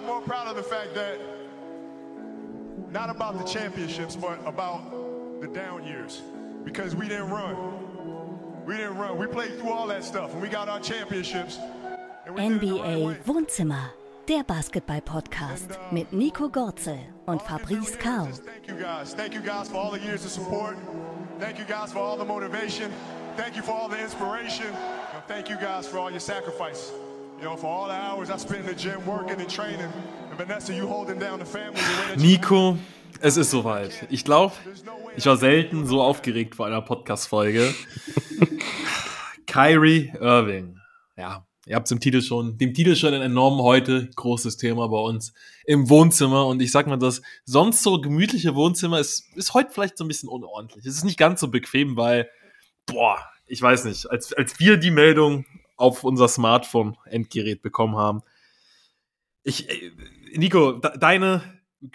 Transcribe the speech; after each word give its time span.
I'm 0.00 0.06
more 0.06 0.22
proud 0.22 0.48
of 0.48 0.56
the 0.56 0.62
fact 0.62 0.94
that 0.94 1.20
not 2.90 3.10
about 3.10 3.36
the 3.36 3.44
championships, 3.44 4.16
but 4.16 4.40
about 4.46 5.42
the 5.42 5.46
down 5.46 5.86
years. 5.86 6.22
Because 6.64 6.96
we 6.96 7.06
didn't 7.06 7.28
run. 7.28 8.64
We 8.64 8.78
didn't 8.78 8.96
run. 8.96 9.18
We 9.18 9.26
played 9.26 9.58
through 9.58 9.68
all 9.68 9.86
that 9.88 10.02
stuff 10.02 10.32
and 10.32 10.40
we 10.40 10.48
got 10.48 10.70
our 10.70 10.80
championships. 10.80 11.58
NBA 12.26 13.18
Wohnzimmer, 13.26 13.90
der 14.26 14.42
Basketball-Podcast 14.42 15.72
uh, 15.72 15.92
mit 15.92 16.10
Nico 16.14 16.48
Gorzel 16.48 17.00
und 17.26 17.42
Fabrice 17.42 17.98
Kau. 17.98 18.24
Thank 18.24 18.68
you 18.68 18.76
guys. 18.76 19.12
Thank 19.12 19.34
you 19.34 19.42
guys 19.42 19.68
for 19.68 19.76
all 19.76 19.90
the 19.90 20.00
years 20.00 20.24
of 20.24 20.30
support. 20.30 20.78
Thank 21.38 21.58
you 21.58 21.66
guys 21.66 21.92
for 21.92 21.98
all 21.98 22.16
the 22.16 22.24
motivation. 22.24 22.90
Thank 23.36 23.54
you 23.54 23.62
for 23.62 23.72
all 23.72 23.88
the 23.90 24.00
inspiration. 24.00 24.68
And 25.14 25.22
thank 25.28 25.50
you 25.50 25.56
guys 25.56 25.86
for 25.86 25.98
all 25.98 26.10
your 26.10 26.20
sacrifice. 26.20 26.90
You 27.40 27.46
know, 27.46 27.56
for 27.56 27.68
all 27.68 27.86
the 27.86 27.94
hours 27.94 28.28
I 28.28 28.36
spent 28.36 28.60
in 28.60 28.66
the 28.66 28.74
gym 28.74 29.06
working 29.06 29.40
and 29.40 29.48
training. 29.48 29.90
And 30.28 30.36
Vanessa, 30.36 30.74
you 30.74 30.86
holding 30.86 31.18
down 31.18 31.38
the 31.38 31.46
family. 31.46 31.80
Nico, 32.16 32.76
es 33.18 33.38
ist 33.38 33.50
soweit. 33.50 34.06
Ich 34.10 34.26
glaube, 34.26 34.52
ich 35.16 35.24
war 35.24 35.38
selten 35.38 35.86
so 35.86 36.02
aufgeregt 36.02 36.54
vor 36.54 36.66
einer 36.66 36.82
Podcast-Folge. 36.82 37.74
Kyrie 39.46 40.12
Irving. 40.20 40.76
Ja, 41.16 41.46
ihr 41.64 41.76
habt 41.76 41.86
es 41.86 41.92
im 41.92 42.00
Titel 42.00 42.20
schon, 42.20 42.58
dem 42.58 42.74
Titel 42.74 42.94
schon 42.94 43.14
entnommen 43.14 43.62
heute. 43.62 44.10
Großes 44.16 44.58
Thema 44.58 44.88
bei 44.88 44.98
uns 44.98 45.32
im 45.64 45.88
Wohnzimmer. 45.88 46.46
Und 46.46 46.60
ich 46.60 46.70
sag 46.70 46.88
mal, 46.88 46.98
das 46.98 47.22
sonst 47.46 47.82
so 47.82 48.02
gemütliche 48.02 48.54
Wohnzimmer 48.54 49.00
ist, 49.00 49.34
ist 49.34 49.54
heute 49.54 49.70
vielleicht 49.72 49.96
so 49.96 50.04
ein 50.04 50.08
bisschen 50.08 50.28
unordentlich. 50.28 50.84
Es 50.84 50.96
ist 50.96 51.04
nicht 51.04 51.18
ganz 51.18 51.40
so 51.40 51.48
bequem, 51.48 51.96
weil, 51.96 52.28
boah, 52.84 53.16
ich 53.46 53.62
weiß 53.62 53.86
nicht, 53.86 54.10
als, 54.10 54.34
als 54.34 54.60
wir 54.60 54.76
die 54.76 54.90
Meldung 54.90 55.46
auf 55.80 56.04
unser 56.04 56.28
Smartphone-Endgerät 56.28 57.62
bekommen 57.62 57.96
haben. 57.96 58.22
Ich, 59.42 59.68
äh, 59.68 59.90
Nico, 60.34 60.72
deine, 60.72 61.42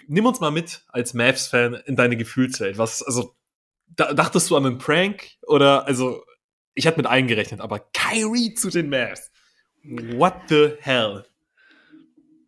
nimm 0.06 0.26
uns 0.26 0.40
mal 0.40 0.50
mit 0.50 0.84
als 0.88 1.14
Mavs-Fan 1.14 1.74
in 1.86 1.96
deine 1.96 2.16
Gefühlswelt. 2.16 2.78
Was, 2.78 3.02
also, 3.02 3.34
da, 3.88 4.12
dachtest 4.12 4.50
du 4.50 4.56
an 4.56 4.66
einen 4.66 4.78
Prank? 4.78 5.30
Oder, 5.46 5.86
also, 5.86 6.24
ich 6.74 6.86
hatte 6.86 6.98
mit 6.98 7.06
eingerechnet, 7.06 7.60
aber 7.60 7.80
Kyrie 7.92 8.54
zu 8.54 8.70
den 8.70 8.90
Mavs. 8.90 9.30
What 9.82 10.34
the 10.48 10.72
hell? 10.80 11.24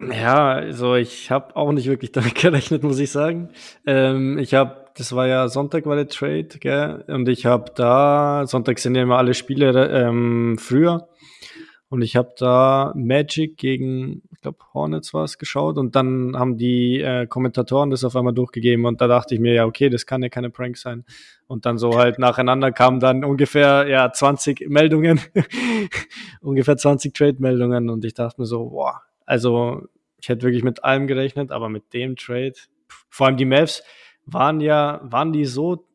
Ja, 0.01 0.53
also 0.53 0.95
ich 0.95 1.31
habe 1.31 1.57
auch 1.57 1.73
nicht 1.73 1.87
wirklich 1.87 2.13
damit 2.13 2.35
gerechnet, 2.35 2.83
muss 2.83 2.99
ich 2.99 3.11
sagen. 3.11 3.51
Ähm, 3.87 4.39
ich 4.39 4.55
habe, 4.55 4.88
das 4.99 5.15
war 5.15 5.29
ja 5.29 5.49
Sonntag 5.49 5.87
war 5.87 5.95
der 5.95 6.09
Trade, 6.09 6.49
gell? 6.59 7.05
Und 7.07 7.29
ich 7.29 7.47
habe 7.47 7.71
da, 7.75 8.45
Sonntag 8.47 8.81
sind 8.81 8.97
ja 8.97 9.03
immer 9.03 9.17
alle 9.17 9.33
Spiele 9.33 9.89
ähm, 9.91 10.59
früher. 10.59 11.09
Und 11.89 12.03
ich 12.03 12.17
habe 12.17 12.35
da 12.37 12.93
Magic 12.97 13.57
gegen, 13.57 14.23
ich 14.33 14.41
glaube, 14.43 14.59
Hornets 14.75 15.15
war 15.15 15.25
es 15.25 15.39
geschaut 15.39 15.79
und 15.79 15.97
dann 15.97 16.37
haben 16.37 16.59
die 16.59 17.01
äh, 17.01 17.27
Kommentatoren 17.27 17.91
das 17.91 18.05
auf 18.05 18.15
einmal 18.15 18.35
durchgegeben 18.35 18.85
und 18.85 19.01
da 19.01 19.07
dachte 19.07 19.35
ich 19.35 19.41
mir, 19.41 19.55
ja, 19.55 19.65
okay, 19.65 19.89
das 19.89 20.05
kann 20.05 20.23
ja 20.23 20.29
keine 20.29 20.51
Prank 20.51 20.77
sein. 20.77 21.05
Und 21.47 21.65
dann 21.65 21.79
so 21.79 21.97
halt 21.97 22.19
nacheinander 22.19 22.73
kamen 22.73 23.01
dann 23.01 23.25
ungefähr, 23.25 23.87
ja, 23.89 24.13
20 24.13 24.69
Meldungen, 24.69 25.21
ungefähr 26.43 26.77
20 26.77 27.15
Trade-Meldungen 27.15 27.89
und 27.89 28.05
ich 28.05 28.13
dachte 28.15 28.41
mir 28.41 28.47
so, 28.47 28.69
boah, 28.69 29.01
also 29.25 29.83
ich 30.21 30.29
hätte 30.29 30.43
wirklich 30.43 30.65
mit 30.65 30.85
allem 30.85 31.07
gerechnet, 31.07 31.53
aber 31.53 31.71
mit 31.71 31.95
dem 31.95 32.17
Trade, 32.17 32.55
vor 33.09 33.29
allem 33.29 33.39
die 33.39 33.47
Mavs 33.47 33.83
waren 34.33 34.61
ja, 34.61 35.01
waren 35.03 35.33
die 35.33 35.45
so, 35.45 35.87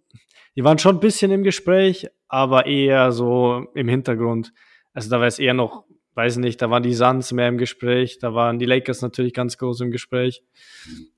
die 0.55 0.63
waren 0.63 0.79
schon 0.79 0.97
ein 0.97 0.99
bisschen 0.99 1.31
im 1.31 1.43
Gespräch, 1.43 2.07
aber 2.27 2.65
eher 2.65 3.11
so 3.11 3.67
im 3.73 3.87
Hintergrund. 3.87 4.53
Also 4.93 5.09
da 5.09 5.19
war 5.19 5.27
es 5.27 5.39
eher 5.39 5.53
noch, 5.53 5.85
weiß 6.15 6.37
nicht, 6.37 6.61
da 6.61 6.69
waren 6.69 6.83
die 6.83 6.93
Suns 6.93 7.31
mehr 7.31 7.47
im 7.47 7.57
Gespräch, 7.57 8.19
da 8.19 8.33
waren 8.33 8.59
die 8.59 8.65
Lakers 8.65 9.01
natürlich 9.01 9.33
ganz 9.33 9.57
groß 9.57 9.81
im 9.81 9.91
Gespräch. 9.91 10.43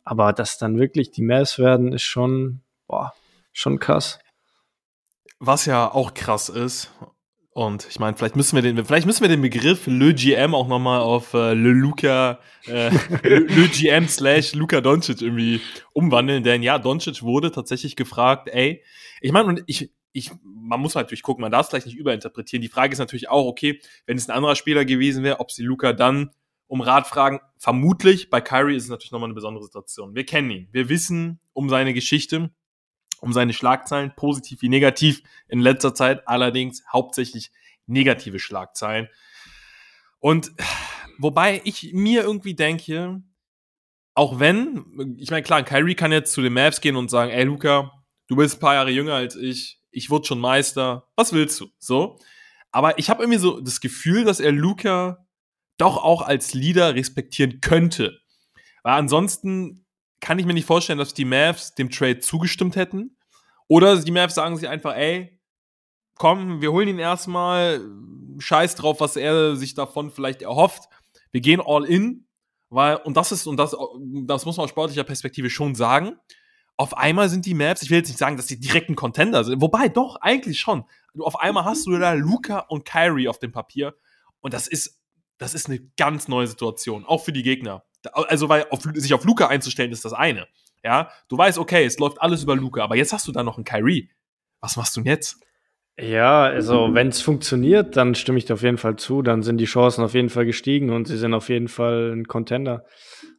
Aber 0.04 0.34
dass 0.34 0.58
dann 0.58 0.78
wirklich 0.78 1.12
die 1.12 1.24
Mavs 1.24 1.60
werden, 1.60 1.94
ist 1.94 2.04
schon, 2.04 2.62
boah, 2.88 3.14
schon 3.52 3.80
krass. 3.80 4.20
Was 5.40 5.66
ja 5.66 5.92
auch 5.92 6.14
krass 6.14 6.50
ist, 6.50 6.92
und 7.56 7.88
ich 7.90 8.00
meine, 8.00 8.18
vielleicht 8.18 8.36
müssen 8.36 8.58
wir 8.58 8.62
den, 8.62 8.84
vielleicht 8.84 9.08
müssen 9.08 9.22
wir 9.22 9.30
den 9.30 9.42
Begriff 9.42 9.88
Le 9.88 10.14
GM 10.14 10.54
auch 10.54 10.68
nochmal 10.68 11.00
auf 11.00 11.34
äh, 11.34 11.54
Le 11.54 11.70
Luca, 11.72 12.40
äh, 12.68 12.90
Le, 13.24 13.40
Le 13.40 13.70
GM 13.70 14.10
slash 14.10 14.54
Luca 14.56 14.82
Doncic 14.82 15.22
irgendwie 15.22 15.62
umwandeln, 15.94 16.44
denn 16.44 16.64
ja, 16.64 16.78
Doncic 16.78 17.24
wurde 17.24 17.54
tatsächlich 17.54 17.96
gefragt, 17.96 18.50
ey, 18.52 18.84
ich 19.22 19.32
meine, 19.32 19.48
und 19.48 19.64
ich, 19.68 19.90
ich, 20.12 20.32
man 20.44 20.82
muss 20.82 20.96
natürlich 20.96 21.24
gucken, 21.24 21.44
man 21.44 21.52
darf 21.52 21.62
es 21.62 21.70
vielleicht 21.70 21.86
nicht 21.86 21.96
überinterpretieren. 21.96 22.62
Die 22.62 22.68
Frage 22.68 22.92
ist 22.92 23.00
natürlich 23.00 23.30
auch, 23.30 23.46
okay, 23.46 23.80
wenn 24.06 24.18
es 24.18 24.28
ein 24.28 24.36
anderer 24.36 24.58
Spieler 24.58 24.84
gewesen 24.84 25.24
wäre, 25.24 25.40
ob 25.40 25.50
sie 25.50 25.64
Luca 25.64 25.94
dann 25.94 26.32
um 26.68 26.82
Rat 26.82 27.08
fragen. 27.08 27.40
Vermutlich, 27.58 28.30
bei 28.30 28.42
Kyrie 28.42 28.76
ist 28.76 28.84
es 28.84 28.90
natürlich 28.90 29.14
nochmal 29.14 29.28
eine 29.28 29.34
besondere 29.34 29.64
Situation. 29.64 30.14
Wir 30.14 30.26
kennen 30.26 30.52
ihn. 30.52 30.68
Wir 30.74 30.90
wissen 30.90 31.40
um 31.54 31.70
seine 31.70 31.94
Geschichte, 31.94 32.50
um 33.22 33.34
seine 33.34 33.54
Schlagzeilen, 33.54 34.14
positiv 34.16 34.62
wie 34.62 34.70
negativ. 34.70 35.22
In 35.48 35.60
letzter 35.60 35.94
Zeit 35.94 36.28
allerdings 36.28 36.84
hauptsächlich 36.92 37.52
negative 37.88 38.40
Schlagzeilen. 38.40 39.08
Und 40.20 40.52
wobei 41.18 41.62
ich 41.66 41.92
mir 41.94 42.24
irgendwie 42.24 42.56
denke, 42.56 43.22
auch 44.16 44.40
wenn, 44.40 45.16
ich 45.18 45.30
meine, 45.30 45.44
klar, 45.44 45.64
Kyrie 45.64 45.96
kann 45.96 46.12
jetzt 46.12 46.34
zu 46.34 46.42
den 46.42 46.54
Mavs 46.54 46.82
gehen 46.82 46.96
und 46.96 47.10
sagen, 47.10 47.32
ey 47.32 47.44
Luca, 47.44 47.92
du 48.28 48.36
bist 48.36 48.58
ein 48.58 48.60
paar 48.60 48.76
Jahre 48.76 48.92
jünger 48.92 49.14
als 49.14 49.36
ich, 49.36 49.80
ich 49.92 50.10
wurde 50.10 50.26
schon 50.26 50.40
Meister, 50.40 51.08
was 51.16 51.34
willst 51.34 51.60
du? 51.60 51.70
So. 51.80 52.20
Aber 52.72 52.98
ich 53.00 53.10
habe 53.10 53.24
irgendwie 53.24 53.40
so 53.40 53.60
das 53.62 53.82
Gefühl, 53.82 54.26
dass 54.26 54.40
er 54.40 54.52
Luca 54.52 55.26
doch 55.78 55.98
auch 55.98 56.22
als 56.22 56.54
Leader 56.54 56.96
respektieren 56.96 57.62
könnte. 57.62 58.20
Weil 58.84 58.94
ansonsten 58.94 59.85
kann 60.20 60.40
ich 60.40 60.46
mir 60.46 60.54
nicht 60.54 60.66
vorstellen, 60.66 61.00
dass 61.00 61.14
die 61.14 61.26
Mavs 61.26 61.76
dem 61.76 61.90
Trade 61.90 62.20
zugestimmt 62.20 62.76
hätten. 62.76 63.18
Oder 63.68 63.98
die 64.02 64.12
Mavs 64.12 64.36
sagen 64.36 64.58
sich 64.58 64.70
einfach, 64.70 64.96
ey, 64.96 65.40
komm, 66.16 66.62
wir 66.62 66.72
holen 66.72 66.88
ihn 66.88 67.00
erstmal, 67.00 67.82
scheiß 68.40 68.76
drauf, 68.76 69.00
was 69.00 69.16
er 69.16 69.56
sich 69.56 69.74
davon 69.74 70.12
vielleicht 70.12 70.42
erhofft. 70.42 70.90
Wir 71.32 71.42
gehen 71.42 71.62
all 71.64 71.86
in, 71.86 72.28
weil, 72.70 72.98
und 72.98 73.18
das 73.18 73.32
ist, 73.32 73.48
und 73.48 73.58
das, 73.58 73.76
das 74.26 74.46
muss 74.46 74.58
man 74.58 74.66
aus 74.66 74.70
sportlicher 74.70 75.04
Perspektive 75.04 75.50
schon 75.50 75.76
sagen, 75.76 76.18
auf 76.78 76.98
einmal 76.98 77.30
sind 77.30 77.46
die 77.46 77.54
Maps, 77.54 77.82
ich 77.82 77.90
will 77.90 78.00
jetzt 78.00 78.10
nicht 78.10 78.20
sagen, 78.20 78.36
dass 78.36 78.48
die 78.48 78.60
direkt 78.60 78.90
ein 78.90 78.96
Contender 78.96 79.44
sind, 79.44 79.62
wobei 79.62 79.88
doch, 79.88 80.18
eigentlich 80.18 80.60
schon. 80.60 80.84
Auf 81.20 81.40
einmal 81.40 81.64
hast 81.64 81.86
du 81.86 81.98
da 81.98 82.14
Luca 82.14 82.60
und 82.60 82.84
Kyrie 82.84 83.30
auf 83.30 83.40
dem 83.40 83.52
Papier 83.52 83.96
und 84.42 84.54
das 84.54 84.68
ist, 84.68 85.00
das 85.38 85.54
ist 85.54 85.68
eine 85.68 85.80
ganz 85.98 86.28
neue 86.28 86.48
Situation, 86.48 87.06
auch 87.06 87.24
für 87.24 87.32
die 87.32 87.44
Gegner. 87.44 87.84
Also, 88.14 88.50
weil 88.50 88.66
auf, 88.70 88.82
sich 88.94 89.14
auf 89.14 89.26
Luca 89.26 89.48
einzustellen 89.48 89.92
ist 89.92 90.06
das 90.06 90.14
eine. 90.14 90.48
Ja, 90.84 91.10
du 91.30 91.38
weißt, 91.38 91.58
okay, 91.58 91.86
es 91.86 91.98
läuft 91.98 92.22
alles 92.22 92.44
über 92.44 92.56
Luca, 92.56 92.84
aber 92.84 92.96
jetzt 92.96 93.12
hast 93.12 93.28
du 93.28 93.32
da 93.32 93.44
noch 93.44 93.58
einen 93.58 93.66
Kyrie. 93.66 94.10
Was 94.62 94.78
machst 94.78 94.96
du 94.96 95.02
denn 95.02 95.12
jetzt? 95.12 95.38
Ja, 95.98 96.44
also 96.44 96.94
wenn 96.94 97.08
es 97.08 97.22
funktioniert, 97.22 97.96
dann 97.96 98.16
stimme 98.16 98.38
ich 98.38 98.46
dir 98.46 98.56
auf 98.56 98.64
jeden 98.64 98.78
Fall 98.78 98.98
zu. 98.98 99.22
Dann 99.22 99.44
sind 99.44 99.58
die 99.58 99.66
Chancen 99.66 100.04
auf 100.04 100.14
jeden 100.14 100.30
Fall 100.30 100.46
gestiegen 100.46 100.90
und 100.90 101.08
sie 101.08 101.18
sind 101.18 101.34
auf 101.34 101.48
jeden 101.50 101.70
Fall 101.70 102.12
ein 102.14 102.28
Contender. 102.28 102.86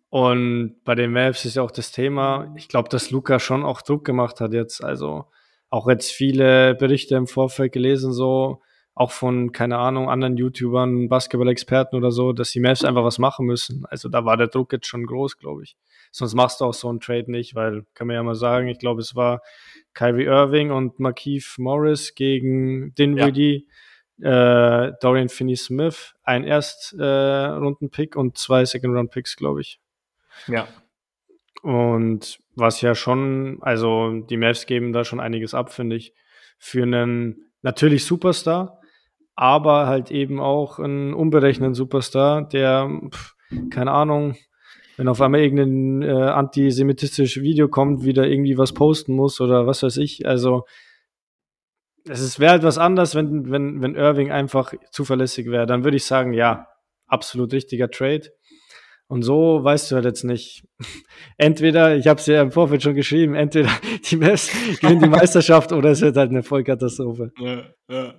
Und 0.08 0.76
bei 0.84 0.94
den 0.94 1.12
Mavs 1.12 1.44
ist 1.44 1.56
ja 1.56 1.62
auch 1.62 1.70
das 1.70 1.92
Thema, 1.92 2.52
ich 2.56 2.68
glaube, 2.68 2.88
dass 2.88 3.10
Luca 3.10 3.38
schon 3.38 3.64
auch 3.64 3.82
Druck 3.82 4.04
gemacht 4.04 4.40
hat 4.40 4.54
jetzt. 4.54 4.82
Also 4.82 5.26
auch 5.68 5.88
jetzt 5.88 6.10
viele 6.10 6.74
Berichte 6.74 7.16
im 7.16 7.26
Vorfeld 7.26 7.72
gelesen, 7.72 8.12
so 8.12 8.62
auch 8.96 9.10
von, 9.10 9.52
keine 9.52 9.76
Ahnung, 9.76 10.08
anderen 10.08 10.38
YouTubern, 10.38 11.10
Basketball-Experten 11.10 11.96
oder 11.96 12.10
so, 12.10 12.32
dass 12.32 12.50
die 12.50 12.60
Mavs 12.60 12.82
einfach 12.82 13.04
was 13.04 13.18
machen 13.18 13.44
müssen. 13.44 13.84
Also 13.90 14.08
da 14.08 14.24
war 14.24 14.38
der 14.38 14.48
Druck 14.48 14.72
jetzt 14.72 14.86
schon 14.86 15.04
groß, 15.04 15.36
glaube 15.36 15.64
ich. 15.64 15.76
Sonst 16.10 16.34
machst 16.34 16.62
du 16.62 16.64
auch 16.64 16.72
so 16.72 16.88
einen 16.88 17.00
Trade 17.00 17.30
nicht, 17.30 17.54
weil, 17.54 17.84
kann 17.92 18.06
man 18.06 18.16
ja 18.16 18.22
mal 18.22 18.34
sagen, 18.34 18.68
ich 18.68 18.78
glaube, 18.78 19.02
es 19.02 19.14
war 19.14 19.42
Kyrie 19.92 20.24
Irving 20.24 20.70
und 20.70 20.98
Markeith 20.98 21.58
Morris 21.58 22.14
gegen 22.14 22.94
Dinwiddie, 22.94 23.68
ja. 24.16 24.86
äh, 24.86 24.92
Dorian 25.02 25.28
Finney-Smith, 25.28 26.14
ein 26.22 26.44
Erstrunden-Pick 26.44 28.16
äh, 28.16 28.18
und 28.18 28.38
zwei 28.38 28.64
Second-Round-Picks, 28.64 29.36
glaube 29.36 29.60
ich. 29.60 29.78
Ja. 30.46 30.66
Und 31.60 32.38
was 32.54 32.80
ja 32.80 32.94
schon, 32.94 33.58
also 33.60 34.20
die 34.20 34.38
Mavs 34.38 34.64
geben 34.64 34.94
da 34.94 35.04
schon 35.04 35.20
einiges 35.20 35.52
ab, 35.52 35.70
finde 35.70 35.96
ich, 35.96 36.14
für 36.58 36.84
einen 36.84 37.50
natürlich 37.60 38.06
Superstar, 38.06 38.80
aber 39.36 39.86
halt 39.86 40.10
eben 40.10 40.40
auch 40.40 40.78
einen 40.78 41.14
unberechneten 41.14 41.74
Superstar, 41.74 42.48
der, 42.48 42.90
pf, 43.10 43.34
keine 43.70 43.92
Ahnung, 43.92 44.34
wenn 44.96 45.08
auf 45.08 45.20
einmal 45.20 45.40
irgendein 45.40 46.02
äh, 46.02 46.10
antisemitistisches 46.10 47.42
Video 47.42 47.68
kommt, 47.68 48.02
wieder 48.02 48.26
irgendwie 48.26 48.56
was 48.56 48.72
posten 48.72 49.14
muss 49.14 49.40
oder 49.40 49.66
was 49.66 49.82
weiß 49.82 49.98
ich. 49.98 50.26
Also 50.26 50.64
es 52.08 52.40
wäre 52.40 52.52
halt 52.52 52.62
was 52.62 52.78
anderes, 52.78 53.14
wenn, 53.14 53.50
wenn, 53.50 53.82
wenn 53.82 53.94
Irving 53.94 54.30
einfach 54.30 54.72
zuverlässig 54.90 55.50
wäre. 55.50 55.66
Dann 55.66 55.84
würde 55.84 55.96
ich 55.96 56.04
sagen, 56.04 56.32
ja, 56.32 56.68
absolut 57.06 57.52
richtiger 57.52 57.90
Trade. 57.90 58.30
Und 59.08 59.22
so 59.22 59.62
weißt 59.62 59.90
du 59.90 59.96
halt 59.96 60.04
jetzt 60.04 60.24
nicht. 60.24 60.64
Entweder, 61.36 61.96
ich 61.96 62.06
habe 62.06 62.18
es 62.18 62.26
ja 62.26 62.42
im 62.42 62.50
Vorfeld 62.50 62.82
schon 62.82 62.94
geschrieben, 62.94 63.34
entweder 63.34 63.70
die 64.10 64.16
Mavs 64.16 64.50
gewinnen 64.80 65.02
die 65.02 65.08
Meisterschaft 65.10 65.72
oder 65.72 65.90
es 65.90 66.00
wird 66.00 66.16
halt 66.16 66.30
eine 66.30 66.42
Vollkatastrophe. 66.42 67.32
Ja, 67.38 67.64
ja. 67.88 68.14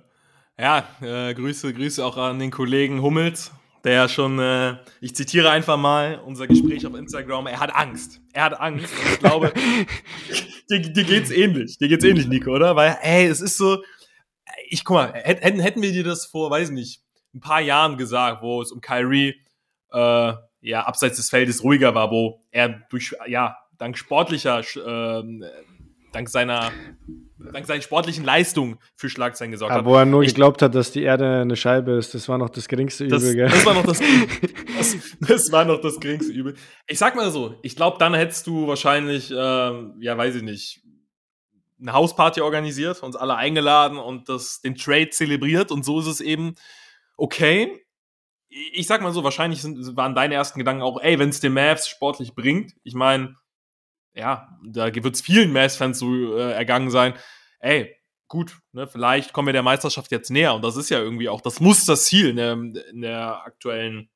Ja 0.58 0.88
äh, 1.00 1.34
Grüße, 1.34 1.72
Grüße 1.72 2.04
auch 2.04 2.16
an 2.16 2.38
den 2.38 2.50
Kollegen 2.50 3.02
Hummels. 3.02 3.52
der 3.84 3.92
ja 3.92 4.08
schon, 4.08 4.38
äh, 4.38 4.76
ich 5.00 5.14
zitiere 5.14 5.50
einfach 5.50 5.76
mal 5.76 6.20
unser 6.24 6.46
Gespräch 6.46 6.86
auf 6.86 6.94
Instagram, 6.94 7.46
er 7.46 7.60
hat 7.60 7.74
Angst. 7.74 8.20
Er 8.32 8.44
hat 8.44 8.60
Angst. 8.60 8.92
Und 8.92 9.12
ich 9.12 9.18
glaube, 9.20 9.52
dir, 10.70 10.80
dir 10.80 11.04
geht's 11.04 11.30
ähnlich. 11.30 11.78
Dir 11.78 11.88
geht's 11.88 12.04
ähnlich, 12.04 12.26
Nico, 12.26 12.50
oder? 12.50 12.74
Weil, 12.76 12.98
ey, 13.02 13.26
es 13.26 13.40
ist 13.40 13.56
so, 13.56 13.82
ich 14.68 14.84
guck 14.84 14.96
mal, 14.96 15.12
hätten, 15.14 15.60
hätten 15.60 15.82
wir 15.82 15.92
dir 15.92 16.04
das 16.04 16.26
vor, 16.26 16.50
weiß 16.50 16.68
ich 16.68 16.74
nicht, 16.74 17.02
ein 17.34 17.40
paar 17.40 17.60
Jahren 17.60 17.96
gesagt, 17.96 18.42
wo 18.42 18.60
es 18.62 18.72
um 18.72 18.80
Kyrie, 18.80 19.36
äh, 19.92 20.32
ja, 20.60 20.82
abseits 20.82 21.16
des 21.16 21.30
Feldes 21.30 21.62
ruhiger 21.62 21.94
war, 21.94 22.10
wo 22.10 22.42
er 22.50 22.82
durch, 22.90 23.14
ja, 23.26 23.56
dank 23.78 23.96
sportlicher, 23.96 24.60
äh, 24.60 25.22
dank 26.12 26.28
seiner 26.28 26.72
dank 27.52 27.66
seinen 27.66 27.82
sportlichen 27.82 28.24
Leistungen 28.24 28.78
für 28.96 29.08
Schlagzeilen 29.08 29.52
gesorgt 29.52 29.72
hat. 29.72 29.84
Wo 29.84 29.94
er 29.94 30.04
nur 30.04 30.22
ich, 30.22 30.30
geglaubt 30.30 30.62
hat, 30.62 30.74
dass 30.74 30.90
die 30.90 31.02
Erde 31.02 31.40
eine 31.40 31.56
Scheibe 31.56 31.92
ist, 31.92 32.14
das 32.14 32.28
war 32.28 32.38
noch 32.38 32.50
das 32.50 32.68
geringste 32.68 33.06
das, 33.06 33.22
Übel, 33.22 33.36
gell? 33.36 33.48
Das 33.48 33.64
war 33.64 33.74
noch 33.74 33.86
das, 33.86 34.00
das, 34.78 34.96
das, 35.20 35.52
war 35.52 35.64
noch 35.64 35.80
das 35.80 36.00
geringste 36.00 36.32
Übel. 36.32 36.54
Ich 36.86 36.98
sag 36.98 37.16
mal 37.16 37.30
so, 37.30 37.54
ich 37.62 37.76
glaube, 37.76 37.98
dann 37.98 38.14
hättest 38.14 38.46
du 38.46 38.66
wahrscheinlich, 38.66 39.30
ähm, 39.30 39.94
ja, 40.00 40.16
weiß 40.16 40.36
ich 40.36 40.42
nicht, 40.42 40.82
eine 41.80 41.92
Hausparty 41.92 42.40
organisiert, 42.40 43.02
uns 43.02 43.14
alle 43.14 43.36
eingeladen 43.36 43.98
und 43.98 44.28
das, 44.28 44.60
den 44.60 44.74
Trade 44.74 45.10
zelebriert 45.10 45.70
und 45.70 45.84
so 45.84 46.00
ist 46.00 46.06
es 46.06 46.20
eben 46.20 46.54
okay. 47.16 47.84
Ich 48.48 48.86
sag 48.86 49.02
mal 49.02 49.12
so, 49.12 49.22
wahrscheinlich 49.22 49.62
sind, 49.62 49.96
waren 49.96 50.14
deine 50.14 50.34
ersten 50.34 50.58
Gedanken 50.58 50.82
auch, 50.82 51.00
ey, 51.00 51.18
wenn 51.18 51.28
es 51.28 51.40
den 51.40 51.52
Mavs 51.52 51.86
sportlich 51.86 52.34
bringt, 52.34 52.72
ich 52.82 52.94
meine, 52.94 53.36
ja, 54.14 54.48
da 54.66 54.94
wird 54.94 55.14
es 55.14 55.20
vielen 55.20 55.52
Mavs-Fans 55.52 55.98
so 55.98 56.36
äh, 56.36 56.52
ergangen 56.52 56.90
sein, 56.90 57.14
ey, 57.60 57.94
gut, 58.28 58.58
ne, 58.72 58.86
vielleicht 58.86 59.32
kommen 59.32 59.46
wir 59.46 59.52
der 59.52 59.62
Meisterschaft 59.62 60.10
jetzt 60.10 60.30
näher 60.30 60.54
und 60.54 60.62
das 60.62 60.76
ist 60.76 60.90
ja 60.90 60.98
irgendwie 60.98 61.28
auch, 61.28 61.40
das 61.40 61.60
muss 61.60 61.86
das 61.86 62.04
Ziel 62.04 62.28
in 62.28 62.36
der, 62.36 62.52
in 62.52 63.00
der 63.00 63.44
aktuellen 63.44 64.10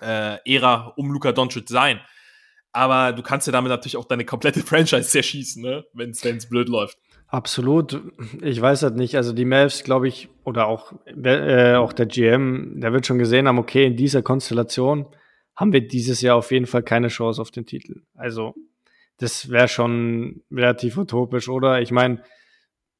äh, 0.00 0.38
Ära 0.44 0.92
um 0.96 1.10
Luka 1.12 1.32
Doncic 1.32 1.68
sein. 1.68 2.00
Aber 2.72 3.12
du 3.12 3.22
kannst 3.22 3.46
ja 3.46 3.52
damit 3.52 3.70
natürlich 3.70 3.96
auch 3.96 4.06
deine 4.06 4.24
komplette 4.24 4.60
Franchise 4.66 5.08
zerschießen, 5.08 5.62
ne, 5.62 5.84
wenn 5.92 6.10
es 6.10 6.48
blöd 6.48 6.68
läuft. 6.68 6.98
Absolut. 7.28 8.00
Ich 8.42 8.60
weiß 8.60 8.82
halt 8.82 8.96
nicht. 8.96 9.16
Also 9.16 9.32
die 9.32 9.44
Mavs, 9.44 9.82
glaube 9.82 10.08
ich, 10.08 10.28
oder 10.44 10.66
auch, 10.66 10.92
äh, 11.06 11.74
auch 11.74 11.92
der 11.92 12.06
GM, 12.06 12.80
der 12.80 12.92
wird 12.92 13.06
schon 13.06 13.18
gesehen 13.18 13.48
haben, 13.48 13.58
okay, 13.58 13.86
in 13.86 13.96
dieser 13.96 14.22
Konstellation 14.22 15.06
haben 15.56 15.72
wir 15.72 15.86
dieses 15.86 16.20
Jahr 16.20 16.36
auf 16.36 16.50
jeden 16.50 16.66
Fall 16.66 16.82
keine 16.82 17.08
Chance 17.08 17.40
auf 17.40 17.50
den 17.50 17.66
Titel. 17.66 18.02
Also 18.14 18.54
das 19.18 19.50
wäre 19.50 19.68
schon 19.68 20.42
relativ 20.50 20.96
utopisch, 20.96 21.48
oder? 21.48 21.80
Ich 21.80 21.90
meine, 21.90 22.22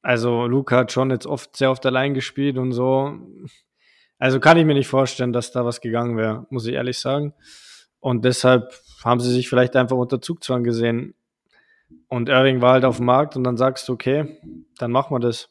also 0.01 0.45
Luca 0.45 0.77
hat 0.77 0.91
schon 0.91 1.09
jetzt 1.09 1.25
oft 1.25 1.55
sehr 1.57 1.71
oft 1.71 1.85
allein 1.85 2.13
gespielt 2.13 2.57
und 2.57 2.71
so. 2.71 3.17
Also 4.17 4.39
kann 4.39 4.57
ich 4.57 4.65
mir 4.65 4.75
nicht 4.75 4.87
vorstellen, 4.87 5.33
dass 5.33 5.51
da 5.51 5.65
was 5.65 5.81
gegangen 5.81 6.17
wäre, 6.17 6.45
muss 6.49 6.65
ich 6.67 6.75
ehrlich 6.75 6.99
sagen. 6.99 7.33
Und 7.99 8.23
deshalb 8.23 8.71
haben 9.03 9.19
sie 9.19 9.31
sich 9.31 9.49
vielleicht 9.49 9.75
einfach 9.75 9.97
unter 9.97 10.21
Zugzwang 10.21 10.63
gesehen. 10.63 11.15
Und 12.07 12.29
Irving 12.29 12.61
war 12.61 12.73
halt 12.73 12.85
auf 12.85 12.97
dem 12.97 13.07
Markt 13.07 13.35
und 13.35 13.43
dann 13.43 13.57
sagst 13.57 13.87
du, 13.89 13.93
okay, 13.93 14.39
dann 14.77 14.91
machen 14.91 15.13
wir 15.13 15.19
das. 15.19 15.49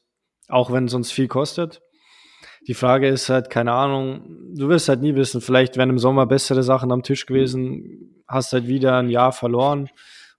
Auch 0.48 0.72
wenn 0.72 0.86
es 0.86 0.94
uns 0.94 1.10
viel 1.10 1.28
kostet. 1.28 1.82
Die 2.66 2.74
Frage 2.74 3.08
ist 3.08 3.28
halt, 3.28 3.50
keine 3.50 3.72
Ahnung, 3.72 4.54
du 4.54 4.68
wirst 4.68 4.88
halt 4.88 5.02
nie 5.02 5.14
wissen, 5.14 5.40
vielleicht 5.40 5.76
wären 5.76 5.90
im 5.90 5.98
Sommer 5.98 6.26
bessere 6.26 6.62
Sachen 6.62 6.92
am 6.92 7.02
Tisch 7.02 7.26
gewesen, 7.26 8.22
hast 8.26 8.52
halt 8.52 8.66
wieder 8.66 8.96
ein 8.98 9.10
Jahr 9.10 9.32
verloren 9.32 9.90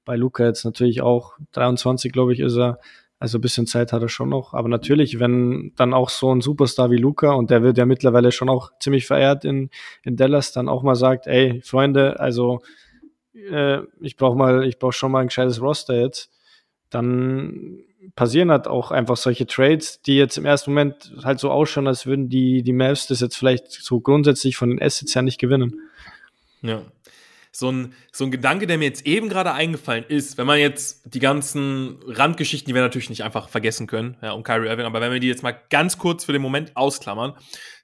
bei 0.05 0.15
Luca 0.15 0.45
jetzt 0.45 0.63
natürlich 0.63 1.01
auch 1.01 1.33
23, 1.53 2.11
glaube 2.11 2.33
ich, 2.33 2.39
ist 2.39 2.57
er. 2.57 2.79
Also 3.17 3.37
ein 3.37 3.41
bisschen 3.41 3.65
Zeit 3.65 3.93
hat 3.93 4.01
er 4.01 4.09
schon 4.09 4.29
noch. 4.29 4.53
Aber 4.53 4.67
natürlich, 4.67 5.19
wenn 5.19 5.71
dann 5.77 5.93
auch 5.93 6.09
so 6.09 6.33
ein 6.33 6.41
Superstar 6.41 6.91
wie 6.91 6.97
Luca, 6.97 7.31
und 7.31 7.49
der 7.49 7.63
wird 7.63 7.77
ja 7.77 7.85
mittlerweile 7.85 8.31
schon 8.31 8.49
auch 8.49 8.71
ziemlich 8.79 9.07
verehrt 9.07 9.45
in, 9.45 9.69
in 10.03 10.17
Dallas, 10.17 10.51
dann 10.51 10.69
auch 10.69 10.83
mal 10.83 10.95
sagt, 10.95 11.25
ey, 11.25 11.61
Freunde, 11.63 12.19
also 12.19 12.61
äh, 13.33 13.79
ich 14.01 14.17
brauche 14.17 14.37
mal, 14.37 14.65
ich 14.65 14.79
brauche 14.79 14.93
schon 14.93 15.11
mal 15.11 15.21
ein 15.21 15.27
gescheites 15.27 15.61
Roster 15.61 15.99
jetzt, 15.99 16.29
dann 16.89 17.79
passieren 18.15 18.51
halt 18.51 18.67
auch 18.67 18.91
einfach 18.91 19.17
solche 19.17 19.47
Trades, 19.47 20.01
die 20.01 20.17
jetzt 20.17 20.37
im 20.37 20.45
ersten 20.45 20.71
Moment 20.71 21.13
halt 21.23 21.39
so 21.39 21.51
ausschauen, 21.51 21.87
als 21.87 22.05
würden 22.05 22.29
die, 22.29 22.63
die 22.63 22.73
Mavs 22.73 23.07
das 23.07 23.21
jetzt 23.21 23.37
vielleicht 23.37 23.71
so 23.71 23.99
grundsätzlich 23.99 24.57
von 24.57 24.69
den 24.69 24.81
Assets 24.81 25.15
her 25.15 25.21
nicht 25.21 25.39
gewinnen. 25.39 25.79
Ja, 26.61 26.81
so 27.55 27.71
ein, 27.71 27.93
so 28.11 28.25
ein 28.25 28.31
Gedanke, 28.31 28.67
der 28.67 28.77
mir 28.77 28.83
jetzt 28.83 29.05
eben 29.05 29.29
gerade 29.29 29.53
eingefallen 29.53 30.03
ist, 30.05 30.37
wenn 30.37 30.45
man 30.45 30.59
jetzt 30.59 31.01
die 31.05 31.19
ganzen 31.19 31.99
Randgeschichten, 32.05 32.67
die 32.67 32.75
wir 32.75 32.81
natürlich 32.81 33.09
nicht 33.09 33.23
einfach 33.23 33.47
vergessen 33.47 33.87
können, 33.87 34.17
ja, 34.21 34.33
um 34.33 34.43
Kyrie 34.43 34.67
Irving, 34.67 34.85
aber 34.85 34.99
wenn 34.99 35.13
wir 35.13 35.21
die 35.21 35.29
jetzt 35.29 35.41
mal 35.41 35.57
ganz 35.69 35.97
kurz 35.97 36.25
für 36.25 36.33
den 36.33 36.41
Moment 36.41 36.75
ausklammern, 36.75 37.33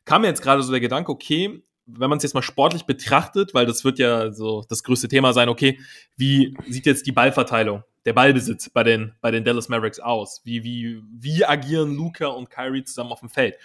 kam 0.04 0.24
mir 0.24 0.28
jetzt 0.28 0.42
gerade 0.42 0.62
so 0.62 0.72
der 0.72 0.82
Gedanke, 0.82 1.10
okay, 1.10 1.64
wenn 1.86 2.10
man 2.10 2.18
es 2.18 2.24
jetzt 2.24 2.34
mal 2.34 2.42
sportlich 2.42 2.84
betrachtet, 2.84 3.54
weil 3.54 3.66
das 3.66 3.86
wird 3.86 3.98
ja 3.98 4.34
so 4.34 4.66
das 4.68 4.84
größte 4.84 5.08
Thema 5.08 5.32
sein, 5.32 5.48
okay, 5.48 5.80
wie 6.18 6.54
sieht 6.68 6.86
jetzt 6.86 7.08
die 7.08 7.14
Ballverteilung, 7.14 7.84
der 8.06 8.14
Ballbesitz 8.14 8.70
bei 8.70 8.84
den, 8.84 9.14
bei 9.22 9.32
den 9.32 9.46
Dallas 9.46 9.70
Mavericks 9.70 10.02
aus? 10.02 10.42
Wie, 10.44 10.66
wie, 10.66 11.02
wie 11.18 11.46
agieren 11.46 11.96
Luca 11.96 12.28
und 12.28 12.50
Kyrie 12.50 12.84
zusammen 12.84 13.14
auf 13.14 13.22
dem 13.22 13.30
Feld? 13.30 13.56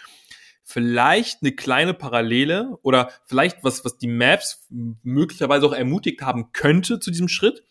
Vielleicht 0.68 1.42
eine 1.42 1.52
kleine 1.52 1.94
Parallele 1.94 2.76
oder 2.82 3.10
vielleicht 3.24 3.62
was, 3.62 3.84
was 3.84 3.98
die 3.98 4.08
Maps 4.08 4.66
möglicherweise 4.68 5.64
auch 5.64 5.72
ermutigt 5.72 6.22
haben 6.22 6.50
könnte 6.52 6.98
zu 6.98 7.12
diesem 7.12 7.28
Schritt, 7.28 7.62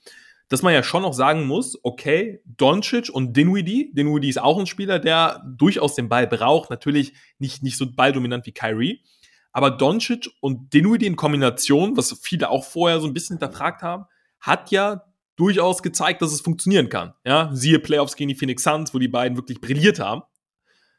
dass 0.47 0.61
man 0.61 0.73
ja 0.73 0.81
schon 0.81 1.01
noch 1.01 1.13
sagen 1.13 1.45
muss, 1.45 1.77
okay, 1.83 2.41
Doncic 2.45 3.09
und 3.09 3.35
Dinwiddie, 3.35 3.91
Dinwiddie 3.93 4.29
ist 4.29 4.41
auch 4.41 4.57
ein 4.57 4.65
Spieler, 4.65 4.99
der 4.99 5.43
durchaus 5.57 5.95
den 5.95 6.07
Ball 6.07 6.25
braucht, 6.25 6.69
natürlich 6.69 7.13
nicht, 7.37 7.63
nicht 7.63 7.77
so 7.77 7.85
balldominant 7.91 8.45
wie 8.45 8.53
Kyrie, 8.53 9.03
aber 9.51 9.71
Doncic 9.71 10.29
und 10.39 10.73
Dinwiddie 10.73 11.07
in 11.07 11.17
Kombination, 11.17 11.97
was 11.97 12.17
viele 12.21 12.49
auch 12.49 12.63
vorher 12.63 13.01
so 13.01 13.07
ein 13.07 13.13
bisschen 13.13 13.37
hinterfragt 13.39 13.81
haben, 13.81 14.05
hat 14.39 14.71
ja 14.71 15.03
durchaus 15.35 15.83
gezeigt, 15.83 16.21
dass 16.21 16.31
es 16.31 16.39
funktionieren 16.39 16.87
kann. 16.87 17.13
Ja, 17.25 17.49
siehe 17.51 17.79
Playoffs 17.79 18.15
gegen 18.15 18.29
die 18.29 18.35
Phoenix 18.35 18.63
Suns, 18.63 18.93
wo 18.93 18.99
die 18.99 19.09
beiden 19.09 19.35
wirklich 19.35 19.59
brilliert 19.59 19.99
haben, 19.99 20.21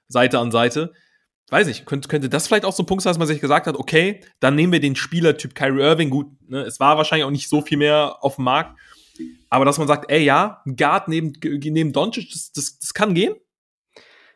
Seite 0.09 0.39
an 0.39 0.51
Seite 0.51 0.93
weiß 1.51 1.69
ich, 1.69 1.85
könnte, 1.87 2.09
könnte 2.09 2.29
das 2.29 2.47
vielleicht 2.47 2.65
auch 2.65 2.73
so 2.73 2.83
ein 2.83 2.87
Punkt 2.87 3.03
sein, 3.03 3.11
dass 3.11 3.19
man 3.19 3.29
sich 3.29 3.41
gesagt 3.41 3.67
hat, 3.67 3.77
okay, 3.77 4.21
dann 4.41 4.55
nehmen 4.57 4.73
wir 4.73 4.81
den 4.81 4.97
Spielertyp 4.97 5.55
Kyrie 5.55 5.81
Irving. 5.83 6.11
Gut, 6.11 6.29
ne, 6.49 6.63
es 6.63 6.81
war 6.81 6.97
wahrscheinlich 6.97 7.25
auch 7.25 7.31
nicht 7.31 7.49
so 7.49 7.63
viel 7.63 7.79
mehr 7.79 8.17
auf 8.21 8.37
dem 8.37 8.45
Markt. 8.45 8.79
Aber 9.49 9.65
dass 9.65 9.79
man 9.79 9.89
sagt, 9.89 10.11
ey, 10.11 10.25
ja, 10.25 10.61
ein 10.67 10.77
Guard 10.77 11.09
neben, 11.09 11.33
neben 11.43 11.93
Doncic, 11.93 12.31
das, 12.33 12.53
das, 12.53 12.79
das 12.79 12.95
kann 12.95 13.15
gehen? 13.15 13.35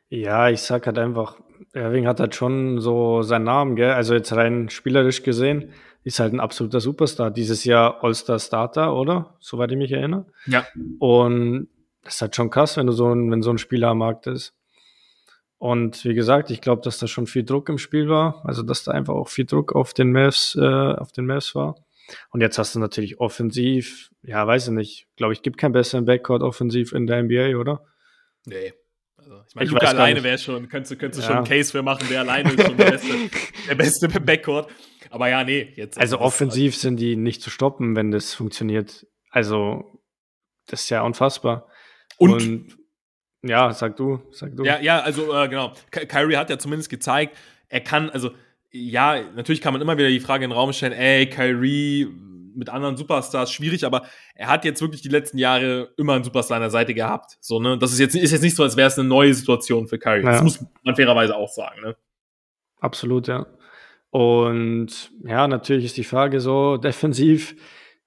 Ja, 0.09 0.49
ich 0.49 0.63
sag 0.63 0.87
halt 0.87 0.99
einfach, 0.99 1.37
Irving 1.73 2.07
hat 2.07 2.21
halt 2.21 2.35
schon 2.35 2.81
so 2.81 3.23
seinen 3.23 3.45
Namen, 3.45 3.77
gell? 3.77 3.93
Also 3.93 4.15
jetzt 4.15 4.33
rein 4.33 4.71
spielerisch 4.71 5.23
gesehen, 5.23 5.73
ist 6.03 6.21
halt 6.21 6.33
ein 6.33 6.41
absoluter 6.41 6.81
Superstar. 6.81 7.31
Dieses 7.31 7.65
Jahr 7.65 8.03
All-Star-Starter, 8.03 8.95
oder? 8.95 9.37
Soweit 9.41 9.71
ich 9.71 9.77
mich 9.77 9.93
erinnere. 9.93 10.27
Ja. 10.47 10.67
Und 10.99 11.69
das 12.03 12.15
ist 12.15 12.23
halt 12.23 12.37
schon 12.37 12.51
krass, 12.51 12.77
wenn 12.77 12.87
du 12.87 12.93
so 12.93 13.13
ein, 13.13 13.31
wenn 13.31 13.43
so 13.43 13.51
ein 13.51 13.59
Spieler 13.59 13.89
am 13.89 13.99
Markt 13.99 14.27
ist. 14.27 14.55
Und 15.61 16.07
wie 16.07 16.15
gesagt, 16.15 16.51
ich 16.51 16.63
glaube, 16.63 16.81
dass 16.81 16.97
da 16.97 17.07
schon 17.07 17.27
viel 17.27 17.45
Druck 17.45 17.69
im 17.69 17.77
Spiel 17.77 18.09
war. 18.09 18.43
Also, 18.47 18.63
dass 18.63 18.83
da 18.83 18.93
einfach 18.93 19.13
auch 19.13 19.29
viel 19.29 19.45
Druck 19.45 19.77
auf 19.77 19.93
den 19.93 20.11
Mavs, 20.11 20.57
äh, 20.59 20.65
auf 20.65 21.13
den 21.13 21.27
Mavs 21.27 21.55
war. 21.55 21.75
Und 22.31 22.41
jetzt 22.41 22.57
hast 22.57 22.75
du 22.75 22.79
natürlich 22.79 23.21
offensiv, 23.21 24.09
ja, 24.23 24.47
weiß 24.47 24.69
ich 24.69 24.73
nicht, 24.73 25.07
glaube 25.17 25.35
ich, 25.35 25.43
gibt 25.43 25.59
keinen 25.59 25.73
besseren 25.73 26.07
Backcourt 26.07 26.43
offensiv 26.43 26.93
in 26.93 27.07
der 27.07 27.23
NBA, 27.23 27.59
oder? 27.59 27.85
Nee. 28.47 28.73
Also, 29.19 29.43
ich 29.47 29.55
meine, 29.55 29.69
Luca 29.69 29.87
alleine 29.89 30.23
wäre 30.23 30.39
schon, 30.39 30.67
könntest, 30.71 30.99
könntest 30.99 31.19
du 31.19 31.23
ja. 31.25 31.29
schon 31.29 31.37
einen 31.37 31.47
Case 31.47 31.73
für 31.73 31.83
machen, 31.83 32.09
der 32.09 32.21
alleine 32.21 32.55
ist 32.55 32.63
schon 32.63 32.77
der 32.79 32.91
beste, 32.93 33.15
der 33.69 33.75
beste 33.75 34.09
Backcourt. 34.09 34.71
Aber 35.11 35.29
ja, 35.29 35.45
nee, 35.45 35.75
jetzt. 35.77 35.99
Also, 35.99 36.21
offensiv 36.21 36.75
sind 36.75 36.97
die 36.97 37.17
nicht 37.17 37.43
zu 37.43 37.51
stoppen, 37.51 37.95
wenn 37.97 38.11
das 38.11 38.33
funktioniert. 38.33 39.07
Also, 39.31 39.85
das 40.69 40.85
ist 40.85 40.89
ja 40.89 41.03
unfassbar. 41.03 41.69
Und, 42.17 42.33
Und 42.33 42.80
ja, 43.43 43.73
sag 43.73 43.97
du, 43.97 44.21
sag 44.31 44.57
du. 44.57 44.65
Ja, 44.65 44.81
ja, 44.81 45.01
also 45.01 45.35
äh, 45.35 45.49
genau. 45.49 45.73
Ky 45.91 46.07
Kyrie 46.07 46.37
hat 46.37 46.51
ja 46.51 46.59
zumindest 46.59 46.91
gezeigt, 46.91 47.37
er 47.69 47.81
kann, 47.81 48.11
also 48.11 48.31
ja, 48.71 49.21
natürlich 49.35 49.61
kann 49.61 49.73
man 49.73 49.83
immer 49.83 49.97
wieder 49.99 50.09
die 50.09 50.21
Frage 50.21 50.45
in 50.45 50.51
den 50.51 50.57
Raum 50.57 50.73
stellen, 50.73 50.93
ey, 50.93 51.29
Kyrie 51.29 52.09
mit 52.55 52.69
anderen 52.69 52.97
Superstars 52.97 53.53
schwierig, 53.53 53.85
aber 53.85 54.03
er 54.35 54.49
hat 54.49 54.65
jetzt 54.65 54.81
wirklich 54.81 55.03
die 55.03 55.09
letzten 55.09 55.39
Jahre 55.39 55.93
immer 55.97 56.15
einen 56.15 56.25
Superstar 56.25 56.57
an 56.57 56.63
der 56.63 56.71
Seite 56.71 56.95
gehabt. 56.95 57.39
So, 57.41 57.61
ne? 57.61 57.79
Das 57.79 57.93
ist 57.93 57.99
jetzt, 57.99 58.15
ist 58.15 58.33
jetzt 58.33 58.43
nicht 58.43 58.57
so, 58.57 58.63
als 58.63 58.77
wäre 58.77 58.89
es 58.89 58.99
eine 58.99 59.09
neue 59.09 59.33
Situation 59.35 59.87
für 59.87 59.99
Kyrie. 59.99 60.25
Ja. 60.25 60.33
Das 60.33 60.43
muss 60.43 60.65
man 60.83 60.97
fairerweise 60.97 61.37
auch 61.37 61.49
sagen, 61.49 61.81
ne? 61.83 61.97
Absolut, 62.81 63.29
ja. 63.29 63.47
Und 64.11 65.13
ja, 65.25 65.47
natürlich 65.47 65.85
ist 65.85 65.97
die 65.97 66.05
Frage 66.05 66.41
so, 66.41 66.77
defensiv, 66.77 67.55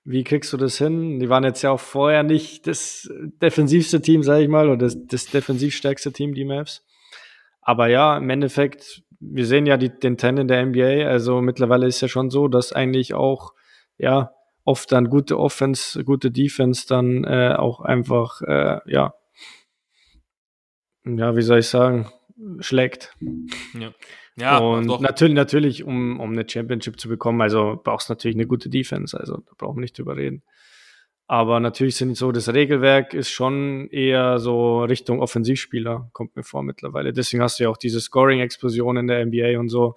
wie 0.05 0.23
kriegst 0.23 0.51
du 0.51 0.57
das 0.57 0.77
hin? 0.77 1.19
Die 1.19 1.29
waren 1.29 1.43
jetzt 1.43 1.61
ja 1.61 1.71
auch 1.71 1.79
vorher 1.79 2.23
nicht 2.23 2.67
das 2.67 3.09
defensivste 3.41 4.01
Team, 4.01 4.23
sage 4.23 4.43
ich 4.43 4.49
mal, 4.49 4.67
oder 4.67 4.77
das, 4.77 4.97
das 5.07 5.25
defensivstärkste 5.27 6.11
Team, 6.11 6.33
die 6.33 6.45
Mavs. 6.45 6.85
Aber 7.61 7.87
ja, 7.87 8.17
im 8.17 8.29
Endeffekt, 8.29 9.03
wir 9.19 9.45
sehen 9.45 9.65
ja 9.65 9.77
die, 9.77 9.89
den 9.89 10.17
Trend 10.17 10.39
in 10.39 10.47
der 10.47 10.65
NBA. 10.65 11.07
Also 11.07 11.41
mittlerweile 11.41 11.87
ist 11.87 12.01
ja 12.01 12.09
schon 12.09 12.29
so, 12.29 12.49
dass 12.49 12.73
eigentlich 12.73 13.13
auch, 13.13 13.53
ja, 13.97 14.31
oft 14.65 14.91
dann 14.91 15.09
gute 15.09 15.39
Offense, 15.39 16.03
gute 16.03 16.31
Defense 16.31 16.85
dann 16.87 17.23
äh, 17.23 17.55
auch 17.57 17.81
einfach, 17.81 18.41
äh, 18.41 18.79
ja, 18.85 19.13
ja, 21.05 21.35
wie 21.35 21.41
soll 21.41 21.59
ich 21.59 21.67
sagen, 21.67 22.09
schlägt. 22.59 23.15
Ja. 23.79 23.93
Ja, 24.35 24.57
und 24.57 24.87
doch. 24.87 24.99
natürlich, 24.99 25.35
natürlich, 25.35 25.83
um, 25.83 26.19
um 26.19 26.31
eine 26.31 26.47
Championship 26.49 26.99
zu 26.99 27.07
bekommen, 27.07 27.39
also 27.41 27.79
brauchst 27.83 28.09
du 28.09 28.13
natürlich 28.13 28.35
eine 28.35 28.47
gute 28.47 28.67
Defense, 28.67 29.19
also 29.19 29.37
da 29.37 29.51
brauchen 29.57 29.77
wir 29.77 29.81
nicht 29.81 29.97
drüber 29.97 30.17
reden. 30.17 30.41
Aber 31.27 31.59
natürlich 31.59 31.95
sind 31.95 32.17
so, 32.17 32.31
das 32.31 32.51
Regelwerk 32.53 33.13
ist 33.13 33.29
schon 33.29 33.89
eher 33.89 34.39
so 34.39 34.83
Richtung 34.83 35.21
Offensivspieler, 35.21 36.09
kommt 36.13 36.35
mir 36.35 36.43
vor 36.43 36.63
mittlerweile. 36.63 37.13
Deswegen 37.13 37.41
hast 37.43 37.59
du 37.59 37.63
ja 37.63 37.69
auch 37.69 37.77
diese 37.77 38.01
Scoring-Explosion 38.01 38.97
in 38.97 39.07
der 39.07 39.25
NBA 39.25 39.59
und 39.59 39.69
so. 39.69 39.95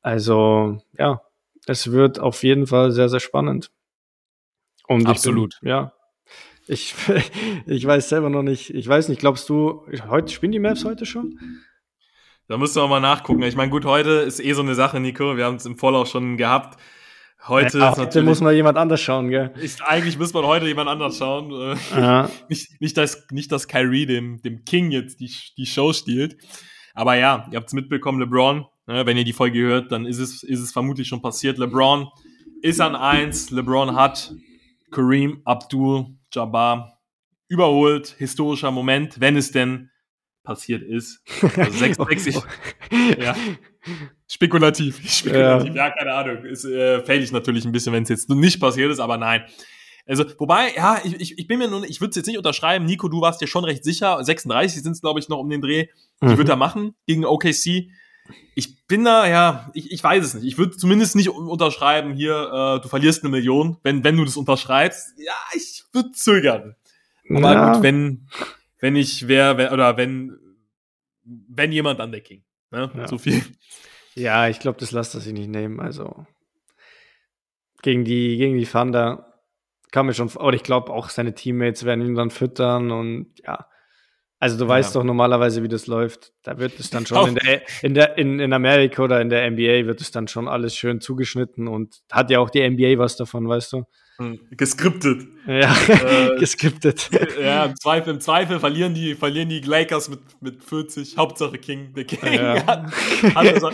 Also, 0.00 0.82
ja, 0.98 1.22
es 1.66 1.92
wird 1.92 2.18
auf 2.18 2.42
jeden 2.42 2.66
Fall 2.66 2.90
sehr, 2.92 3.08
sehr 3.08 3.20
spannend. 3.20 3.70
Und 4.86 5.06
Absolut. 5.06 5.58
Bin, 5.60 5.70
ja. 5.70 5.92
Ich, 6.66 6.94
ich 7.66 7.86
weiß 7.86 8.08
selber 8.08 8.30
noch 8.30 8.42
nicht, 8.42 8.70
ich 8.70 8.88
weiß 8.88 9.08
nicht, 9.08 9.20
glaubst 9.20 9.48
du, 9.48 9.86
heute 10.08 10.32
spielen 10.32 10.52
die 10.52 10.58
Maps 10.58 10.84
heute 10.84 11.06
schon? 11.06 11.38
Da 12.46 12.58
müssen 12.58 12.76
wir 12.76 12.88
mal 12.88 13.00
nachgucken. 13.00 13.42
Ich 13.42 13.56
meine, 13.56 13.70
gut, 13.70 13.84
heute 13.84 14.10
ist 14.10 14.38
eh 14.38 14.52
so 14.52 14.62
eine 14.62 14.74
Sache, 14.74 15.00
Nico. 15.00 15.36
Wir 15.36 15.46
haben 15.46 15.56
es 15.56 15.64
im 15.64 15.78
Vorlauf 15.78 16.08
schon 16.08 16.36
gehabt. 16.36 16.78
Heute, 17.46 17.78
ja, 17.78 17.96
heute 17.96 18.22
muss 18.22 18.40
man 18.40 18.54
jemand 18.54 18.78
anders 18.78 19.00
schauen, 19.00 19.28
gell? 19.28 19.52
Ist, 19.60 19.82
eigentlich 19.82 20.18
muss 20.18 20.32
man 20.32 20.44
heute 20.44 20.66
jemand 20.66 20.88
anders 20.88 21.18
schauen. 21.18 21.50
Äh, 21.52 21.76
ja. 21.98 22.30
nicht, 22.48 22.80
nicht, 22.80 22.96
dass, 22.96 23.26
nicht, 23.30 23.52
dass 23.52 23.68
Kyrie 23.68 24.06
dem, 24.06 24.40
dem 24.42 24.64
King 24.64 24.90
jetzt 24.90 25.20
die, 25.20 25.30
die 25.56 25.66
Show 25.66 25.92
stiehlt. 25.92 26.36
Aber 26.94 27.16
ja, 27.16 27.46
ihr 27.50 27.56
habt 27.56 27.68
es 27.68 27.74
mitbekommen, 27.74 28.20
LeBron. 28.20 28.66
Ne, 28.86 29.06
wenn 29.06 29.16
ihr 29.16 29.24
die 29.24 29.32
Folge 29.32 29.60
hört, 29.60 29.92
dann 29.92 30.04
ist 30.04 30.18
es, 30.18 30.42
ist 30.42 30.60
es 30.60 30.72
vermutlich 30.72 31.08
schon 31.08 31.22
passiert. 31.22 31.58
LeBron 31.58 32.08
ist 32.62 32.80
an 32.80 32.94
eins. 32.94 33.50
LeBron 33.50 33.94
hat 33.94 34.34
Kareem 34.90 35.40
Abdul 35.44 36.16
Jabbar 36.34 37.00
überholt. 37.48 38.14
Historischer 38.18 38.70
Moment, 38.70 39.20
wenn 39.20 39.36
es 39.36 39.52
denn 39.52 39.90
passiert 40.42 40.82
ist. 40.82 41.22
Also 41.56 41.70
66. 41.78 42.36
ja. 43.18 43.34
Spekulativ. 44.28 45.00
Spekulativ, 45.08 45.74
ja, 45.74 45.86
ja 45.86 45.90
keine 45.90 46.12
Ahnung. 46.12 46.44
Ist 46.44 46.64
äh, 46.64 47.00
fällig 47.02 47.32
natürlich 47.32 47.64
ein 47.64 47.72
bisschen, 47.72 47.92
wenn 47.92 48.02
es 48.02 48.08
jetzt 48.08 48.28
nicht 48.30 48.60
passiert 48.60 48.90
ist, 48.90 49.00
aber 49.00 49.16
nein. 49.16 49.44
Also, 50.06 50.24
wobei, 50.38 50.74
ja, 50.76 51.00
ich, 51.02 51.18
ich, 51.18 51.38
ich 51.38 51.46
bin 51.46 51.58
mir 51.58 51.68
nun, 51.68 51.82
ich 51.84 52.00
würde 52.00 52.10
es 52.10 52.16
jetzt 52.16 52.26
nicht 52.26 52.36
unterschreiben. 52.36 52.84
Nico, 52.84 53.08
du 53.08 53.22
warst 53.22 53.40
dir 53.40 53.46
schon 53.46 53.64
recht 53.64 53.84
sicher. 53.84 54.22
36 54.22 54.82
sind 54.82 54.92
es, 54.92 55.00
glaube 55.00 55.18
ich, 55.18 55.30
noch 55.30 55.38
um 55.38 55.48
den 55.48 55.62
Dreh. 55.62 55.86
Mhm. 56.20 56.36
wird 56.36 56.48
er 56.48 56.56
machen 56.56 56.94
gegen 57.06 57.24
OKC. 57.24 57.88
Ich 58.54 58.86
bin 58.86 59.04
da, 59.04 59.26
ja, 59.26 59.70
ich, 59.74 59.90
ich 59.90 60.02
weiß 60.02 60.24
es 60.24 60.34
nicht. 60.34 60.44
Ich 60.44 60.58
würde 60.58 60.76
zumindest 60.76 61.16
nicht 61.16 61.28
unterschreiben, 61.28 62.14
hier, 62.14 62.76
äh, 62.78 62.80
du 62.80 62.88
verlierst 62.88 63.22
eine 63.22 63.30
Million, 63.30 63.78
wenn, 63.82 64.04
wenn 64.04 64.16
du 64.16 64.24
das 64.24 64.36
unterschreibst. 64.36 65.18
Ja, 65.18 65.34
ich 65.54 65.84
würde 65.92 66.12
zögern. 66.12 66.76
Aber 67.30 67.52
ja. 67.52 67.72
gut, 67.72 67.82
wenn, 67.82 68.28
wenn 68.80 68.96
ich 68.96 69.28
wer, 69.28 69.72
oder 69.72 69.96
wenn, 69.96 70.38
wenn 71.24 71.72
jemand 71.72 72.00
an 72.00 72.12
der 72.12 72.20
King. 72.20 72.44
Ne? 72.70 72.90
Ja. 72.96 73.08
So 73.08 73.18
viel. 73.18 73.42
Ja, 74.14 74.48
ich 74.48 74.60
glaube, 74.60 74.78
das 74.78 74.92
lässt 74.92 75.14
er 75.14 75.20
sich 75.20 75.32
nicht 75.32 75.48
nehmen. 75.48 75.80
Also 75.80 76.26
gegen 77.82 78.04
die, 78.04 78.36
gegen 78.36 78.56
die 78.56 78.66
Thunder 78.66 79.34
kann 79.90 80.06
mir 80.06 80.14
schon, 80.14 80.28
oder 80.28 80.56
ich 80.56 80.62
glaube 80.62 80.92
auch 80.92 81.08
seine 81.08 81.34
Teammates 81.34 81.84
werden 81.84 82.04
ihn 82.04 82.14
dann 82.14 82.30
füttern 82.30 82.90
und 82.90 83.32
ja. 83.44 83.66
Also 84.44 84.58
du 84.58 84.68
weißt 84.68 84.94
ja. 84.94 85.00
doch 85.00 85.06
normalerweise, 85.06 85.62
wie 85.62 85.68
das 85.68 85.86
läuft. 85.86 86.34
Da 86.42 86.58
wird 86.58 86.78
es 86.78 86.90
dann 86.90 87.06
schon 87.06 87.28
in 87.28 87.34
der, 87.36 87.62
in 87.80 87.94
der 87.94 88.18
in, 88.18 88.40
in 88.40 88.52
Amerika 88.52 89.02
oder 89.02 89.22
in 89.22 89.30
der 89.30 89.50
NBA 89.50 89.86
wird 89.86 90.02
es 90.02 90.10
dann 90.10 90.28
schon 90.28 90.48
alles 90.48 90.76
schön 90.76 91.00
zugeschnitten 91.00 91.66
und 91.66 92.02
hat 92.12 92.28
ja 92.28 92.40
auch 92.40 92.50
die 92.50 92.60
NBA 92.68 92.98
was 92.98 93.16
davon, 93.16 93.48
weißt 93.48 93.72
du? 93.72 93.84
Hm, 94.18 94.38
geskriptet. 94.50 95.26
Ja, 95.46 95.74
äh, 95.88 96.36
geskriptet. 96.38 97.08
Ja, 97.40 97.64
im 97.64 97.74
Zweifel, 97.76 98.12
im 98.12 98.20
Zweifel 98.20 98.60
verlieren 98.60 98.92
die, 98.92 99.14
verlieren 99.14 99.48
die 99.48 99.60
Lakers 99.60 100.10
mit, 100.10 100.20
mit 100.42 100.62
40. 100.62 101.16
Hauptsache 101.16 101.56
King. 101.56 101.94
Der 101.94 102.04
King 102.04 102.34
ja. 102.34 102.66
hat, 102.66 102.92
hat, 103.34 103.72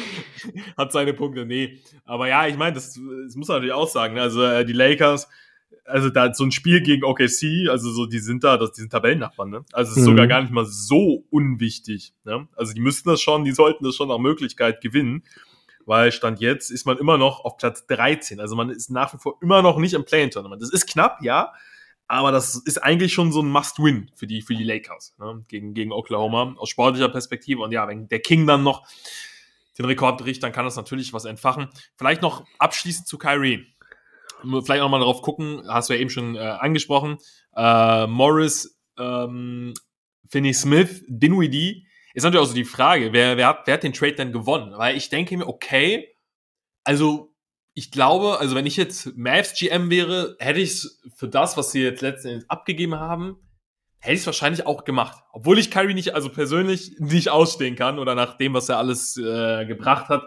hat, 0.78 0.92
seine 0.92 1.14
Punkte. 1.14 1.46
Nee. 1.46 1.80
Aber 2.04 2.28
ja, 2.28 2.46
ich 2.46 2.56
meine, 2.56 2.74
das, 2.74 2.94
das 2.94 3.34
muss 3.34 3.48
man 3.48 3.56
natürlich 3.56 3.74
auch 3.74 3.88
sagen. 3.88 4.20
Also 4.20 4.44
äh, 4.44 4.64
die 4.64 4.72
Lakers, 4.72 5.28
also 5.90 6.08
da 6.10 6.32
so 6.32 6.44
ein 6.44 6.52
Spiel 6.52 6.80
gegen 6.80 7.04
OKC, 7.04 7.68
also 7.68 7.90
so, 7.90 8.06
die 8.06 8.18
sind 8.18 8.44
da, 8.44 8.56
das, 8.56 8.72
die 8.72 8.80
sind 8.82 8.90
Tabellennachbarn, 8.90 9.50
ne? 9.50 9.64
Also 9.72 9.92
es 9.92 9.98
ist 9.98 10.02
mhm. 10.02 10.10
sogar 10.10 10.26
gar 10.26 10.40
nicht 10.40 10.52
mal 10.52 10.66
so 10.66 11.24
unwichtig. 11.30 12.14
Ne? 12.24 12.48
Also 12.56 12.72
die 12.72 12.80
müssten 12.80 13.08
das 13.08 13.20
schon, 13.20 13.44
die 13.44 13.52
sollten 13.52 13.84
das 13.84 13.96
schon 13.96 14.08
nach 14.08 14.18
Möglichkeit 14.18 14.80
gewinnen 14.80 15.22
weil 15.86 16.12
Stand 16.12 16.40
jetzt 16.40 16.70
ist 16.70 16.86
man 16.86 16.98
immer 16.98 17.18
noch 17.18 17.44
auf 17.44 17.56
Platz 17.56 17.84
13. 17.86 18.38
Also 18.38 18.54
man 18.54 18.70
ist 18.70 18.90
nach 18.90 19.12
wie 19.12 19.18
vor 19.18 19.38
immer 19.40 19.60
noch 19.60 19.76
nicht 19.78 19.94
im 19.94 20.04
Play-In-Tournament. 20.04 20.62
Das 20.62 20.70
ist 20.70 20.86
knapp, 20.86 21.18
ja, 21.20 21.52
aber 22.06 22.32
das 22.32 22.56
ist 22.56 22.78
eigentlich 22.78 23.12
schon 23.12 23.32
so 23.32 23.40
ein 23.40 23.48
Must-Win 23.48 24.10
für 24.14 24.26
die, 24.26 24.42
für 24.42 24.54
die 24.54 24.64
Lakers 24.64 25.14
ne? 25.18 25.44
gegen, 25.48 25.74
gegen 25.74 25.92
Oklahoma 25.92 26.54
aus 26.58 26.68
sportlicher 26.68 27.08
Perspektive. 27.08 27.62
Und 27.62 27.72
ja, 27.72 27.86
wenn 27.88 28.08
der 28.08 28.20
King 28.20 28.46
dann 28.46 28.62
noch 28.62 28.86
den 29.78 29.84
Rekord 29.84 30.18
bricht, 30.18 30.42
dann 30.42 30.52
kann 30.52 30.64
das 30.64 30.76
natürlich 30.76 31.12
was 31.12 31.24
entfachen. 31.24 31.68
Vielleicht 31.96 32.22
noch 32.22 32.44
abschließend 32.58 33.06
zu 33.06 33.16
Kyrie. 33.16 33.66
Vielleicht 34.42 34.82
auch 34.82 34.88
mal 34.88 35.00
darauf 35.00 35.22
gucken, 35.22 35.62
hast 35.68 35.88
du 35.88 35.94
ja 35.94 36.00
eben 36.00 36.10
schon 36.10 36.36
äh, 36.36 36.40
angesprochen. 36.40 37.18
Äh, 37.54 38.06
Morris, 38.06 38.78
ähm, 38.98 39.74
Finney 40.28 40.54
Smith, 40.54 41.04
Dinwiddie 41.08 41.86
ist 42.14 42.24
natürlich 42.24 42.44
auch 42.44 42.48
so 42.48 42.54
die 42.54 42.64
Frage, 42.64 43.12
wer, 43.12 43.36
wer, 43.36 43.48
hat, 43.48 43.66
wer 43.66 43.74
hat 43.74 43.82
den 43.82 43.92
Trade 43.92 44.14
denn 44.14 44.32
gewonnen? 44.32 44.72
Weil 44.76 44.96
ich 44.96 45.08
denke 45.08 45.36
mir, 45.36 45.46
okay, 45.46 46.08
also 46.84 47.34
ich 47.74 47.90
glaube, 47.90 48.38
also 48.40 48.54
wenn 48.56 48.66
ich 48.66 48.76
jetzt 48.76 49.16
Mavs 49.16 49.54
GM 49.58 49.90
wäre, 49.90 50.36
hätte 50.38 50.60
ich 50.60 50.70
es 50.70 51.02
für 51.14 51.28
das, 51.28 51.56
was 51.56 51.72
sie 51.72 51.82
jetzt 51.82 52.02
letztendlich 52.02 52.50
abgegeben 52.50 52.96
haben, 52.96 53.36
hätte 54.00 54.14
ich 54.14 54.20
es 54.20 54.26
wahrscheinlich 54.26 54.66
auch 54.66 54.84
gemacht. 54.84 55.22
Obwohl 55.32 55.58
ich 55.58 55.70
Kyrie 55.70 55.94
nicht, 55.94 56.14
also 56.14 56.30
persönlich 56.30 56.96
nicht 56.98 57.30
ausstehen 57.30 57.76
kann 57.76 57.98
oder 57.98 58.14
nach 58.14 58.36
dem, 58.36 58.54
was 58.54 58.68
er 58.68 58.78
alles 58.78 59.16
äh, 59.16 59.66
gebracht 59.66 60.08
hat, 60.08 60.24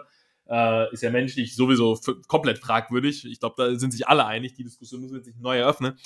äh, 0.48 0.92
ist 0.92 1.02
er 1.02 1.10
menschlich 1.10 1.54
sowieso 1.56 1.98
komplett 2.28 2.58
fragwürdig. 2.58 3.24
Ich 3.24 3.40
glaube, 3.40 3.54
da 3.56 3.78
sind 3.78 3.92
sich 3.92 4.08
alle 4.08 4.26
einig. 4.26 4.54
Die 4.54 4.64
Diskussion 4.64 5.00
müssen 5.00 5.14
wir 5.14 5.22
sich 5.22 5.36
neu 5.36 5.58
eröffnen. 5.58 5.98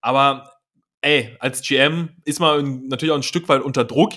Aber 0.00 0.52
ey, 1.00 1.36
als 1.40 1.62
GM 1.62 2.10
ist 2.24 2.40
man 2.40 2.88
natürlich 2.88 3.12
auch 3.12 3.16
ein 3.16 3.22
Stück 3.22 3.48
weit 3.48 3.62
unter 3.62 3.84
Druck 3.84 4.12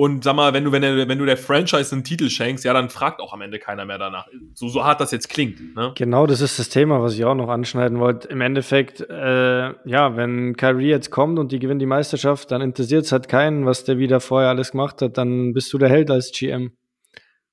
und 0.00 0.24
sag 0.24 0.34
mal, 0.34 0.54
wenn 0.54 0.64
du, 0.64 0.72
wenn, 0.72 0.82
der, 0.82 1.08
wenn 1.08 1.18
du 1.18 1.26
der 1.26 1.36
Franchise 1.36 1.92
einen 1.92 2.04
Titel 2.04 2.30
schenkst, 2.30 2.64
ja, 2.64 2.72
dann 2.72 2.88
fragt 2.88 3.20
auch 3.20 3.34
am 3.34 3.42
Ende 3.42 3.58
keiner 3.58 3.84
mehr 3.84 3.98
danach. 3.98 4.28
So, 4.54 4.68
so 4.68 4.84
hart 4.84 5.00
das 5.00 5.10
jetzt 5.10 5.28
klingt. 5.28 5.74
Ne? 5.74 5.92
Genau, 5.96 6.26
das 6.26 6.40
ist 6.40 6.58
das 6.58 6.68
Thema, 6.68 7.02
was 7.02 7.14
ich 7.14 7.24
auch 7.26 7.34
noch 7.34 7.48
anschneiden 7.48 7.98
wollte. 7.98 8.28
Im 8.28 8.40
Endeffekt, 8.40 9.00
äh, 9.00 9.74
ja, 9.84 10.16
wenn 10.16 10.56
Kyrie 10.56 10.88
jetzt 10.88 11.10
kommt 11.10 11.38
und 11.38 11.52
die 11.52 11.58
gewinnt 11.58 11.82
die 11.82 11.86
Meisterschaft, 11.86 12.50
dann 12.50 12.62
interessiert 12.62 13.04
es 13.04 13.12
halt 13.12 13.28
keinen, 13.28 13.66
was 13.66 13.84
der 13.84 13.98
wieder 13.98 14.20
vorher 14.20 14.48
alles 14.48 14.70
gemacht 14.70 15.02
hat. 15.02 15.18
Dann 15.18 15.52
bist 15.52 15.72
du 15.72 15.78
der 15.78 15.90
Held 15.90 16.10
als 16.10 16.30
GM. 16.32 16.72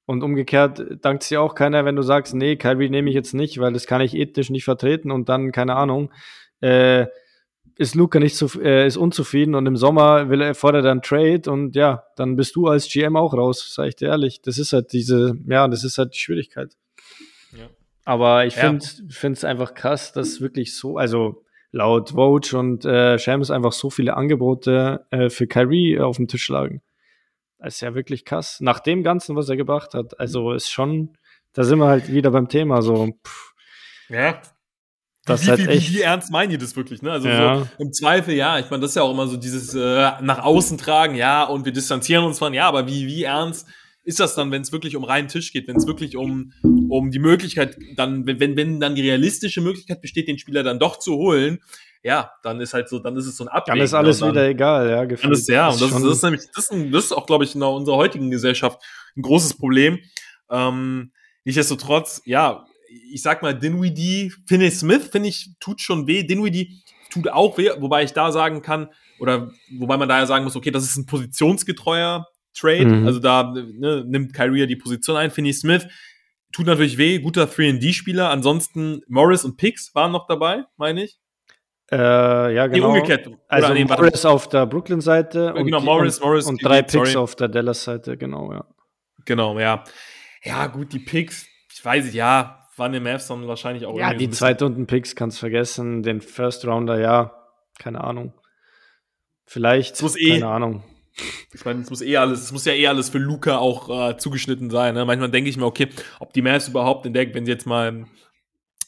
Und 0.08 0.24
umgekehrt 0.24 0.82
dankt 1.02 1.24
sich 1.24 1.38
auch 1.38 1.54
keiner, 1.54 1.84
wenn 1.84 1.98
du 1.98 2.02
sagst, 2.02 2.34
nee, 2.34 2.56
Kyrie 2.56 2.90
nehme 2.90 3.10
ich 3.10 3.14
jetzt 3.14 3.34
nicht, 3.34 3.60
weil 3.60 3.74
das 3.74 3.88
kann 3.88 4.00
ich 4.00 4.16
ethisch 4.16 4.50
nicht 4.50 4.64
vertreten 4.64 5.12
und 5.12 5.28
dann, 5.28 5.52
keine 5.52 5.76
Ahnung, 5.76 6.12
äh, 6.62 7.08
ist 7.76 7.94
Luca 7.94 8.18
nicht 8.18 8.38
zu, 8.38 8.48
äh, 8.62 8.88
ist 8.88 8.96
unzufrieden 8.96 9.54
und 9.54 9.66
im 9.66 9.76
Sommer 9.76 10.30
will 10.30 10.42
er, 10.42 10.56
fordert 10.56 10.86
er 10.86 10.92
einen 10.92 11.02
Trade 11.02 11.52
und 11.52 11.76
ja, 11.76 12.06
dann 12.16 12.38
bist 12.38 12.56
du 12.56 12.68
als 12.68 12.88
GM 12.88 13.18
auch 13.18 13.34
raus, 13.34 13.74
sag 13.76 13.90
ich 13.90 13.98
dir 13.98 14.08
ehrlich. 14.08 14.42
Das 14.42 14.58
ist 14.58 14.72
halt 14.72 14.94
diese, 14.94 15.36
ja, 15.46 15.68
das 15.68 15.84
ist 15.84 15.98
halt 15.98 16.14
die 16.14 16.20
Schwierigkeit. 16.20 16.72
Ja. 17.52 17.68
Aber 18.06 18.46
ich 18.46 18.56
finde 18.56 18.86
es 19.34 19.44
einfach 19.44 19.74
krass, 19.74 20.14
dass 20.14 20.40
wirklich 20.40 20.74
so, 20.74 20.98
also 20.98 21.44
laut 21.74 22.12
Vogue 22.12 22.58
und 22.58 22.86
äh, 22.86 23.20
Shams 23.20 23.52
einfach 23.52 23.74
so 23.74 23.90
viele 23.90 24.16
Angebote 24.16 25.06
äh, 25.12 25.30
für 25.30 25.48
Kyrie 25.48 26.00
auf 26.00 26.16
dem 26.16 26.30
Tisch 26.30 26.48
lagen. 26.48 26.82
Das 27.60 27.76
ist 27.76 27.82
ja 27.82 27.96
wirklich 27.96 28.24
krass. 28.26 28.60
Nach 28.62 28.80
dem 28.80 29.04
Ganzen, 29.04 29.36
was 29.36 29.50
er 29.50 29.58
gebracht 29.58 29.94
hat, 29.94 30.20
also 30.20 30.54
ist 30.54 30.70
schon, 30.70 31.18
da 31.54 31.64
sind 31.64 31.80
wir 31.80 31.88
halt 31.88 32.12
wieder 32.12 32.32
beim 32.32 32.50
Thema 32.50 32.82
so. 32.82 33.08
Pff. 33.26 33.54
Ja, 34.10 34.42
das 35.28 35.46
wie, 35.46 35.50
halt 35.50 35.60
wie, 35.60 35.68
wie, 35.68 35.94
wie, 35.96 36.02
ernst 36.02 36.32
meinen 36.32 36.52
die 36.52 36.58
das 36.58 36.76
wirklich? 36.76 37.02
Ne? 37.02 37.12
Also 37.12 37.28
ja. 37.28 37.60
so 37.60 37.68
im 37.84 37.92
Zweifel, 37.92 38.34
ja, 38.34 38.60
ich 38.60 38.70
meine, 38.70 38.82
das 38.82 38.92
ist 38.92 38.96
ja 38.96 39.04
auch 39.04 39.12
immer 39.12 39.28
so 39.28 39.36
dieses 39.36 39.74
äh, 39.74 40.12
nach 40.22 40.40
außen 40.40 40.78
tragen, 40.78 41.16
ja, 41.16 41.44
und 41.44 41.66
wir 41.66 41.74
distanzieren 41.74 42.24
uns 42.24 42.40
von, 42.40 42.54
ja, 42.54 42.68
aber 42.68 42.88
wie, 42.88 43.08
wie 43.08 43.24
ernst 43.24 43.68
ist 44.04 44.22
das 44.22 44.36
dann, 44.36 44.52
wenn 44.52 44.62
es 44.62 44.72
wirklich 44.72 44.96
um 44.96 45.04
reinen 45.04 45.28
Tisch 45.28 45.52
geht, 45.52 45.68
wenn 45.68 45.76
es 45.76 45.86
wirklich 45.86 46.16
um, 46.16 46.54
um 46.64 47.12
die 47.12 47.20
Möglichkeit, 47.20 47.78
dann, 47.98 48.26
wenn, 48.26 48.56
wenn 48.56 48.80
dann 48.80 48.96
die 48.96 49.02
realistische 49.02 49.60
Möglichkeit 49.60 50.00
besteht, 50.00 50.30
den 50.30 50.40
Spieler 50.40 50.64
dann 50.64 50.80
doch 50.80 50.98
zu 50.98 51.16
holen, 51.16 51.60
ja, 52.04 52.32
dann 52.44 52.60
ist 52.62 52.74
halt 52.74 52.90
so, 52.90 53.00
dann 53.00 53.16
ist 53.18 53.26
es 53.26 53.38
so 53.38 53.46
ein 53.46 53.48
Abwägen. 53.48 53.78
Dann 53.78 53.86
ist 53.86 53.94
alles 53.94 54.20
dann, 54.20 54.32
wieder 54.32 54.48
egal, 54.48 54.90
ja, 54.90 55.06
gefühlt. 55.06 55.34
Ist, 55.34 55.50
ja, 55.50 55.70
und 55.70 55.82
das, 55.82 55.92
das, 55.92 56.04
ist 56.04 56.24
nämlich, 56.24 56.42
das 56.56 56.70
ist, 56.70 56.94
das 56.94 57.06
ist 57.06 57.12
auch, 57.12 57.26
glaube 57.26 57.44
ich, 57.44 57.56
in 57.56 57.64
unserer 57.64 57.96
heutigen 57.96 58.32
Gesellschaft 58.32 58.82
ein 59.16 59.22
großes 59.22 59.56
Problem. 59.58 60.00
Ähm, 60.50 61.12
nichtsdestotrotz, 61.44 62.22
ja, 62.26 62.66
ich 63.12 63.22
sag 63.22 63.42
mal, 63.42 63.58
Dinwiddie, 63.58 64.32
Finney 64.48 64.72
Smith, 64.72 65.10
finde 65.12 65.30
ich, 65.30 65.52
tut 65.60 65.82
schon 65.82 66.08
weh. 66.08 66.24
Dinwiddie 66.24 66.82
tut 67.10 67.30
auch 67.30 67.58
weh, 67.58 67.72
wobei 67.80 68.04
ich 68.04 68.14
da 68.14 68.32
sagen 68.32 68.62
kann, 68.62 68.90
oder 69.20 69.52
wobei 69.78 69.98
man 69.98 70.08
da 70.08 70.20
ja 70.20 70.26
sagen 70.26 70.44
muss, 70.44 70.56
okay, 70.56 70.72
das 70.72 70.84
ist 70.84 70.98
ein 70.98 71.06
positionsgetreuer 71.06 72.28
Trade. 72.54 72.86
Mhm. 72.86 73.08
Also 73.08 73.20
da 73.20 73.54
ne, 73.54 74.04
nimmt 74.06 74.34
Kyrie 74.34 74.68
die 74.68 74.76
Position 74.76 75.18
ein. 75.18 75.32
Finney 75.32 75.54
Smith 75.54 75.88
tut 76.52 76.66
natürlich 76.66 76.98
weh, 76.98 77.20
guter 77.20 77.46
3D-Spieler. 77.46 78.30
Ansonsten 78.30 79.02
Morris 79.08 79.46
und 79.46 79.58
Pix 79.58 79.94
waren 79.96 80.12
noch 80.12 80.28
dabei, 80.28 80.64
meine 80.78 81.04
ich. 81.04 81.18
Äh, 81.92 82.56
ja, 82.56 82.68
genau. 82.68 82.92
Nee, 82.92 83.00
umgekehrt. 83.00 83.30
Also 83.48 83.74
nee, 83.74 83.86
Morris 83.86 84.26
auf 84.26 84.50
der 84.50 84.66
Brooklyn-Seite 84.66 85.54
und, 85.54 85.66
genau, 85.66 85.80
Morris, 85.80 86.20
Morris, 86.20 86.46
und 86.46 86.64
drei 86.64 86.82
Picks 86.82 87.12
sorry. 87.12 87.16
auf 87.16 87.36
der 87.36 87.48
Dallas-Seite, 87.48 88.18
genau, 88.18 88.52
ja. 88.52 88.66
Genau, 89.26 89.58
ja. 89.60 89.84
Ja, 90.44 90.68
gut, 90.68 90.92
die 90.92 91.00
Picks, 91.00 91.48
ich 91.74 91.84
weiß 91.84 92.06
nicht, 92.06 92.14
ja, 92.14 92.68
waren 92.76 92.92
die 92.92 93.00
Mavs 93.00 93.28
dann 93.28 93.48
wahrscheinlich 93.48 93.86
auch 93.86 93.98
Ja, 93.98 94.14
die 94.14 94.26
so 94.26 94.32
Zweitrunden-Picks 94.32 95.16
kannst 95.16 95.40
vergessen, 95.40 96.04
den 96.04 96.22
First-Rounder, 96.22 97.00
ja, 97.00 97.34
keine 97.80 98.04
Ahnung. 98.04 98.34
Vielleicht, 99.46 100.02
muss 100.02 100.18
eh, 100.18 100.40
keine 100.40 100.48
Ahnung. 100.48 100.84
Ich 101.54 101.64
meine, 101.64 101.82
es 101.82 101.90
muss 101.90 102.02
eh 102.02 102.18
alles, 102.18 102.42
es 102.42 102.52
muss 102.52 102.66
ja 102.66 102.74
eh 102.74 102.88
alles 102.88 103.10
für 103.10 103.18
Luca 103.18 103.58
auch 103.58 104.10
äh, 104.10 104.18
zugeschnitten 104.18 104.70
sein. 104.70 104.94
Ne? 104.94 105.06
Manchmal 105.06 105.32
denke 105.32 105.50
ich 105.50 105.58
mir, 105.58 105.66
okay, 105.66 105.88
ob 106.20 106.34
die 106.34 106.42
Mavs 106.42 106.68
überhaupt 106.68 107.06
entdeckt, 107.06 107.34
wenn 107.34 107.46
sie 107.46 107.52
jetzt 107.52 107.66
mal, 107.66 108.06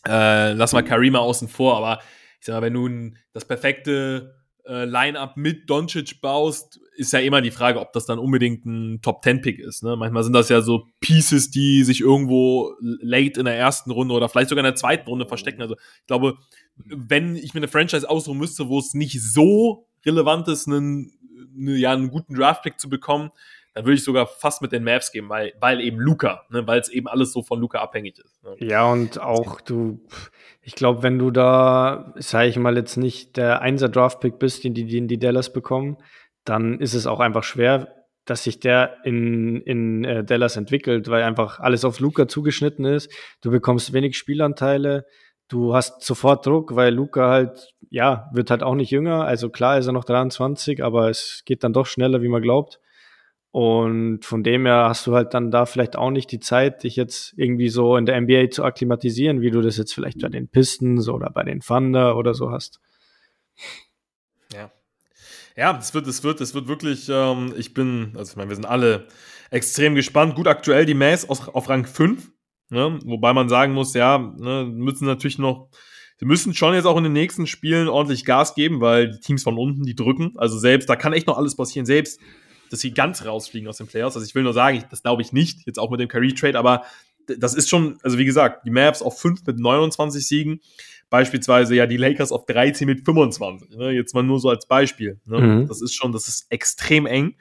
äh, 0.06 0.52
lass 0.54 0.74
mal 0.74 0.84
Karima 0.84 1.20
außen 1.20 1.48
vor, 1.48 1.78
aber 1.78 2.00
ich 2.40 2.46
sag 2.46 2.56
mal, 2.56 2.62
wenn 2.62 2.74
du 2.74 3.18
das 3.34 3.46
perfekte 3.46 4.36
äh, 4.66 4.86
Line-up 4.86 5.36
mit 5.36 5.70
Doncic 5.70 6.22
baust, 6.22 6.80
ist 6.96 7.14
ja 7.14 7.20
immer 7.20 7.42
die 7.42 7.52
Frage, 7.52 7.80
ob 7.80 7.94
das 7.94 8.06
dann 8.06 8.20
unbedingt 8.20 8.66
ein 8.66 9.02
Top-10-Pick 9.02 9.58
ist. 9.60 9.84
Ne? 9.84 9.96
Manchmal 9.96 10.24
sind 10.24 10.34
das 10.34 10.50
ja 10.50 10.62
so 10.62 10.86
Pieces, 11.00 11.50
die 11.50 11.84
sich 11.84 12.02
irgendwo 12.02 12.76
late 12.80 13.40
in 13.40 13.46
der 13.46 13.58
ersten 13.58 13.90
Runde 13.90 14.14
oder 14.14 14.30
vielleicht 14.30 14.50
sogar 14.50 14.64
in 14.64 14.72
der 14.72 14.76
zweiten 14.76 15.08
Runde 15.08 15.26
verstecken. 15.26 15.62
Also 15.62 15.76
ich 15.76 16.08
glaube, 16.08 16.38
wenn 16.76 17.36
ich 17.36 17.54
mir 17.54 17.60
eine 17.60 17.68
Franchise 17.68 18.10
aussuchen 18.10 18.38
müsste, 18.38 18.68
wo 18.68 18.80
es 18.80 18.94
nicht 18.94 19.22
so 19.22 19.88
relevant 20.06 20.48
ist, 20.48 20.68
einen, 20.68 21.14
eine, 21.58 21.78
ja, 21.78 21.94
einen 21.94 22.10
guten 22.10 22.36
Draft-Pick 22.36 22.80
zu 22.80 22.90
bekommen, 22.90 23.32
dann 23.80 23.86
würde 23.86 23.96
ich 23.96 24.04
sogar 24.04 24.28
fast 24.28 24.62
mit 24.62 24.74
den 24.74 24.84
Mavs 24.84 25.10
gehen, 25.10 25.30
weil, 25.30 25.54
weil 25.62 25.80
eben 25.80 26.02
Luca, 26.02 26.44
ne, 26.50 26.68
weil 26.68 26.82
es 26.82 26.90
eben 26.90 27.08
alles 27.08 27.32
so 27.32 27.44
von 27.44 27.62
Luca 27.62 27.80
abhängig 27.80 28.20
ist. 28.20 28.44
Ne. 28.44 28.58
Ja, 28.60 28.92
und 28.92 29.22
auch 29.22 29.62
du, 29.62 30.06
ich 30.62 30.76
glaube, 30.76 31.02
wenn 31.02 31.18
du 31.18 31.32
da, 31.32 32.14
sage 32.18 32.50
ich 32.50 32.58
mal, 32.58 32.76
jetzt 32.76 32.98
nicht 32.98 33.38
der 33.38 33.62
Einser 33.62 33.88
Draft-Pick 33.88 34.38
bist, 34.38 34.66
den 34.66 34.74
die, 34.74 34.86
den 34.86 35.08
die 35.08 35.18
Dallas 35.18 35.54
bekommen, 35.54 35.96
dann 36.44 36.82
ist 36.82 36.94
es 36.94 37.08
auch 37.08 37.22
einfach 37.22 37.46
schwer, 37.46 37.96
dass 38.26 38.44
sich 38.44 38.60
der 38.60 38.98
in, 39.06 39.62
in 39.62 40.04
äh, 40.04 40.26
Dallas 40.26 40.58
entwickelt, 40.58 41.10
weil 41.10 41.24
einfach 41.24 41.62
alles 41.62 41.86
auf 41.86 42.02
Luca 42.02 42.28
zugeschnitten 42.28 42.84
ist. 42.84 43.10
Du 43.40 43.50
bekommst 43.50 43.94
wenig 43.94 44.18
Spielanteile, 44.18 45.06
du 45.48 45.74
hast 45.74 46.02
sofort 46.02 46.46
Druck, 46.46 46.76
weil 46.76 46.94
Luca 46.94 47.30
halt, 47.30 47.74
ja, 47.90 48.30
wird 48.34 48.52
halt 48.52 48.62
auch 48.62 48.76
nicht 48.76 48.92
jünger. 48.92 49.24
Also 49.24 49.50
klar 49.50 49.78
ist 49.78 49.88
er 49.88 49.94
noch 49.94 50.04
23, 50.04 50.84
aber 50.84 51.10
es 51.10 51.44
geht 51.46 51.64
dann 51.64 51.72
doch 51.72 51.86
schneller, 51.86 52.22
wie 52.22 52.28
man 52.28 52.42
glaubt. 52.42 52.82
Und 53.52 54.26
von 54.26 54.44
dem 54.44 54.66
her 54.66 54.86
hast 54.90 55.08
du 55.08 55.16
halt 55.16 55.34
dann 55.34 55.50
da 55.50 55.66
vielleicht 55.66 55.96
auch 55.96 56.12
nicht 56.12 56.32
die 56.32 56.40
Zeit, 56.40 56.84
dich 56.84 56.96
jetzt 56.96 57.34
irgendwie 57.36 57.70
so 57.70 57.98
in 57.98 58.06
der 58.06 58.20
NBA 58.22 58.52
zu 58.52 58.64
akklimatisieren, 58.64 59.42
wie 59.42 59.50
du 59.50 59.62
das 59.62 59.78
jetzt 59.78 59.94
vielleicht 59.94 60.22
bei 60.22 60.30
den 60.30 60.48
Pistons 60.48 61.10
oder 61.10 61.32
bei 61.32 61.44
den 61.44 61.62
Thunder 61.62 62.16
oder 62.16 62.36
so 62.36 62.52
hast. 62.52 62.80
Ja. 64.54 64.72
Ja, 65.58 65.78
es 65.78 65.94
wird, 65.94 66.06
es 66.08 66.24
wird, 66.24 66.42
es 66.42 66.54
wird 66.54 66.68
wirklich, 66.68 67.10
ähm, 67.10 67.54
ich 67.58 67.74
bin, 67.74 68.14
also 68.16 68.32
ich 68.32 68.38
meine, 68.38 68.50
wir 68.50 68.56
sind 68.56 68.68
alle 68.68 69.08
extrem 69.50 69.96
gespannt. 69.96 70.36
Gut, 70.36 70.48
aktuell 70.48 70.86
die 70.86 70.94
Mays 70.94 71.28
auf, 71.28 71.48
auf 71.50 71.68
Rang 71.70 71.86
5, 71.86 72.32
ne? 72.70 73.00
wobei 73.04 73.34
man 73.34 73.50
sagen 73.50 73.74
muss, 73.74 73.96
ja, 73.96 74.20
ne, 74.20 74.66
müssen 74.72 75.06
natürlich 75.06 75.40
noch, 75.40 75.70
sie 76.18 76.26
müssen 76.26 76.54
schon 76.54 76.76
jetzt 76.76 76.86
auch 76.86 76.98
in 76.98 77.04
den 77.04 77.14
nächsten 77.14 77.48
Spielen 77.48 77.88
ordentlich 77.88 78.26
Gas 78.26 78.54
geben, 78.54 78.80
weil 78.80 79.10
die 79.10 79.20
Teams 79.20 79.44
von 79.44 79.58
unten, 79.58 79.84
die 79.84 79.96
drücken. 79.96 80.34
Also 80.38 80.58
selbst, 80.60 80.88
da 80.88 80.96
kann 80.96 81.14
echt 81.14 81.28
noch 81.28 81.38
alles 81.38 81.56
passieren. 81.56 81.88
Selbst 81.88 82.22
dass 82.70 82.80
sie 82.80 82.92
ganz 82.92 83.26
rausfliegen 83.26 83.68
aus 83.68 83.78
den 83.78 83.88
Playoffs. 83.88 84.16
Also 84.16 84.26
ich 84.28 84.36
will 84.36 84.44
nur 84.44 84.54
sagen, 84.54 84.78
ich, 84.78 84.84
das 84.84 85.04
glaube 85.04 85.22
ich 85.22 85.34
nicht, 85.34 85.66
jetzt 85.66 85.80
auch 85.80 85.90
mit 85.90 86.00
dem 86.00 86.08
Curry-Trade, 86.08 86.58
aber 86.58 86.84
das 87.38 87.54
ist 87.54 87.70
schon, 87.70 88.00
also 88.04 88.18
wie 88.18 88.26
gesagt, 88.26 88.66
die 88.66 88.72
Maps 88.72 89.02
auf 89.02 89.20
5 89.20 89.46
mit 89.46 89.60
29 89.60 90.26
Siegen, 90.26 90.62
beispielsweise 91.10 91.76
ja 91.76 91.86
die 91.86 91.98
Lakers 91.98 92.32
auf 92.32 92.46
13 92.46 92.88
mit 92.88 93.06
25. 93.06 93.78
Ne? 93.78 93.92
Jetzt 93.92 94.14
mal 94.14 94.24
nur 94.24 94.40
so 94.40 94.50
als 94.50 94.68
Beispiel. 94.68 95.20
Ne? 95.26 95.40
Mhm. 95.40 95.68
Das 95.68 95.82
ist 95.82 95.94
schon, 95.94 96.12
das 96.12 96.28
ist 96.28 96.48
extrem 96.52 97.06
eng. 97.06 97.36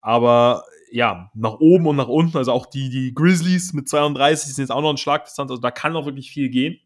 Aber 0.00 0.64
ja, 0.90 1.30
nach 1.34 1.54
oben 1.54 1.86
und 1.86 1.96
nach 1.96 2.08
unten, 2.08 2.36
also 2.36 2.52
auch 2.52 2.66
die, 2.66 2.88
die 2.90 3.14
Grizzlies 3.14 3.72
mit 3.72 3.88
32 3.88 4.54
sind 4.54 4.64
jetzt 4.64 4.70
auch 4.70 4.82
noch 4.82 4.90
ein 4.90 4.96
Schlagdistanz, 4.96 5.50
also 5.50 5.60
da 5.60 5.70
kann 5.70 5.96
auch 5.96 6.06
wirklich 6.06 6.30
viel 6.30 6.50
gehen. 6.50 6.78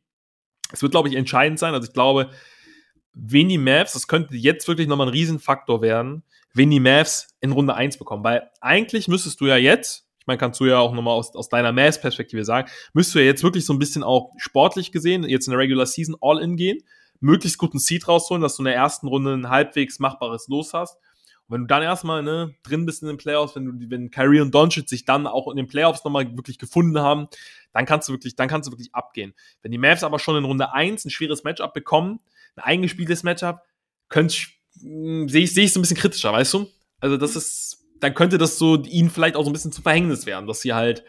Es 0.72 0.82
wird, 0.82 0.92
glaube 0.92 1.08
ich, 1.08 1.14
entscheidend 1.14 1.58
sein. 1.58 1.74
Also 1.74 1.88
ich 1.88 1.94
glaube, 1.94 2.30
wen 3.12 3.48
die 3.48 3.58
Mavs, 3.58 3.94
das 3.94 4.06
könnte 4.06 4.36
jetzt 4.36 4.68
wirklich 4.68 4.86
nochmal 4.86 5.08
ein 5.08 5.12
Riesenfaktor 5.12 5.82
werden, 5.82 6.22
wen 6.58 6.70
die 6.70 6.80
Mavs 6.80 7.28
in 7.40 7.52
Runde 7.52 7.74
1 7.74 7.96
bekommen. 7.96 8.22
Weil 8.24 8.50
eigentlich 8.60 9.08
müsstest 9.08 9.40
du 9.40 9.46
ja 9.46 9.56
jetzt, 9.56 10.06
ich 10.20 10.26
meine, 10.26 10.38
kannst 10.38 10.60
du 10.60 10.66
ja 10.66 10.78
auch 10.78 10.92
nochmal 10.92 11.14
aus, 11.14 11.34
aus 11.34 11.48
deiner 11.48 11.72
Mavs-Perspektive 11.72 12.44
sagen, 12.44 12.68
müsstest 12.92 13.14
du 13.14 13.18
ja 13.20 13.24
jetzt 13.24 13.42
wirklich 13.42 13.64
so 13.64 13.72
ein 13.72 13.78
bisschen 13.78 14.02
auch 14.02 14.32
sportlich 14.36 14.92
gesehen, 14.92 15.24
jetzt 15.24 15.46
in 15.46 15.52
der 15.52 15.60
Regular 15.60 15.86
Season 15.86 16.16
all-in 16.20 16.56
gehen, 16.56 16.82
möglichst 17.20 17.58
guten 17.58 17.78
Seed 17.78 18.06
rausholen, 18.06 18.42
dass 18.42 18.56
du 18.56 18.62
in 18.62 18.66
der 18.66 18.74
ersten 18.74 19.08
Runde 19.08 19.32
ein 19.32 19.48
halbwegs 19.48 19.98
machbares 19.98 20.48
Los 20.48 20.74
hast. 20.74 20.98
Und 21.46 21.54
wenn 21.54 21.60
du 21.62 21.66
dann 21.66 21.82
erstmal 21.82 22.22
ne, 22.22 22.54
drin 22.62 22.84
bist 22.84 23.00
in 23.02 23.08
den 23.08 23.16
Playoffs, 23.16 23.56
wenn 23.56 23.64
du, 23.64 23.90
wenn 23.90 24.10
Kyrie 24.10 24.40
und 24.40 24.54
Doncic 24.54 24.88
sich 24.88 25.06
dann 25.06 25.26
auch 25.26 25.48
in 25.48 25.56
den 25.56 25.66
Playoffs 25.66 26.04
nochmal 26.04 26.36
wirklich 26.36 26.58
gefunden 26.58 26.98
haben, 27.00 27.28
dann 27.72 27.86
kannst 27.86 28.08
du 28.08 28.12
wirklich, 28.12 28.36
dann 28.36 28.48
kannst 28.48 28.66
du 28.66 28.72
wirklich 28.72 28.94
abgehen. 28.94 29.32
Wenn 29.62 29.72
die 29.72 29.78
Mavs 29.78 30.04
aber 30.04 30.18
schon 30.18 30.36
in 30.36 30.44
Runde 30.44 30.74
1 30.74 31.06
ein 31.06 31.10
schweres 31.10 31.44
Matchup 31.44 31.72
bekommen, 31.72 32.20
ein 32.56 32.64
eingespieltes 32.64 33.22
Matchup, 33.22 33.62
könnte 34.10 34.36
sehe 34.78 35.42
ich, 35.42 35.54
sehe 35.54 35.64
ich 35.64 35.72
so 35.72 35.78
ein 35.78 35.82
bisschen 35.82 35.96
kritischer, 35.96 36.32
weißt 36.32 36.54
du? 36.54 36.66
Also 37.00 37.16
das 37.16 37.36
ist, 37.36 37.84
dann 38.00 38.14
könnte 38.14 38.38
das 38.38 38.58
so 38.58 38.82
ihnen 38.82 39.10
vielleicht 39.10 39.36
auch 39.36 39.44
so 39.44 39.50
ein 39.50 39.52
bisschen 39.52 39.72
zu 39.72 39.82
Verhängnis 39.82 40.26
werden, 40.26 40.46
dass 40.46 40.60
sie 40.60 40.74
halt 40.74 41.04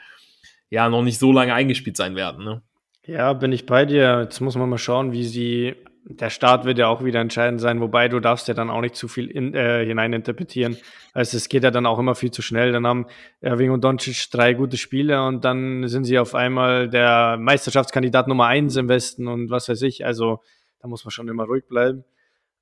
ja 0.69 0.89
noch 0.89 1.03
nicht 1.03 1.19
so 1.19 1.31
lange 1.31 1.53
eingespielt 1.53 1.97
sein 1.97 2.15
werden, 2.15 2.43
ne? 2.43 2.61
Ja, 3.05 3.33
bin 3.33 3.51
ich 3.51 3.65
bei 3.65 3.85
dir. 3.85 4.21
Jetzt 4.21 4.39
muss 4.39 4.55
man 4.55 4.69
mal 4.69 4.77
schauen, 4.77 5.11
wie 5.11 5.23
sie. 5.23 5.75
Der 6.05 6.29
Start 6.29 6.65
wird 6.65 6.77
ja 6.77 6.87
auch 6.87 7.03
wieder 7.03 7.19
entscheidend 7.19 7.59
sein, 7.59 7.81
wobei 7.81 8.07
du 8.07 8.19
darfst 8.19 8.47
ja 8.47 8.53
dann 8.53 8.69
auch 8.69 8.81
nicht 8.81 8.95
zu 8.95 9.07
viel 9.07 9.27
in, 9.27 9.53
äh, 9.53 9.85
hineininterpretieren. 9.85 10.77
Also 11.13 11.37
es 11.37 11.49
geht 11.49 11.63
ja 11.63 11.71
dann 11.71 11.85
auch 11.85 11.99
immer 11.99 12.15
viel 12.15 12.31
zu 12.31 12.41
schnell. 12.41 12.71
Dann 12.71 12.87
haben 12.87 13.05
Erwing 13.41 13.71
und 13.71 13.83
Doncic 13.83 14.29
drei 14.31 14.53
gute 14.53 14.77
Spiele 14.77 15.23
und 15.23 15.43
dann 15.43 15.87
sind 15.87 16.05
sie 16.05 16.17
auf 16.17 16.35
einmal 16.35 16.89
der 16.89 17.37
Meisterschaftskandidat 17.37 18.27
Nummer 18.27 18.45
eins 18.45 18.75
im 18.75 18.89
Westen 18.89 19.27
und 19.27 19.49
was 19.49 19.69
weiß 19.69 19.81
ich. 19.83 20.05
Also 20.05 20.39
da 20.81 20.87
muss 20.87 21.03
man 21.03 21.11
schon 21.11 21.27
immer 21.27 21.43
ruhig 21.43 21.65
bleiben. 21.67 22.05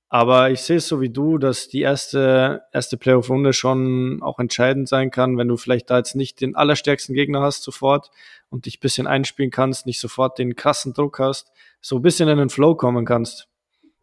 Aber 0.10 0.52
ich 0.52 0.62
sehe 0.62 0.78
es 0.78 0.88
so 0.88 1.02
wie 1.02 1.10
du, 1.10 1.38
dass 1.38 1.68
die 1.68 1.82
erste, 1.82 2.64
erste 2.72 2.96
Playoff-Runde 2.96 3.52
schon 3.52 4.22
auch 4.24 4.40
entscheidend 4.40 4.88
sein 4.88 5.12
kann, 5.12 5.38
wenn 5.38 5.50
du 5.50 5.58
vielleicht 5.58 5.90
da 5.90 5.98
jetzt 5.98 6.16
nicht 6.16 6.40
den 6.40 6.56
allerstärksten 6.56 7.14
Gegner 7.14 7.42
hast 7.42 7.64
sofort 7.64 8.10
und 8.50 8.66
dich 8.66 8.80
bisschen 8.80 9.06
einspielen 9.06 9.52
kannst, 9.52 9.86
nicht 9.86 10.00
sofort 10.00 10.40
den 10.40 10.56
krassen 10.56 10.94
Druck 10.94 11.20
hast, 11.20 11.52
so 11.82 11.98
ein 11.98 12.02
bisschen 12.02 12.30
in 12.30 12.38
den 12.38 12.50
Flow 12.50 12.76
kommen 12.76 13.06
kannst. 13.06 13.50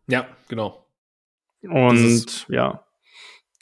Ja, 0.06 0.26
genau. 0.48 0.86
Und 1.62 2.46
ja, 2.48 2.84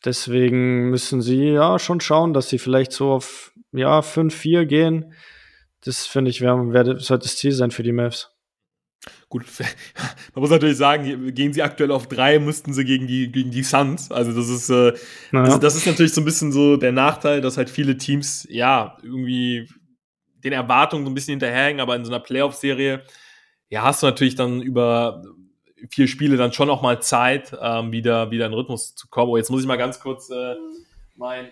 deswegen 0.04 0.90
müssen 0.90 1.22
sie 1.22 1.50
ja 1.50 1.78
schon 1.78 2.00
schauen, 2.00 2.34
dass 2.34 2.48
sie 2.48 2.58
vielleicht 2.58 2.90
so 2.90 3.12
auf 3.12 3.52
ja 3.70 4.00
5-4 4.00 4.64
gehen. 4.64 5.14
Das 5.84 6.06
finde 6.06 6.30
ich, 6.30 6.40
wär, 6.40 6.72
wär, 6.72 6.98
sollte 6.98 7.24
das 7.24 7.36
Ziel 7.36 7.52
sein 7.52 7.70
für 7.70 7.84
die 7.84 7.92
Mavs. 7.92 8.30
Gut, 9.32 9.46
man 10.34 10.42
muss 10.42 10.50
natürlich 10.50 10.76
sagen, 10.76 11.32
gehen 11.34 11.54
sie 11.54 11.62
aktuell 11.62 11.90
auf 11.90 12.06
drei, 12.06 12.38
müssten 12.38 12.74
sie 12.74 12.84
gegen 12.84 13.06
die, 13.06 13.32
gegen 13.32 13.50
die 13.50 13.62
Suns. 13.62 14.12
Also 14.12 14.30
das 14.30 14.50
ist, 14.50 14.68
äh, 14.68 14.92
naja. 15.30 15.46
das, 15.46 15.60
das, 15.60 15.76
ist 15.76 15.86
natürlich 15.86 16.12
so 16.12 16.20
ein 16.20 16.26
bisschen 16.26 16.52
so 16.52 16.76
der 16.76 16.92
Nachteil, 16.92 17.40
dass 17.40 17.56
halt 17.56 17.70
viele 17.70 17.96
Teams, 17.96 18.46
ja, 18.50 18.98
irgendwie 19.02 19.70
den 20.44 20.52
Erwartungen 20.52 21.06
so 21.06 21.10
ein 21.10 21.14
bisschen 21.14 21.32
hinterherhängen, 21.32 21.80
aber 21.80 21.96
in 21.96 22.04
so 22.04 22.12
einer 22.12 22.22
Playoff-Serie, 22.22 23.04
ja, 23.70 23.82
hast 23.82 24.02
du 24.02 24.06
natürlich 24.06 24.34
dann 24.34 24.60
über 24.60 25.22
vier 25.88 26.08
Spiele 26.08 26.36
dann 26.36 26.52
schon 26.52 26.68
auch 26.68 26.82
mal 26.82 27.00
Zeit, 27.00 27.56
ähm, 27.58 27.90
wieder, 27.90 28.30
wieder 28.30 28.44
in 28.44 28.52
Rhythmus 28.52 28.94
zu 28.94 29.08
kommen. 29.08 29.30
Oh, 29.30 29.38
jetzt 29.38 29.48
muss 29.48 29.62
ich 29.62 29.66
mal 29.66 29.78
ganz 29.78 29.98
kurz 29.98 30.28
äh, 30.28 30.56
mein, 31.16 31.50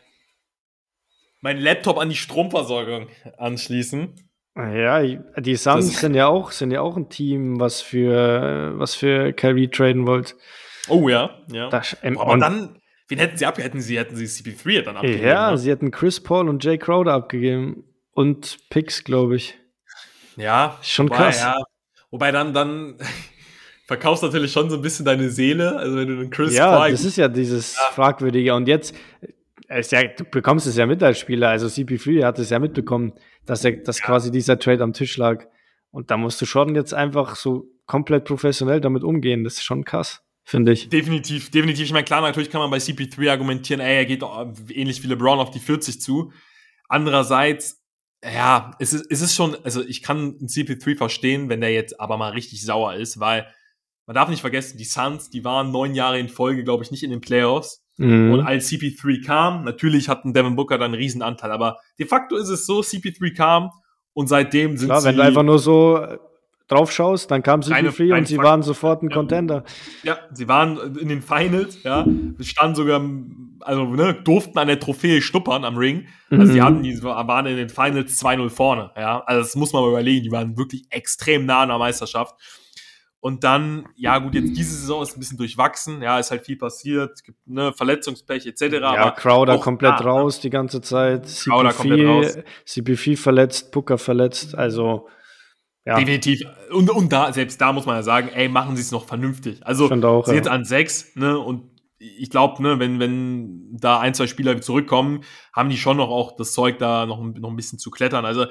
mein 1.40 1.56
Laptop 1.56 1.96
an 1.96 2.10
die 2.10 2.16
Stromversorgung 2.16 3.08
anschließen. 3.38 4.29
Ja, 4.56 5.00
die 5.02 5.56
Suns 5.56 6.00
sind 6.00 6.14
ja 6.14 6.26
auch 6.26 6.50
sind 6.50 6.72
ja 6.72 6.80
auch 6.80 6.96
ein 6.96 7.08
Team, 7.08 7.60
was 7.60 7.80
für 7.80 8.72
was 8.76 8.94
für 8.94 9.32
Kyrie 9.32 9.68
traden 9.68 10.06
wollt. 10.06 10.34
Oh 10.88 11.08
ja, 11.08 11.38
ja. 11.50 11.68
Das, 11.68 11.96
ähm, 12.02 12.18
aber 12.18 12.36
dann, 12.36 12.78
wen 13.08 13.18
hätten 13.18 13.36
sie 13.36 13.46
abgegeben? 13.46 13.72
Hätten 13.72 13.80
sie 13.80 13.98
hätten 13.98 14.16
sie 14.16 14.24
CP3 14.26 14.82
dann 14.82 14.96
abgegeben? 14.96 15.24
Ja, 15.24 15.52
ne? 15.52 15.58
sie 15.58 15.70
hätten 15.70 15.92
Chris 15.92 16.20
Paul 16.20 16.48
und 16.48 16.64
Jay 16.64 16.78
Crowder 16.78 17.12
abgegeben 17.12 17.84
und 18.12 18.58
Picks, 18.70 19.04
glaube 19.04 19.36
ich. 19.36 19.56
Ja, 20.36 20.78
schon 20.82 21.08
wobei, 21.08 21.16
krass. 21.16 21.40
Ja. 21.40 21.56
Wobei 22.10 22.32
dann 22.32 22.52
dann 22.52 22.96
verkaufst 23.86 24.24
natürlich 24.24 24.50
schon 24.50 24.68
so 24.68 24.76
ein 24.76 24.82
bisschen 24.82 25.04
deine 25.04 25.30
Seele, 25.30 25.76
also 25.76 25.96
wenn 25.96 26.08
du 26.08 26.16
den 26.16 26.30
Chris 26.30 26.54
ja, 26.54 26.76
Paul. 26.76 26.90
Das 26.90 27.04
ist 27.04 27.16
ja 27.16 27.28
dieses 27.28 27.76
ja. 27.76 27.82
fragwürdige 27.92 28.54
und 28.54 28.66
jetzt 28.66 28.96
ja, 29.68 30.02
du 30.02 30.24
bekommst 30.24 30.66
es 30.66 30.76
ja 30.76 30.84
mit 30.86 31.00
als 31.00 31.20
Spieler, 31.20 31.50
also 31.50 31.68
CP3 31.68 32.24
hat 32.24 32.40
es 32.40 32.50
ja 32.50 32.58
mitbekommen 32.58 33.12
dass, 33.46 33.64
er, 33.64 33.72
dass 33.72 33.98
ja. 33.98 34.06
quasi 34.06 34.30
dieser 34.30 34.58
Trade 34.58 34.82
am 34.82 34.92
Tisch 34.92 35.16
lag. 35.16 35.46
Und 35.90 36.10
da 36.10 36.16
musst 36.16 36.40
du 36.40 36.46
schon 36.46 36.74
jetzt 36.74 36.94
einfach 36.94 37.36
so 37.36 37.66
komplett 37.86 38.24
professionell 38.24 38.80
damit 38.80 39.02
umgehen. 39.02 39.42
Das 39.44 39.54
ist 39.54 39.64
schon 39.64 39.84
krass, 39.84 40.22
finde 40.44 40.72
ich. 40.72 40.88
Definitiv, 40.88 41.50
definitiv. 41.50 41.86
Ich 41.86 41.92
meine, 41.92 42.04
klar, 42.04 42.20
natürlich 42.20 42.50
kann 42.50 42.60
man 42.60 42.70
bei 42.70 42.78
CP3 42.78 43.30
argumentieren, 43.30 43.80
ey, 43.80 43.96
er 43.96 44.06
geht 44.06 44.22
ähnlich 44.68 45.02
wie 45.02 45.08
LeBron 45.08 45.40
auf 45.40 45.50
die 45.50 45.58
40 45.58 46.00
zu. 46.00 46.32
Andererseits, 46.88 47.82
ja, 48.24 48.76
es 48.78 48.92
ist, 48.92 49.06
es 49.10 49.20
ist 49.20 49.34
schon, 49.34 49.56
also 49.64 49.82
ich 49.84 50.02
kann 50.02 50.38
CP3 50.38 50.96
verstehen, 50.96 51.48
wenn 51.48 51.60
der 51.60 51.72
jetzt 51.72 52.00
aber 52.00 52.16
mal 52.16 52.30
richtig 52.32 52.64
sauer 52.64 52.94
ist, 52.94 53.18
weil 53.18 53.52
man 54.06 54.14
darf 54.14 54.28
nicht 54.28 54.40
vergessen, 54.40 54.76
die 54.76 54.84
Suns, 54.84 55.30
die 55.30 55.44
waren 55.44 55.70
neun 55.70 55.94
Jahre 55.94 56.18
in 56.18 56.28
Folge, 56.28 56.64
glaube 56.64 56.82
ich, 56.82 56.90
nicht 56.90 57.02
in 57.02 57.10
den 57.10 57.20
Playoffs. 57.20 57.79
Mhm. 58.00 58.32
Und 58.32 58.40
als 58.40 58.70
CP3 58.70 59.24
kam, 59.24 59.64
natürlich 59.64 60.08
hatten 60.08 60.32
Devin 60.32 60.56
Booker 60.56 60.78
dann 60.78 60.92
einen 60.92 60.94
Riesenanteil, 60.94 61.52
aber 61.52 61.78
de 61.98 62.06
facto 62.06 62.36
ist 62.36 62.48
es 62.48 62.64
so, 62.64 62.80
CP3 62.80 63.36
kam 63.36 63.70
und 64.14 64.26
seitdem 64.26 64.78
sind 64.78 64.88
Klar, 64.88 65.02
sie. 65.02 65.08
wenn 65.08 65.16
du 65.16 65.22
einfach 65.22 65.42
nur 65.42 65.58
so 65.58 66.02
drauf 66.66 66.92
schaust, 66.92 67.30
dann 67.30 67.42
kam 67.42 67.60
CP3 67.60 68.16
und 68.16 68.26
sie 68.26 68.36
Fakt. 68.36 68.48
waren 68.48 68.62
sofort 68.62 69.02
ein 69.02 69.10
ja. 69.10 69.16
Contender. 69.16 69.64
Ja, 70.02 70.16
sie 70.32 70.48
waren 70.48 70.96
in 70.96 71.08
den 71.08 71.20
Finals, 71.20 71.82
ja, 71.82 72.06
standen 72.40 72.74
sogar, 72.74 73.02
also 73.60 73.84
ne, 73.84 74.14
durften 74.14 74.58
an 74.58 74.68
der 74.68 74.80
Trophäe 74.80 75.20
stuppern 75.20 75.66
am 75.66 75.76
Ring. 75.76 76.06
Also 76.30 76.44
mhm. 76.44 76.54
die 76.54 76.62
hatten, 76.62 76.82
die 76.82 77.02
waren 77.02 77.44
in 77.44 77.56
den 77.56 77.68
Finals 77.68 78.18
2-0 78.22 78.48
vorne, 78.48 78.92
ja. 78.96 79.20
Also 79.26 79.42
das 79.42 79.56
muss 79.56 79.74
man 79.74 79.82
mal 79.82 79.90
überlegen, 79.90 80.24
die 80.24 80.32
waren 80.32 80.56
wirklich 80.56 80.84
extrem 80.88 81.44
nah 81.44 81.62
an 81.62 81.68
der 81.68 81.78
Meisterschaft. 81.78 82.34
Und 83.22 83.44
dann, 83.44 83.86
ja 83.96 84.18
gut, 84.18 84.34
jetzt 84.34 84.56
diese 84.56 84.74
Saison 84.74 85.02
ist 85.02 85.14
ein 85.14 85.20
bisschen 85.20 85.36
durchwachsen, 85.36 86.00
ja, 86.00 86.18
ist 86.18 86.30
halt 86.30 86.46
viel 86.46 86.56
passiert, 86.56 87.22
gibt 87.22 87.38
ne, 87.46 87.70
Verletzungspech 87.74 88.46
etc. 88.46 88.62
Ja, 88.80 89.10
Crowder 89.10 89.58
komplett 89.58 90.00
da, 90.00 90.04
raus 90.04 90.40
die 90.40 90.48
ganze 90.48 90.80
Zeit, 90.80 91.26
Crowder 91.26 91.74
komplett 91.74 92.06
raus. 92.06 92.38
CP4 92.66 93.18
verletzt, 93.18 93.72
Booker 93.72 93.98
verletzt, 93.98 94.54
also 94.54 95.06
ja. 95.84 95.96
Definitiv. 95.96 96.42
Und, 96.70 96.90
und 96.90 97.12
da, 97.12 97.32
selbst 97.32 97.60
da 97.60 97.72
muss 97.72 97.86
man 97.86 97.96
ja 97.96 98.02
sagen, 98.02 98.28
ey, 98.28 98.48
machen 98.48 98.76
sie 98.76 98.82
es 98.82 98.90
noch 98.90 99.06
vernünftig. 99.06 99.66
Also 99.66 99.90
auch, 99.90 100.24
sie 100.24 100.32
ja. 100.32 100.36
jetzt 100.36 100.48
an 100.48 100.64
sechs, 100.64 101.14
ne, 101.16 101.38
und 101.38 101.70
ich 101.98 102.30
glaube, 102.30 102.62
ne, 102.62 102.78
wenn, 102.78 102.98
wenn 103.00 103.76
da 103.76 104.00
ein, 104.00 104.14
zwei 104.14 104.26
Spieler 104.26 104.58
zurückkommen, 104.62 105.24
haben 105.54 105.68
die 105.68 105.76
schon 105.76 105.98
noch 105.98 106.08
auch 106.08 106.36
das 106.36 106.52
Zeug, 106.52 106.78
da 106.78 107.04
noch, 107.04 107.22
noch 107.22 107.50
ein 107.50 107.56
bisschen 107.56 107.78
zu 107.78 107.90
klettern. 107.90 108.24
Also 108.24 108.46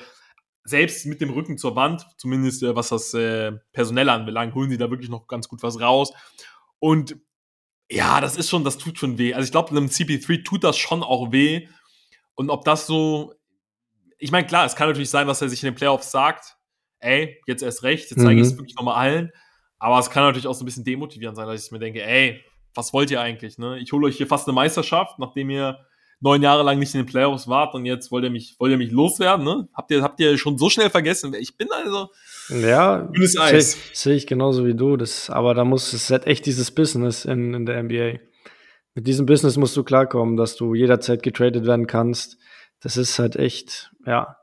selbst 0.63 1.05
mit 1.05 1.21
dem 1.21 1.29
Rücken 1.29 1.57
zur 1.57 1.75
Wand, 1.75 2.05
zumindest 2.17 2.63
äh, 2.63 2.75
was 2.75 2.89
das 2.89 3.13
äh, 3.13 3.53
Personelle 3.73 4.11
anbelangt, 4.11 4.53
holen 4.55 4.69
sie 4.69 4.77
da 4.77 4.89
wirklich 4.89 5.09
noch 5.09 5.27
ganz 5.27 5.47
gut 5.47 5.63
was 5.63 5.79
raus. 5.79 6.13
Und 6.79 7.17
ja, 7.89 8.21
das 8.21 8.37
ist 8.37 8.49
schon, 8.49 8.63
das 8.63 8.77
tut 8.77 8.99
schon 8.99 9.17
weh. 9.17 9.33
Also 9.33 9.45
ich 9.45 9.51
glaube, 9.51 9.71
einem 9.71 9.87
CP3 9.87 10.43
tut 10.43 10.63
das 10.63 10.77
schon 10.77 11.01
auch 11.01 11.31
weh. 11.31 11.67
Und 12.35 12.49
ob 12.49 12.63
das 12.63 12.85
so, 12.85 13.33
ich 14.17 14.31
meine, 14.31 14.45
klar, 14.45 14.65
es 14.65 14.75
kann 14.75 14.87
natürlich 14.87 15.09
sein, 15.09 15.27
was 15.27 15.41
er 15.41 15.49
sich 15.49 15.63
in 15.63 15.67
den 15.67 15.75
Playoffs 15.75 16.11
sagt. 16.11 16.55
Ey, 16.99 17.41
jetzt 17.47 17.63
erst 17.63 17.83
recht, 17.83 18.11
jetzt 18.11 18.21
zeige 18.21 18.39
ich 18.39 18.47
es 18.47 18.53
mhm. 18.53 18.59
wirklich 18.59 18.75
nochmal 18.75 18.95
allen. 18.95 19.31
Aber 19.79 19.97
es 19.97 20.09
kann 20.09 20.23
natürlich 20.23 20.47
auch 20.47 20.53
so 20.53 20.63
ein 20.63 20.65
bisschen 20.65 20.83
demotivierend 20.83 21.37
sein, 21.37 21.47
dass 21.47 21.65
ich 21.65 21.71
mir 21.71 21.79
denke, 21.79 22.03
ey, 22.03 22.43
was 22.75 22.93
wollt 22.93 23.09
ihr 23.09 23.21
eigentlich? 23.21 23.57
Ne? 23.57 23.79
Ich 23.79 23.91
hole 23.91 24.07
euch 24.07 24.17
hier 24.17 24.27
fast 24.27 24.47
eine 24.47 24.53
Meisterschaft, 24.53 25.17
nachdem 25.17 25.49
ihr 25.49 25.79
neun 26.21 26.41
Jahre 26.41 26.63
lang 26.63 26.79
nicht 26.79 26.93
in 26.93 27.01
den 27.01 27.05
Playoffs 27.07 27.47
wart 27.47 27.73
und 27.75 27.85
jetzt 27.85 28.11
wollt 28.11 28.23
ihr 28.23 28.29
mich, 28.29 28.55
wollt 28.59 28.71
ihr 28.71 28.77
mich 28.77 28.91
loswerden, 28.91 29.45
ne? 29.45 29.67
Habt 29.73 29.91
ihr, 29.91 30.01
habt 30.01 30.19
ihr 30.19 30.37
schon 30.37 30.57
so 30.57 30.69
schnell 30.69 30.89
vergessen, 30.89 31.31
wer 31.31 31.39
ich 31.39 31.57
bin, 31.57 31.69
also? 31.71 32.09
Ja, 32.49 33.09
sehe 33.13 33.61
seh 33.61 34.13
ich 34.13 34.27
genauso 34.27 34.65
wie 34.65 34.73
du. 34.73 34.97
Das, 34.97 35.29
aber 35.29 35.53
da 35.53 35.63
muss 35.63 35.93
es 35.93 36.09
halt 36.09 36.27
echt 36.27 36.45
dieses 36.45 36.71
Business 36.71 37.25
in, 37.25 37.53
in 37.53 37.65
der 37.65 37.81
NBA. 37.83 38.19
Mit 38.95 39.07
diesem 39.07 39.25
Business 39.25 39.55
musst 39.55 39.77
du 39.77 39.83
klarkommen, 39.83 40.35
dass 40.35 40.55
du 40.55 40.73
jederzeit 40.73 41.23
getradet 41.23 41.65
werden 41.65 41.87
kannst. 41.87 42.37
Das 42.81 42.97
ist 42.97 43.19
halt 43.19 43.35
echt, 43.35 43.91
ja, 44.05 44.37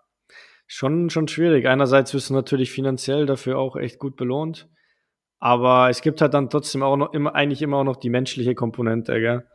schon, 0.67 1.11
schon 1.11 1.29
schwierig. 1.29 1.67
Einerseits 1.67 2.15
wirst 2.15 2.31
du 2.31 2.35
natürlich 2.35 2.71
finanziell 2.71 3.27
dafür 3.27 3.59
auch 3.59 3.77
echt 3.77 3.99
gut 3.99 4.17
belohnt. 4.17 4.69
Aber 5.39 5.91
es 5.91 6.01
gibt 6.01 6.21
halt 6.21 6.33
dann 6.33 6.49
trotzdem 6.49 6.83
auch 6.83 6.97
noch 6.97 7.13
immer, 7.13 7.35
eigentlich 7.35 7.61
immer 7.61 7.79
auch 7.79 7.85
noch 7.85 7.97
die 7.97 8.09
menschliche 8.09 8.55
Komponente, 8.55 9.21
gell? 9.21 9.47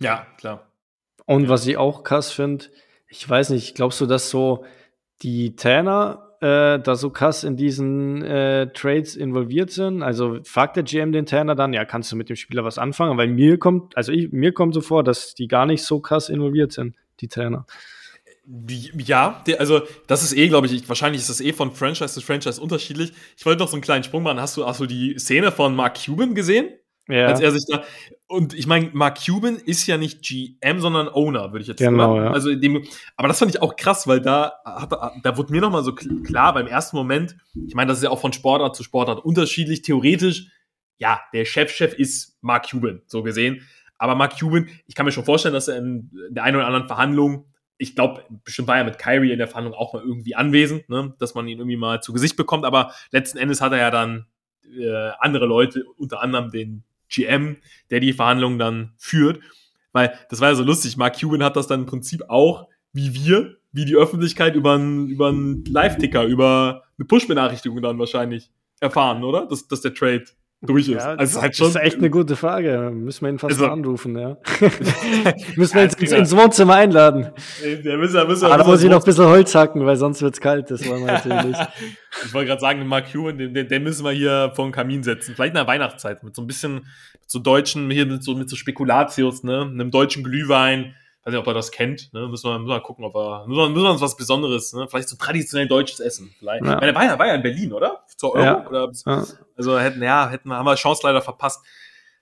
Ja, 0.00 0.26
klar. 0.38 0.67
Und 1.28 1.44
ja. 1.44 1.48
was 1.50 1.66
ich 1.66 1.76
auch 1.76 2.04
krass 2.04 2.32
finde, 2.32 2.64
ich 3.06 3.28
weiß 3.28 3.50
nicht, 3.50 3.74
glaubst 3.74 4.00
du, 4.00 4.06
dass 4.06 4.30
so 4.30 4.64
die 5.20 5.54
Trainer 5.56 6.36
äh, 6.40 6.78
da 6.78 6.96
so 6.96 7.10
krass 7.10 7.44
in 7.44 7.54
diesen 7.54 8.22
äh, 8.22 8.72
Trades 8.72 9.14
involviert 9.14 9.70
sind? 9.70 10.02
Also 10.02 10.38
fragt 10.44 10.76
der 10.76 10.84
GM 10.84 11.12
den 11.12 11.26
Trainer 11.26 11.54
dann, 11.54 11.74
ja, 11.74 11.84
kannst 11.84 12.10
du 12.10 12.16
mit 12.16 12.30
dem 12.30 12.36
Spieler 12.36 12.64
was 12.64 12.78
anfangen? 12.78 13.18
Weil 13.18 13.28
mir 13.28 13.58
kommt, 13.58 13.94
also 13.94 14.10
ich, 14.10 14.32
mir 14.32 14.52
kommt 14.52 14.72
so 14.72 14.80
vor, 14.80 15.04
dass 15.04 15.34
die 15.34 15.48
gar 15.48 15.66
nicht 15.66 15.82
so 15.84 16.00
krass 16.00 16.30
involviert 16.30 16.72
sind, 16.72 16.96
die 17.20 17.28
Trainer. 17.28 17.66
Ja, 18.96 19.44
also 19.58 19.82
das 20.06 20.22
ist 20.22 20.34
eh, 20.34 20.48
glaube 20.48 20.66
ich, 20.66 20.88
wahrscheinlich 20.88 21.20
ist 21.20 21.28
das 21.28 21.42
eh 21.42 21.52
von 21.52 21.72
Franchise 21.72 22.14
zu 22.14 22.22
Franchise 22.22 22.58
unterschiedlich. 22.58 23.12
Ich 23.36 23.44
wollte 23.44 23.60
noch 23.60 23.68
so 23.68 23.76
einen 23.76 23.82
kleinen 23.82 24.04
Sprung 24.04 24.22
machen. 24.22 24.40
Hast 24.40 24.56
du, 24.56 24.64
hast 24.64 24.80
du 24.80 24.86
die 24.86 25.18
Szene 25.18 25.52
von 25.52 25.76
Mark 25.76 26.02
Cuban 26.02 26.34
gesehen? 26.34 26.70
Ja. 27.08 27.26
Als 27.26 27.40
er 27.40 27.52
sich 27.52 27.64
da. 27.66 27.82
Und 28.26 28.52
ich 28.52 28.66
meine, 28.66 28.90
Mark 28.92 29.18
Cuban 29.24 29.56
ist 29.56 29.86
ja 29.86 29.96
nicht 29.96 30.22
GM, 30.22 30.80
sondern 30.80 31.08
Owner, 31.08 31.52
würde 31.52 31.62
ich 31.62 31.68
jetzt 31.68 31.80
sagen. 31.80 31.96
Genau, 31.96 32.16
ja. 32.16 32.30
Also 32.30 32.54
dem, 32.54 32.84
aber 33.16 33.28
das 33.28 33.38
fand 33.38 33.54
ich 33.54 33.62
auch 33.62 33.76
krass, 33.76 34.06
weil 34.06 34.20
da 34.20 34.52
hat, 34.64 34.92
da 35.22 35.36
wurde 35.36 35.52
mir 35.52 35.62
nochmal 35.62 35.82
so 35.82 35.94
klar 35.94 36.52
beim 36.52 36.66
ersten 36.66 36.96
Moment, 36.96 37.36
ich 37.66 37.74
meine, 37.74 37.88
das 37.88 37.98
ist 37.98 38.04
ja 38.04 38.10
auch 38.10 38.20
von 38.20 38.34
Sportart 38.34 38.76
zu 38.76 38.82
Sportart 38.82 39.24
unterschiedlich. 39.24 39.80
Theoretisch, 39.82 40.48
ja, 40.98 41.20
der 41.32 41.46
Chefchef 41.46 41.92
-Chef 41.92 41.96
ist 41.96 42.36
Mark 42.42 42.70
Cuban, 42.70 43.02
so 43.06 43.22
gesehen. 43.22 43.66
Aber 43.96 44.14
Mark 44.14 44.38
Cuban, 44.38 44.68
ich 44.86 44.94
kann 44.94 45.06
mir 45.06 45.12
schon 45.12 45.24
vorstellen, 45.24 45.54
dass 45.54 45.68
er 45.68 45.78
in 45.78 46.10
der 46.30 46.44
einen 46.44 46.56
oder 46.56 46.66
anderen 46.66 46.86
Verhandlung, 46.86 47.46
ich 47.78 47.94
glaube, 47.94 48.24
bestimmt 48.44 48.68
war 48.68 48.76
er 48.76 48.84
mit 48.84 48.98
Kyrie 48.98 49.32
in 49.32 49.38
der 49.38 49.48
Verhandlung 49.48 49.74
auch 49.74 49.94
mal 49.94 50.02
irgendwie 50.02 50.34
anwesend, 50.34 50.88
ne, 50.88 51.14
dass 51.18 51.34
man 51.34 51.48
ihn 51.48 51.58
irgendwie 51.58 51.76
mal 51.76 52.02
zu 52.02 52.12
Gesicht 52.12 52.36
bekommt. 52.36 52.64
Aber 52.64 52.92
letzten 53.12 53.38
Endes 53.38 53.60
hat 53.60 53.72
er 53.72 53.78
ja 53.78 53.90
dann 53.90 54.26
äh, 54.76 55.10
andere 55.18 55.46
Leute, 55.46 55.84
unter 55.96 56.20
anderem 56.20 56.50
den 56.50 56.84
GM, 57.08 57.56
der 57.90 58.00
die 58.00 58.12
Verhandlungen 58.12 58.58
dann 58.58 58.92
führt. 58.98 59.40
Weil 59.92 60.18
das 60.30 60.40
war 60.40 60.50
ja 60.50 60.54
so 60.54 60.64
lustig. 60.64 60.96
Mark 60.96 61.18
Cuban 61.18 61.42
hat 61.42 61.56
das 61.56 61.66
dann 61.66 61.80
im 61.80 61.86
Prinzip 61.86 62.22
auch, 62.28 62.68
wie 62.92 63.14
wir, 63.14 63.56
wie 63.72 63.84
die 63.84 63.96
Öffentlichkeit 63.96 64.54
über 64.54 64.74
einen 64.74 65.08
über 65.08 65.32
Live-Ticker, 65.32 66.24
über 66.24 66.84
eine 66.98 67.06
Push-Benachrichtigung 67.06 67.80
dann 67.82 67.98
wahrscheinlich 67.98 68.50
erfahren, 68.80 69.24
oder? 69.24 69.46
Dass, 69.46 69.68
dass 69.68 69.80
der 69.80 69.94
Trade 69.94 70.24
durch 70.60 70.88
ist. 70.88 70.96
Ja, 70.96 71.10
also 71.10 71.34
das, 71.34 71.42
halt 71.42 71.56
schon, 71.56 71.68
ist 71.68 71.76
echt 71.76 71.98
eine 71.98 72.10
gute 72.10 72.34
Frage. 72.34 72.90
Müssen 72.92 73.24
wir 73.24 73.30
ihn 73.30 73.38
fast 73.38 73.52
also, 73.54 73.66
mal 73.66 73.72
anrufen, 73.72 74.18
ja. 74.18 74.36
müssen 75.56 75.74
wir 75.74 75.82
jetzt 75.82 76.00
ins, 76.00 76.12
ins, 76.12 76.36
Wohnzimmer 76.36 76.74
einladen. 76.74 77.30
Der 77.62 77.96
müssen, 77.96 77.98
müssen, 77.98 78.26
müssen, 78.26 78.46
Aber 78.46 78.58
da 78.58 78.64
muss 78.64 78.82
ich 78.82 78.90
noch 78.90 78.98
ein 78.98 79.04
bisschen 79.04 79.26
Holz 79.26 79.54
hacken, 79.54 79.86
weil 79.86 79.96
sonst 79.96 80.20
wird's 80.20 80.40
kalt. 80.40 80.70
Das 80.70 80.86
wollen 80.88 81.06
wir 81.06 81.12
natürlich 81.12 81.56
Ich 82.24 82.34
wollte 82.34 82.48
gerade 82.48 82.60
sagen, 82.60 82.86
Mark 82.86 83.12
Cuban, 83.12 83.38
den, 83.38 83.54
den, 83.54 83.68
den, 83.68 83.82
müssen 83.84 84.04
wir 84.04 84.10
hier 84.10 84.52
vor 84.54 84.66
den 84.66 84.72
Kamin 84.72 85.04
setzen. 85.04 85.34
Vielleicht 85.36 85.50
in 85.50 85.56
der 85.58 85.66
Weihnachtszeit 85.68 86.24
mit 86.24 86.34
so 86.34 86.42
ein 86.42 86.48
bisschen, 86.48 86.74
mit 86.74 87.30
so 87.30 87.38
deutschen, 87.38 87.88
hier 87.90 88.06
mit 88.06 88.24
so, 88.24 88.34
mit 88.34 88.50
so 88.50 88.56
Spekulatius, 88.56 89.44
ne, 89.44 89.62
einem 89.62 89.92
deutschen 89.92 90.24
Glühwein, 90.24 90.94
weiß 91.24 91.32
nicht, 91.32 91.40
ob 91.40 91.46
er 91.46 91.54
das 91.54 91.70
kennt. 91.70 92.12
Ne? 92.12 92.26
Müssen, 92.26 92.50
wir, 92.50 92.58
müssen 92.58 92.70
wir 92.70 92.80
gucken, 92.80 93.04
ob 93.04 93.14
er. 93.14 93.46
Müssen 93.46 93.60
wir, 93.60 93.68
müssen 93.68 93.84
wir 93.84 93.90
uns 93.92 94.00
was 94.00 94.16
Besonderes, 94.16 94.72
ne? 94.72 94.86
Vielleicht 94.88 95.08
so 95.08 95.16
traditionell 95.16 95.68
deutsches 95.68 96.00
Essen. 96.00 96.34
Vielleicht. 96.38 96.64
Ja. 96.64 96.76
Meine, 96.76 96.94
war, 96.94 97.04
ja, 97.04 97.18
war 97.18 97.26
ja 97.26 97.34
in 97.34 97.42
Berlin, 97.42 97.72
oder? 97.72 97.97
Zur 98.18 98.34
Euro? 98.34 98.44
Ja. 98.44 98.68
Oder. 98.68 98.92
Also 99.56 99.78
hätten, 99.78 100.02
ja, 100.02 100.28
hätten 100.28 100.48
wir, 100.48 100.56
haben 100.56 100.66
wir 100.66 100.74
Chance 100.74 101.02
leider 101.04 101.22
verpasst. 101.22 101.64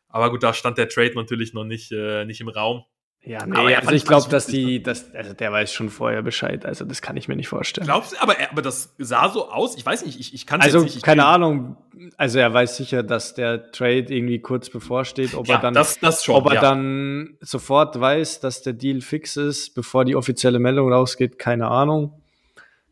Aber 0.09 0.31
gut, 0.31 0.43
da 0.43 0.55
stand 0.55 0.79
der 0.79 0.89
Trade 0.89 1.13
natürlich 1.15 1.53
noch 1.55 1.65
nicht, 1.65 1.91
äh, 1.91 2.25
nicht 2.25 2.41
im 2.41 2.49
Raum. 2.49 2.85
Ja, 3.23 3.45
nee, 3.45 3.57
aber 3.57 3.77
also 3.79 3.91
ich 3.91 4.05
glaube, 4.05 4.29
dass 4.31 4.47
die, 4.47 4.81
dass, 4.81 5.13
also 5.13 5.33
der 5.33 5.51
weiß 5.51 5.73
schon 5.73 5.91
vorher 5.91 6.23
Bescheid, 6.23 6.65
also 6.65 6.85
das 6.85 7.03
kann 7.03 7.17
ich 7.17 7.27
mir 7.27 7.35
nicht 7.35 7.49
vorstellen. 7.49 7.85
Glaubst 7.85 8.13
du, 8.13 8.23
aber, 8.23 8.37
aber 8.53 8.63
das 8.63 8.95
sah 8.99 9.29
so 9.31 9.51
aus, 9.51 9.77
ich 9.77 9.85
weiß 9.85 10.07
nicht, 10.07 10.21
ich, 10.21 10.33
ich 10.33 10.47
kann 10.47 10.61
es 10.61 10.67
also, 10.67 10.83
nicht. 10.83 11.03
keine 11.03 11.25
Ahnung, 11.25 11.77
also 12.17 12.39
er 12.39 12.55
weiß 12.55 12.77
sicher, 12.77 13.03
dass 13.03 13.35
der 13.35 13.73
Trade 13.73 14.15
irgendwie 14.15 14.39
kurz 14.39 14.71
bevorsteht, 14.71 15.35
ob 15.35 15.49
ja, 15.49 15.57
er 15.57 15.61
dann, 15.61 15.75
das, 15.75 15.99
das 15.99 16.23
schon, 16.23 16.37
ob 16.37 16.47
er 16.47 16.55
ja. 16.55 16.61
dann 16.61 17.37
sofort 17.41 17.99
weiß, 17.99 18.39
dass 18.39 18.63
der 18.63 18.75
Deal 18.75 19.01
fix 19.01 19.37
ist, 19.37 19.75
bevor 19.75 20.05
die 20.05 20.15
offizielle 20.15 20.61
Meldung 20.61 20.93
rausgeht, 20.93 21.37
keine 21.37 21.67
Ahnung. 21.67 22.23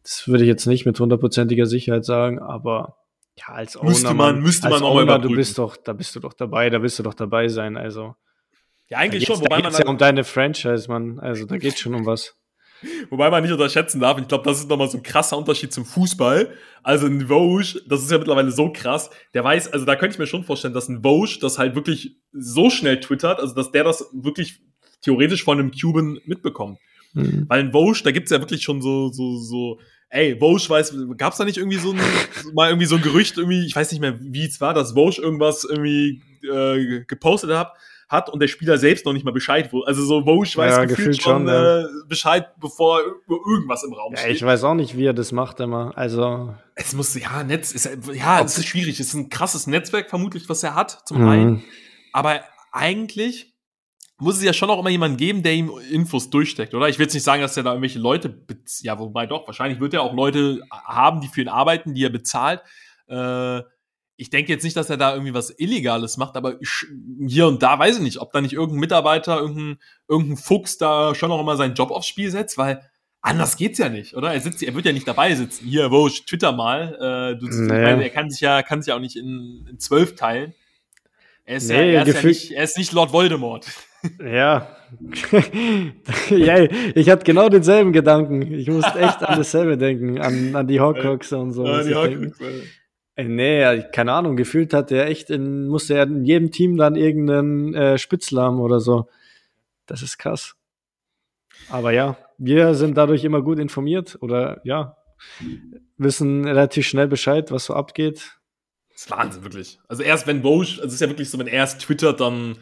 Das 0.05 0.29
würde 0.29 0.45
ich 0.45 0.49
jetzt 0.49 0.67
nicht 0.67 0.87
mit 0.87 1.01
hundertprozentiger 1.01 1.67
Sicherheit 1.67 2.05
sagen, 2.05 2.39
aber 2.39 2.99
ja, 3.37 3.55
als 3.55 3.77
Owner, 3.77 3.89
müsste 3.89 4.15
man, 4.15 4.41
müsste 4.41 4.69
man 4.69 4.83
auch 4.83 4.95
Owner, 4.95 5.19
du 5.19 5.31
bist 5.31 5.59
doch, 5.59 5.77
da 5.77 5.93
bist 5.93 6.15
du 6.15 6.21
doch 6.21 6.35
dabei, 6.35 6.71
da 6.71 6.83
wirst 6.83 6.99
du 6.99 7.03
doch 7.03 7.15
dabei 7.15 7.49
sein, 7.49 7.77
also. 7.77 8.15
Ja, 8.89 8.99
eigentlich 8.99 9.25
schon. 9.25 9.41
Wobei 9.41 9.63
man 9.63 9.73
ja 9.73 9.87
um 9.87 9.99
deine 9.99 10.25
Franchise, 10.25 10.89
man. 10.89 11.19
Also 11.19 11.47
da 11.47 11.57
geht 11.57 11.79
schon 11.79 11.95
um 11.95 12.07
was. 12.07 12.37
Wobei 13.11 13.31
man 13.31 13.43
nicht 13.43 13.53
unterschätzen 13.53 14.01
darf, 14.01 14.19
ich 14.19 14.29
glaube, 14.29 14.45
das 14.45 14.59
ist 14.59 14.69
nochmal 14.69 14.89
so 14.89 14.99
ein 14.99 15.03
krasser 15.03 15.39
Unterschied 15.39 15.73
zum 15.73 15.87
Fußball. 15.87 16.53
Also 16.83 17.07
ein 17.07 17.29
Vogue, 17.29 17.65
das 17.89 18.03
ist 18.03 18.11
ja 18.11 18.19
mittlerweile 18.19 18.51
so 18.51 18.71
krass, 18.73 19.11
der 19.33 19.43
weiß, 19.43 19.73
also 19.73 19.87
da 19.87 19.97
könnte 19.97 20.15
ich 20.15 20.19
mir 20.19 20.27
schon 20.27 20.45
vorstellen, 20.45 20.75
dass 20.75 20.89
ein 20.89 21.03
Vogue 21.03 21.39
das 21.41 21.59
halt 21.59 21.75
wirklich 21.75 22.19
so 22.33 22.69
schnell 22.69 23.01
twittert, 23.01 23.41
also 23.41 23.55
dass 23.55 23.71
der 23.71 23.85
das 23.85 24.11
wirklich 24.13 24.61
theoretisch 25.01 25.45
von 25.45 25.59
einem 25.59 25.71
Cuban 25.71 26.19
mitbekommt. 26.27 26.79
Mhm. 27.15 27.47
Weil 27.49 27.61
ein 27.61 27.73
Vogue, 27.73 28.01
da 28.05 28.11
gibt's 28.11 28.31
ja 28.31 28.41
wirklich 28.41 28.63
schon 28.63 28.83
so, 28.83 29.11
so, 29.11 29.39
so, 29.39 29.81
ey, 30.15 30.39
Vogue 30.39 30.61
weiß, 30.69 30.95
gab's 31.17 31.39
da 31.39 31.45
nicht 31.45 31.59
irgendwie 31.59 31.79
so 31.79 31.91
ein, 31.91 32.01
mal 32.55 32.69
irgendwie 32.69 32.87
so 32.87 32.97
ein 32.97 33.03
Gerücht, 33.03 33.37
irgendwie, 33.37 33.67
ich 33.67 33.75
weiß 33.75 33.91
nicht 33.91 34.01
mehr, 34.01 34.17
wie 34.21 34.47
es 34.47 34.61
war, 34.61 34.73
dass 34.73 34.93
Vogue 34.93 35.23
irgendwas 35.23 35.65
irgendwie 35.65 36.23
äh, 36.49 37.05
gepostet 37.05 37.51
hat, 37.51 37.73
hat 38.09 38.31
und 38.31 38.41
der 38.41 38.47
Spieler 38.47 38.79
selbst 38.79 39.07
noch 39.07 39.13
nicht 39.13 39.25
mal 39.25 39.33
Bescheid 39.33 39.73
wusste. 39.73 39.89
Also 39.89 40.05
so 40.05 40.25
Vosch 40.25 40.57
weiß 40.57 40.77
ja, 40.77 40.85
gefühlt 40.85 41.21
schon, 41.21 41.49
schon 41.49 41.49
äh, 41.49 41.85
Bescheid, 42.09 42.49
bevor 42.61 43.01
irgendwas 43.29 43.83
im 43.83 43.93
Raum 43.93 44.13
ja, 44.13 44.19
steht. 44.19 44.37
Ich 44.37 44.45
weiß 44.45 44.63
auch 44.65 44.75
nicht, 44.75 44.97
wie 44.97 45.07
er 45.07 45.15
das 45.15 45.33
macht 45.33 45.59
immer. 45.59 45.93
Also 45.97 46.55
es 46.77 46.93
muss 46.95 47.15
ja 47.15 47.43
Netz 47.43 47.73
ist 47.73 47.91
ja 48.13 48.41
es 48.41 48.59
ist 48.59 48.67
schwierig. 48.67 49.01
Es 49.01 49.09
ist 49.09 49.15
ein 49.15 49.31
krasses 49.31 49.67
Netzwerk 49.67 50.11
vermutlich, 50.11 50.49
was 50.49 50.63
er 50.63 50.75
hat 50.75 51.01
zum 51.07 51.23
mhm. 51.23 51.29
einen. 51.29 51.65
Aber 52.13 52.41
eigentlich 52.71 53.54
muss 54.19 54.37
es 54.37 54.45
ja 54.45 54.53
schon 54.53 54.71
auch 54.71 54.79
immer 54.79 54.91
jemanden 54.91 55.17
geben, 55.17 55.43
der 55.43 55.55
ihm 55.55 55.73
Infos 55.91 56.31
durchsteckt, 56.31 56.75
oder? 56.75 56.89
Ich 56.89 56.99
will 56.99 57.07
jetzt 57.07 57.15
nicht 57.15 57.25
sagen, 57.25 57.43
dass 57.43 57.57
er 57.57 57.65
da 57.65 57.71
irgendwelche 57.71 57.99
Leute, 57.99 58.45
ja, 58.81 58.99
wobei 58.99 59.27
doch, 59.27 59.47
wahrscheinlich 59.47 59.81
wird 59.81 59.95
er 59.95 60.03
auch 60.03 60.15
Leute 60.15 60.63
haben, 60.71 61.21
die 61.21 61.29
für 61.29 61.41
ihn 61.43 61.49
arbeiten, 61.49 61.95
die 61.95 62.05
er 62.05 62.11
bezahlt. 62.11 62.63
Äh, 63.09 63.63
ich 64.17 64.31
denke 64.31 64.53
jetzt 64.53 64.63
nicht, 64.63 64.77
dass 64.77 64.91
er 64.91 64.97
da 64.97 65.13
irgendwie 65.13 65.35
was 65.35 65.59
Illegales 65.59 66.17
macht, 66.17 66.37
aber 66.37 66.61
ich, 66.61 66.87
hier 67.27 67.49
und 67.49 67.63
da 67.63 67.79
weiß 67.79 67.97
ich 67.97 68.03
nicht, 68.03 68.19
ob 68.19 68.33
da 68.33 68.41
nicht 68.41 68.53
irgendein 68.53 68.79
Mitarbeiter, 68.79 69.41
irgendein, 69.41 69.79
irgendein 70.09 70.37
Fuchs 70.37 70.79
da 70.79 71.15
schon 71.17 71.31
noch 71.31 71.41
immer 71.41 71.57
seinen 71.57 71.75
Job 71.75 71.91
aufs 71.91 72.07
Spiel 72.07 72.31
setzt, 72.31 72.57
weil 72.57 72.89
anders 73.21 73.57
geht's 73.57 73.79
ja 73.79 73.89
nicht, 73.89 74.15
oder? 74.15 74.33
Er 74.33 74.41
sitzt, 74.41 74.63
er 74.63 74.75
wird 74.75 74.87
ja 74.87 74.93
nicht 74.93 75.09
dabei 75.09 75.35
sitzen. 75.35 75.67
Hier, 75.67 75.91
wo 75.91 76.09
Twitter 76.09 76.53
mal. 76.53 77.35
Äh, 77.35 77.41
du, 77.41 77.47
nee. 77.49 77.67
meine, 77.67 78.05
er 78.05 78.11
kann 78.11 78.31
sich 78.31 78.41
ja, 78.41 78.63
kann 78.63 78.83
sich 78.83 78.91
ja 78.91 78.97
auch 78.97 79.01
nicht 79.01 79.17
in, 79.17 79.67
in 79.69 79.81
zwölf 79.81 80.15
teilen. 80.15 80.55
Er 81.45 81.57
ist, 81.57 81.69
nee, 81.69 81.93
ja, 81.93 82.01
er, 82.01 82.07
ist 82.07 82.15
ja 82.15 82.23
nicht, 82.23 82.51
er 82.53 82.65
ist 82.65 82.79
nicht 82.79 82.93
Lord 82.93 83.13
Voldemort. 83.13 83.67
Ja. 84.21 84.69
ja, 86.31 86.59
ich 86.95 87.11
hatte 87.11 87.25
genau 87.25 87.49
denselben 87.49 87.93
Gedanken. 87.93 88.43
Ich 88.53 88.69
musste 88.69 88.99
echt 88.99 89.23
an 89.23 89.39
dasselbe 89.39 89.77
denken, 89.77 90.21
an, 90.21 90.55
an 90.55 90.67
die 90.67 90.81
Hawkocks 90.81 91.33
und 91.33 91.53
so. 91.53 91.67
Ja, 91.67 92.07
die 92.07 92.33
Ey, 93.17 93.29
nee, 93.29 93.85
keine 93.93 94.13
Ahnung, 94.13 94.37
gefühlt 94.37 94.75
hat 94.75 94.91
er 94.91 95.07
echt 95.07 95.31
in, 95.31 95.69
musste 95.69 95.95
er 95.95 96.03
in 96.03 96.25
jedem 96.25 96.51
Team 96.51 96.77
dann 96.77 96.97
irgendeinen 96.97 97.73
äh, 97.73 97.97
Spitzel 97.97 98.41
haben 98.41 98.61
oder 98.61 98.81
so. 98.81 99.09
Das 99.87 100.03
ist 100.03 100.19
krass. 100.19 100.57
Aber 101.69 101.93
ja, 101.93 102.17
wir 102.39 102.75
sind 102.75 102.97
dadurch 102.97 103.23
immer 103.23 103.41
gut 103.43 103.61
informiert 103.61 104.19
oder 104.21 104.61
ja, 104.65 104.97
wissen 105.97 106.45
relativ 106.45 106.87
schnell 106.87 107.07
Bescheid, 107.07 107.53
was 107.53 107.67
so 107.67 107.75
abgeht. 107.75 108.37
Das 108.93 109.03
ist 109.03 109.11
Wahnsinn, 109.11 109.45
wirklich. 109.45 109.79
Also 109.89 110.03
erst 110.03 110.27
wenn 110.27 110.43
Woj, 110.43 110.81
also 110.81 110.87
es 110.87 110.95
ist 110.95 111.01
ja 111.01 111.09
wirklich 111.09 111.31
so, 111.31 111.39
wenn 111.39 111.47
er 111.47 111.55
erst 111.55 111.83
twittert, 111.83 112.21
dann. 112.21 112.57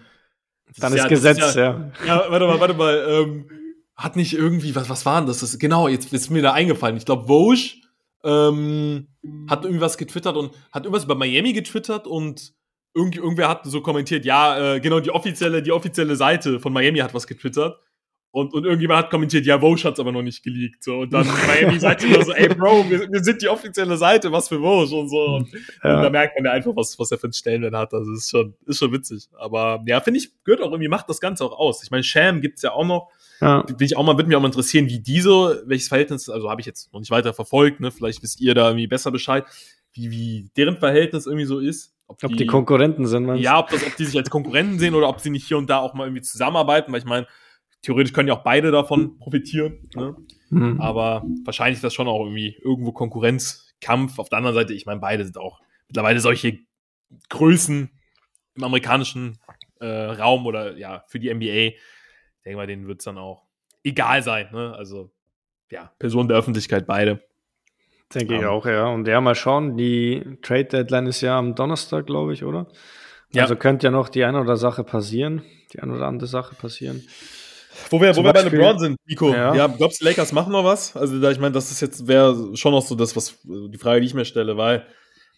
Dann 0.78 0.92
ist, 0.92 0.98
ja, 0.98 1.08
Gesetz, 1.08 1.38
ist 1.38 1.56
ja, 1.56 1.62
ja, 1.62 2.06
ja. 2.06 2.24
warte 2.30 2.46
mal, 2.46 2.61
warte 2.61 2.74
mal. 2.74 3.04
Ähm, 3.08 3.50
hat 3.96 4.16
nicht 4.16 4.32
irgendwie, 4.32 4.74
was, 4.74 4.88
was 4.88 5.06
war 5.06 5.20
denn 5.20 5.28
das? 5.28 5.40
das 5.40 5.58
genau, 5.58 5.88
jetzt 5.88 6.12
ist 6.12 6.30
mir 6.30 6.42
da 6.42 6.52
eingefallen. 6.52 6.96
Ich 6.96 7.04
glaube, 7.04 7.28
Woj 7.28 7.82
ähm, 8.24 9.08
hat 9.48 9.64
irgendwie 9.64 9.80
was 9.80 9.98
getwittert 9.98 10.37
und 10.37 10.52
hat 10.72 10.85
irgendwas 10.85 11.04
über 11.04 11.14
Miami 11.14 11.52
getwittert 11.52 12.06
und 12.06 12.54
irgend, 12.94 13.16
irgendwer 13.16 13.48
hat 13.48 13.64
so 13.64 13.80
kommentiert, 13.80 14.24
ja, 14.24 14.74
äh, 14.74 14.80
genau, 14.80 15.00
die 15.00 15.11
offizielle, 15.11 15.62
die 15.62 15.72
offizielle 15.72 16.16
Seite 16.16 16.61
von 16.61 16.72
Miami 16.72 16.98
hat 16.98 17.14
was 17.14 17.26
getwittert. 17.26 17.78
Und, 18.32 18.54
und 18.54 18.64
irgendjemand 18.64 19.04
hat 19.04 19.10
kommentiert, 19.10 19.44
ja, 19.44 19.60
Vosch 19.60 19.84
hat's 19.84 20.00
aber 20.00 20.10
noch 20.10 20.22
nicht 20.22 20.42
geleakt. 20.42 20.82
So. 20.82 21.00
Und 21.00 21.12
dann 21.12 21.26
Miami 21.46 21.78
Seite 21.78 22.06
immer 22.06 22.24
so, 22.24 22.32
ey 22.32 22.48
Bro, 22.48 22.88
wir, 22.88 23.06
wir, 23.12 23.22
sind 23.22 23.42
die 23.42 23.48
offizielle 23.48 23.98
Seite, 23.98 24.32
was 24.32 24.48
für 24.48 24.58
Vosch 24.58 24.90
und 24.90 25.10
so. 25.10 25.36
Und, 25.36 25.52
ja. 25.84 25.96
und 25.96 26.02
da 26.02 26.08
merkt 26.08 26.34
man 26.38 26.46
ja 26.46 26.52
einfach, 26.52 26.74
was, 26.74 26.98
was 26.98 27.10
er 27.10 27.18
für 27.18 27.26
einen 27.26 27.34
Stellenwert 27.34 27.74
hat. 27.74 27.92
Also 27.92 28.10
ist 28.10 28.30
schon, 28.30 28.54
ist 28.64 28.78
schon 28.78 28.90
witzig. 28.90 29.28
Aber 29.38 29.84
ja, 29.86 30.00
finde 30.00 30.18
ich, 30.18 30.30
gehört 30.44 30.62
auch 30.62 30.70
irgendwie, 30.70 30.88
macht 30.88 31.10
das 31.10 31.20
Ganze 31.20 31.44
auch 31.44 31.58
aus. 31.58 31.82
Ich 31.84 31.90
meine, 31.90 32.04
Sham 32.04 32.40
gibt's 32.40 32.62
ja 32.62 32.72
auch 32.72 32.86
noch. 32.86 33.10
Ja. 33.42 33.66
Will 33.68 33.84
ich 33.84 33.98
auch 33.98 34.02
mal, 34.04 34.16
würde 34.16 34.28
mich 34.28 34.36
auch 34.36 34.40
mal 34.40 34.48
interessieren, 34.48 34.86
wie 34.86 35.00
diese, 35.00 35.62
welches 35.66 35.88
Verhältnis, 35.88 36.30
also 36.30 36.48
habe 36.48 36.62
ich 36.62 36.66
jetzt 36.66 36.90
noch 36.94 37.00
nicht 37.00 37.10
weiter 37.10 37.34
verfolgt, 37.34 37.80
ne? 37.80 37.90
Vielleicht 37.90 38.22
wisst 38.22 38.40
ihr 38.40 38.54
da 38.54 38.68
irgendwie 38.68 38.86
besser 38.86 39.10
Bescheid, 39.10 39.44
wie, 39.92 40.10
wie 40.10 40.50
deren 40.56 40.78
Verhältnis 40.78 41.26
irgendwie 41.26 41.44
so 41.44 41.58
ist. 41.58 41.92
Ob, 42.06 42.22
ob 42.24 42.30
die, 42.30 42.36
die, 42.36 42.46
Konkurrenten 42.46 43.06
sind, 43.06 43.26
man. 43.26 43.36
Ja, 43.36 43.58
ob, 43.58 43.68
das, 43.68 43.86
ob 43.86 43.94
die 43.96 44.06
sich 44.06 44.16
als 44.16 44.30
Konkurrenten 44.30 44.78
sehen 44.78 44.94
oder 44.94 45.08
ob 45.08 45.20
sie 45.20 45.28
nicht 45.28 45.46
hier 45.46 45.58
und 45.58 45.68
da 45.68 45.80
auch 45.80 45.92
mal 45.92 46.06
irgendwie 46.06 46.22
zusammenarbeiten, 46.22 46.92
weil 46.92 47.00
ich 47.00 47.04
meine, 47.04 47.26
theoretisch 47.82 48.12
können 48.12 48.28
ja 48.28 48.34
auch 48.34 48.44
beide 48.44 48.70
davon 48.70 49.18
profitieren. 49.18 49.88
Ne? 49.94 50.16
Mhm. 50.50 50.80
Aber 50.80 51.24
wahrscheinlich 51.44 51.76
ist 51.76 51.84
das 51.84 51.94
schon 51.94 52.08
auch 52.08 52.20
irgendwie 52.20 52.56
irgendwo 52.62 52.92
Konkurrenzkampf. 52.92 54.18
Auf 54.18 54.28
der 54.28 54.38
anderen 54.38 54.54
Seite, 54.54 54.72
ich 54.72 54.86
meine, 54.86 55.00
beide 55.00 55.24
sind 55.24 55.38
auch 55.38 55.60
mittlerweile 55.88 56.20
solche 56.20 56.58
Größen 57.28 57.90
im 58.54 58.64
amerikanischen 58.64 59.38
äh, 59.80 59.86
Raum 59.86 60.46
oder 60.46 60.76
ja, 60.76 61.04
für 61.08 61.18
die 61.18 61.32
NBA 61.32 61.72
ich 62.42 62.46
denke 62.46 62.56
mal, 62.56 62.66
denen 62.66 62.88
wird 62.88 62.98
es 62.98 63.04
dann 63.04 63.18
auch 63.18 63.44
egal 63.84 64.20
sein. 64.24 64.48
Ne? 64.50 64.74
Also, 64.76 65.12
ja, 65.70 65.92
Personen 66.00 66.28
der 66.28 66.36
Öffentlichkeit, 66.36 66.88
beide. 66.88 67.22
Denke 68.12 68.34
um, 68.34 68.40
ich 68.40 68.46
auch, 68.46 68.66
ja. 68.66 68.88
Und 68.88 69.06
ja, 69.06 69.20
mal 69.20 69.36
schauen, 69.36 69.76
die 69.76 70.38
Trade 70.42 70.64
Deadline 70.64 71.06
ist 71.06 71.20
ja 71.20 71.38
am 71.38 71.54
Donnerstag, 71.54 72.06
glaube 72.06 72.32
ich, 72.32 72.42
oder? 72.42 72.66
Ja. 73.32 73.42
Also 73.42 73.54
könnte 73.54 73.86
ja 73.86 73.90
noch 73.92 74.08
die 74.08 74.24
eine 74.24 74.40
oder 74.40 74.56
Sache 74.56 74.82
passieren, 74.82 75.42
die 75.72 75.78
eine 75.78 75.92
oder 75.94 76.08
andere 76.08 76.26
Sache 76.26 76.56
passieren. 76.56 77.04
Wo 77.90 78.00
wir, 78.00 78.14
wo 78.16 78.22
wir 78.22 78.32
bei 78.32 78.42
LeBron 78.42 78.78
sind, 78.78 78.96
Nico, 79.06 79.32
ja. 79.32 79.54
ja, 79.54 79.66
glaubst 79.66 80.00
du, 80.00 80.04
Lakers 80.04 80.32
machen 80.32 80.52
noch 80.52 80.64
was? 80.64 80.94
Also, 80.96 81.20
da, 81.20 81.30
ich 81.30 81.38
meine, 81.38 81.52
das 81.52 81.70
ist 81.70 81.80
jetzt, 81.80 82.06
wäre 82.06 82.56
schon 82.56 82.72
noch 82.72 82.82
so 82.82 82.94
das, 82.94 83.16
was, 83.16 83.38
die 83.44 83.78
Frage, 83.78 84.00
die 84.00 84.06
ich 84.06 84.14
mir 84.14 84.24
stelle, 84.24 84.56
weil 84.56 84.87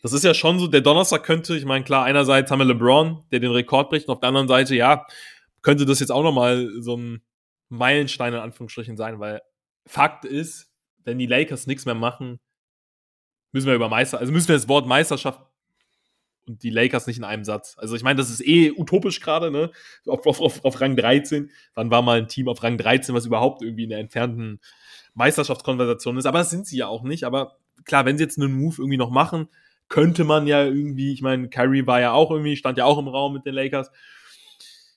das 0.03 0.13
ist 0.13 0.25
ja 0.25 0.35
schon 0.35 0.59
so, 0.59 0.67
der 0.67 0.81
Donnerstag 0.81 1.25
könnte, 1.25 1.57
ich 1.57 1.65
meine, 1.65 1.85
klar, 1.85 2.05
einerseits 2.05 2.51
haben 2.51 2.59
wir 2.59 2.67
LeBron, 2.67 3.25
der 3.33 3.41
den 3.41 3.53
Rekord 3.53 3.91
bricht, 3.91 4.09
und 4.09 4.15
auf 4.15 4.21
der 4.21 4.29
anderen 4.29 4.49
Seite, 4.49 4.75
ja, 4.75 5.07
könnte 5.63 5.87
das 5.87 6.01
jetzt 6.01 6.11
auch 6.11 6.23
nochmal 6.23 6.71
so 6.81 6.97
ein 6.97 7.23
Meilenstein 7.71 8.35
in 8.35 8.41
Anführungsstrichen 8.41 8.97
sein, 8.97 9.19
weil 9.19 9.41
Fakt 9.87 10.25
ist, 10.25 10.71
wenn 11.05 11.19
die 11.19 11.27
Lakers 11.27 11.67
nichts 11.67 11.87
mehr 11.87 11.95
machen, 11.95 12.39
müssen 13.53 13.67
wir 13.67 13.75
über 13.75 13.89
Meister, 13.89 14.19
also 14.19 14.33
müssen 14.33 14.49
wir 14.49 14.57
das 14.57 14.69
Wort 14.69 14.87
Meisterschaft 14.87 15.41
und 16.47 16.63
die 16.63 16.71
Lakers 16.71 17.07
nicht 17.07 17.19
in 17.19 17.25
einem 17.25 17.45
Satz. 17.45 17.77
Also 17.79 17.97
ich 17.97 18.03
meine, 18.03 18.17
das 18.17 18.31
ist 18.31 18.47
eh 18.47 18.73
utopisch 18.73 19.21
gerade, 19.21 19.51
ne? 19.51 19.71
Auf, 20.07 20.27
auf, 20.27 20.41
auf, 20.41 20.65
auf 20.65 20.81
Rang 20.81 20.97
13. 20.97 21.51
Wann 21.75 21.91
war 21.91 22.03
mal 22.03 22.19
ein 22.19 22.29
Team 22.29 22.49
auf 22.49 22.63
Rang 22.63 22.79
13, 22.79 23.15
was 23.15 23.27
überhaupt 23.27 23.63
irgendwie 23.63 23.85
in 23.85 23.91
der 23.91 23.99
entfernten 23.99 24.61
Meisterschaftskonversation 25.15 26.17
ist? 26.17 26.27
Aber 26.27 26.39
das 26.39 26.51
sind 26.51 26.67
sie 26.67 26.77
ja 26.77 26.87
auch 26.87 27.03
nicht. 27.03 27.25
Aber 27.25 27.57
klar, 27.85 28.05
wenn 28.05 28.19
sie 28.19 28.25
jetzt 28.25 28.39
einen 28.39 28.53
Move 28.53 28.77
irgendwie 28.79 28.97
noch 28.97 29.11
machen, 29.11 29.49
könnte 29.89 30.25
man 30.25 30.47
ja 30.47 30.65
irgendwie, 30.65 31.13
ich 31.13 31.23
meine, 31.23 31.49
Kyrie 31.49 31.87
war 31.87 32.01
ja 32.01 32.13
auch 32.13 32.31
irgendwie, 32.31 32.57
stand 32.57 32.79
ja 32.79 32.85
auch 32.85 32.99
im 32.99 33.09
Raum 33.09 33.35
mit 33.35 33.45
den 33.47 33.55
Lakers 33.55 33.91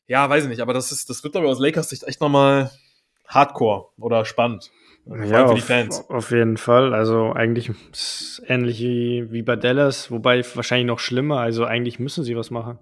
ja, 0.07 0.29
weiß 0.29 0.43
ich 0.43 0.49
nicht, 0.49 0.61
aber 0.61 0.73
das 0.73 0.91
ist, 0.91 1.09
das 1.09 1.23
wird, 1.23 1.33
glaube 1.33 1.47
ich, 1.47 1.51
aus 1.51 1.59
Lakers 1.59 1.89
Sicht 1.89 2.03
echt 2.03 2.21
nochmal 2.21 2.71
hardcore 3.27 3.89
oder 3.99 4.25
spannend. 4.25 4.71
Ja, 5.09 5.47
für 5.47 5.55
die 5.55 5.61
Fans. 5.61 5.99
Auf, 6.01 6.09
auf 6.09 6.31
jeden 6.31 6.57
Fall. 6.57 6.93
Also 6.93 7.31
eigentlich 7.33 7.71
ähnlich 8.47 8.79
wie, 8.81 9.31
wie 9.31 9.41
bei 9.41 9.55
Dallas, 9.55 10.11
wobei 10.11 10.43
wahrscheinlich 10.55 10.87
noch 10.87 10.99
schlimmer. 10.99 11.39
Also 11.39 11.65
eigentlich 11.65 11.99
müssen 11.99 12.23
sie 12.23 12.35
was 12.35 12.51
machen. 12.51 12.79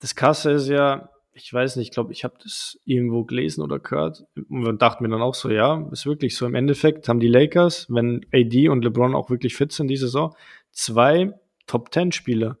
Das 0.00 0.14
Kasse 0.14 0.52
ist 0.52 0.68
ja, 0.68 1.10
ich 1.32 1.52
weiß 1.52 1.76
nicht, 1.76 1.88
ich 1.88 1.92
glaube, 1.92 2.12
ich 2.12 2.24
habe 2.24 2.34
das 2.42 2.78
irgendwo 2.84 3.24
gelesen 3.24 3.62
oder 3.62 3.78
gehört 3.78 4.24
und 4.48 4.80
dachte 4.80 5.02
mir 5.02 5.08
dann 5.08 5.22
auch 5.22 5.34
so, 5.34 5.50
ja, 5.50 5.86
ist 5.92 6.06
wirklich 6.06 6.36
so. 6.36 6.46
Im 6.46 6.54
Endeffekt 6.54 7.08
haben 7.08 7.20
die 7.20 7.28
Lakers, 7.28 7.86
wenn 7.90 8.24
AD 8.32 8.68
und 8.68 8.84
LeBron 8.84 9.14
auch 9.14 9.30
wirklich 9.30 9.54
fit 9.54 9.72
sind 9.72 9.88
diese 9.88 10.06
Saison, 10.06 10.34
zwei 10.70 11.32
Top 11.66 11.92
10 11.92 12.12
Spieler 12.12 12.58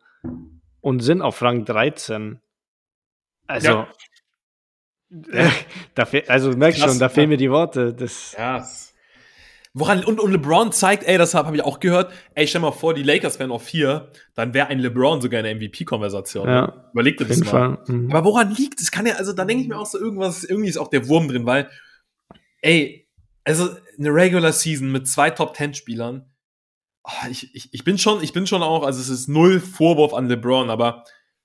und 0.80 1.00
sind 1.00 1.22
auf 1.22 1.42
Rang 1.42 1.64
13. 1.64 2.40
Also, 3.46 3.68
ja. 3.68 3.88
Äh, 5.32 5.50
also 6.28 6.50
du 6.50 6.56
merkst 6.56 6.80
schon, 6.80 6.98
da 6.98 7.08
fehlen 7.08 7.28
mir 7.28 7.36
die 7.36 7.50
Worte. 7.50 7.94
Das 7.94 8.34
ja. 8.36 8.66
Woran, 9.74 10.04
und, 10.04 10.18
und 10.18 10.32
LeBron 10.32 10.72
zeigt, 10.72 11.04
ey, 11.04 11.18
das 11.18 11.34
habe 11.34 11.48
hab 11.48 11.54
ich 11.54 11.62
auch 11.62 11.78
gehört, 11.78 12.12
ey, 12.34 12.46
stell 12.46 12.60
mal 12.60 12.72
vor, 12.72 12.94
die 12.94 13.02
Lakers 13.02 13.38
wären 13.38 13.52
auf 13.52 13.62
vier, 13.62 14.10
dann 14.34 14.54
wäre 14.54 14.68
ein 14.68 14.80
LeBron 14.80 15.20
sogar 15.20 15.40
eine 15.40 15.54
MVP-Konversation. 15.54 16.48
Ja, 16.48 16.90
Überleg 16.92 17.16
dir 17.18 17.26
das 17.26 17.44
mal. 17.44 17.78
Mhm. 17.86 18.10
Aber 18.10 18.24
woran 18.24 18.50
liegt 18.50 18.80
es? 18.80 18.90
Kann 18.90 19.06
ja, 19.06 19.14
also 19.14 19.32
da 19.32 19.44
denke 19.44 19.62
ich 19.62 19.68
mir 19.68 19.78
auch 19.78 19.86
so, 19.86 19.98
irgendwas, 19.98 20.42
irgendwie 20.42 20.68
ist 20.68 20.78
auch 20.78 20.88
der 20.88 21.06
Wurm 21.06 21.28
drin, 21.28 21.46
weil, 21.46 21.68
ey, 22.62 23.08
also 23.44 23.68
eine 23.98 24.08
Regular 24.08 24.52
Season 24.52 24.90
mit 24.90 25.06
zwei 25.06 25.30
Top-10-Spielern, 25.30 26.24
oh, 27.04 27.28
ich, 27.30 27.54
ich, 27.54 27.72
ich 27.72 27.84
bin 27.84 27.98
schon, 27.98 28.22
ich 28.22 28.32
bin 28.32 28.46
schon 28.46 28.62
auch, 28.62 28.82
also 28.82 29.00
es 29.00 29.08
ist 29.10 29.28
null 29.28 29.60
Vorwurf 29.60 30.12
an 30.12 30.28
LeBron, 30.28 30.70
aber 30.70 31.04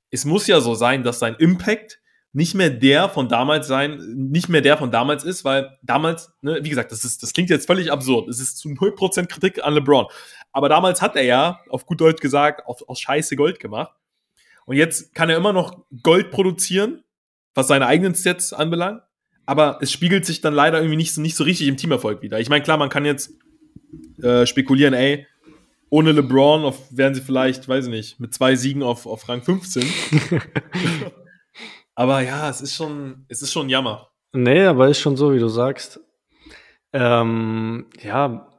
es 0.09 0.25
muss 0.25 0.47
ja 0.47 0.59
so 0.61 0.75
sein, 0.75 1.03
dass 1.03 1.19
sein 1.19 1.35
Impact 1.35 1.99
nicht 2.35 2.55
mehr 2.55 2.71
der 2.71 3.09
von 3.09 3.29
damals 3.29 3.67
sein, 3.67 3.97
nicht 4.15 4.49
mehr 4.49 4.61
der 4.61 4.77
von 4.77 4.89
damals 4.89 5.23
ist, 5.23 5.45
weil 5.45 5.77
damals, 5.83 6.33
ne, 6.41 6.59
wie 6.63 6.69
gesagt, 6.69 6.91
das 6.91 7.05
ist, 7.05 7.21
das 7.21 7.31
klingt 7.31 7.51
jetzt 7.51 7.67
völlig 7.67 7.91
absurd. 7.91 8.27
Es 8.27 8.39
ist 8.39 8.57
zu 8.57 8.69
0% 8.69 9.27
Kritik 9.27 9.63
an 9.63 9.75
LeBron. 9.75 10.07
Aber 10.51 10.67
damals 10.67 11.01
hat 11.01 11.15
er 11.15 11.23
ja, 11.23 11.59
auf 11.69 11.85
gut 11.85 12.01
Deutsch 12.01 12.21
gesagt, 12.21 12.65
auf, 12.65 12.87
aus 12.89 12.99
Scheiße 12.99 13.35
Gold 13.35 13.59
gemacht. 13.59 13.93
Und 14.65 14.77
jetzt 14.77 15.13
kann 15.13 15.29
er 15.29 15.37
immer 15.37 15.53
noch 15.53 15.85
Gold 16.01 16.31
produzieren, 16.31 17.03
was 17.53 17.67
seine 17.67 17.85
eigenen 17.85 18.15
Stats 18.15 18.51
anbelangt. 18.51 19.03
Aber 19.45 19.77
es 19.81 19.91
spiegelt 19.91 20.25
sich 20.25 20.41
dann 20.41 20.55
leider 20.55 20.79
irgendwie 20.79 20.95
nicht 20.95 21.13
so, 21.13 21.21
nicht 21.21 21.35
so 21.35 21.43
richtig 21.43 21.67
im 21.67 21.77
Teamerfolg 21.77 22.23
wieder. 22.23 22.39
Ich 22.39 22.49
meine, 22.49 22.63
klar, 22.63 22.77
man 22.77 22.89
kann 22.89 23.05
jetzt 23.05 23.31
äh, 24.23 24.47
spekulieren, 24.47 24.95
ey, 24.95 25.27
ohne 25.89 26.13
LeBron 26.13 26.63
auf, 26.63 26.79
wären 26.89 27.13
sie 27.13 27.21
vielleicht, 27.21 27.67
weiß 27.67 27.85
ich 27.85 27.91
nicht, 27.91 28.19
mit 28.19 28.33
zwei 28.33 28.55
Siegen 28.55 28.81
auf, 28.81 29.05
auf 29.05 29.29
Rang 29.29 29.43
15. 29.43 29.83
aber 31.95 32.21
ja, 32.21 32.49
es 32.49 32.61
ist 32.61 32.75
schon, 32.75 33.25
es 33.27 33.41
ist 33.41 33.51
schon 33.51 33.69
Jammer. 33.69 34.09
Nee, 34.33 34.65
aber 34.65 34.89
ist 34.89 34.99
schon 34.99 35.15
so, 35.15 35.33
wie 35.33 35.39
du 35.39 35.47
sagst. 35.47 35.99
Ähm, 36.91 37.87
ja, 38.01 38.49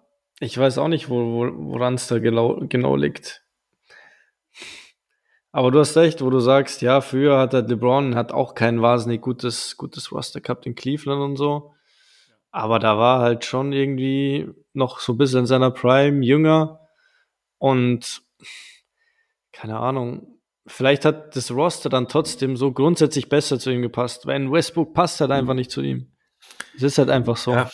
ich 0.41 0.57
weiß 0.57 0.79
auch 0.79 0.89
nicht, 0.89 1.09
wo, 1.09 1.17
wo, 1.17 1.73
woran 1.73 1.95
es 1.95 2.07
da 2.07 2.19
genau, 2.19 2.61
genau 2.69 2.97
liegt. 2.97 3.45
Aber 5.53 5.71
du 5.71 5.79
hast 5.79 5.97
recht, 5.97 6.21
wo 6.21 6.31
du 6.31 6.41
sagst, 6.41 6.83
ja, 6.83 7.01
früher 7.01 7.39
hat 7.39 7.53
der 7.53 7.63
LeBron 7.63 8.17
hat 8.17 8.33
auch 8.33 8.57
kein 8.57 8.83
wahnsinnig 8.83 9.21
gutes, 9.21 9.77
gutes 9.77 10.11
Roster 10.11 10.41
gehabt 10.41 10.67
in 10.67 10.75
Cleveland 10.75 11.23
und 11.23 11.37
so. 11.37 11.75
Aber 12.51 12.81
da 12.81 12.99
war 12.99 13.21
halt 13.21 13.45
schon 13.45 13.73
irgendwie 13.73 14.49
noch 14.73 14.99
so 14.99 15.13
ein 15.13 15.19
bisschen 15.19 15.41
in 15.41 15.47
seiner 15.47 15.71
Prime 15.71 16.25
jünger 16.25 16.81
und 17.59 18.23
keine 19.53 19.79
Ahnung, 19.79 20.34
vielleicht 20.67 21.05
hat 21.05 21.37
das 21.37 21.51
Roster 21.51 21.89
dann 21.89 22.09
trotzdem 22.09 22.57
so 22.57 22.73
grundsätzlich 22.73 23.29
besser 23.29 23.59
zu 23.59 23.71
ihm 23.71 23.83
gepasst, 23.83 24.27
weil 24.27 24.51
Westbrook 24.51 24.95
passt 24.95 25.21
halt 25.21 25.31
einfach 25.31 25.55
nicht 25.55 25.71
zu 25.71 25.83
ihm. 25.83 26.13
Es 26.77 26.83
ist 26.83 26.99
halt 26.99 27.11
einfach 27.11 27.37
so. 27.37 27.53
Ja. 27.53 27.71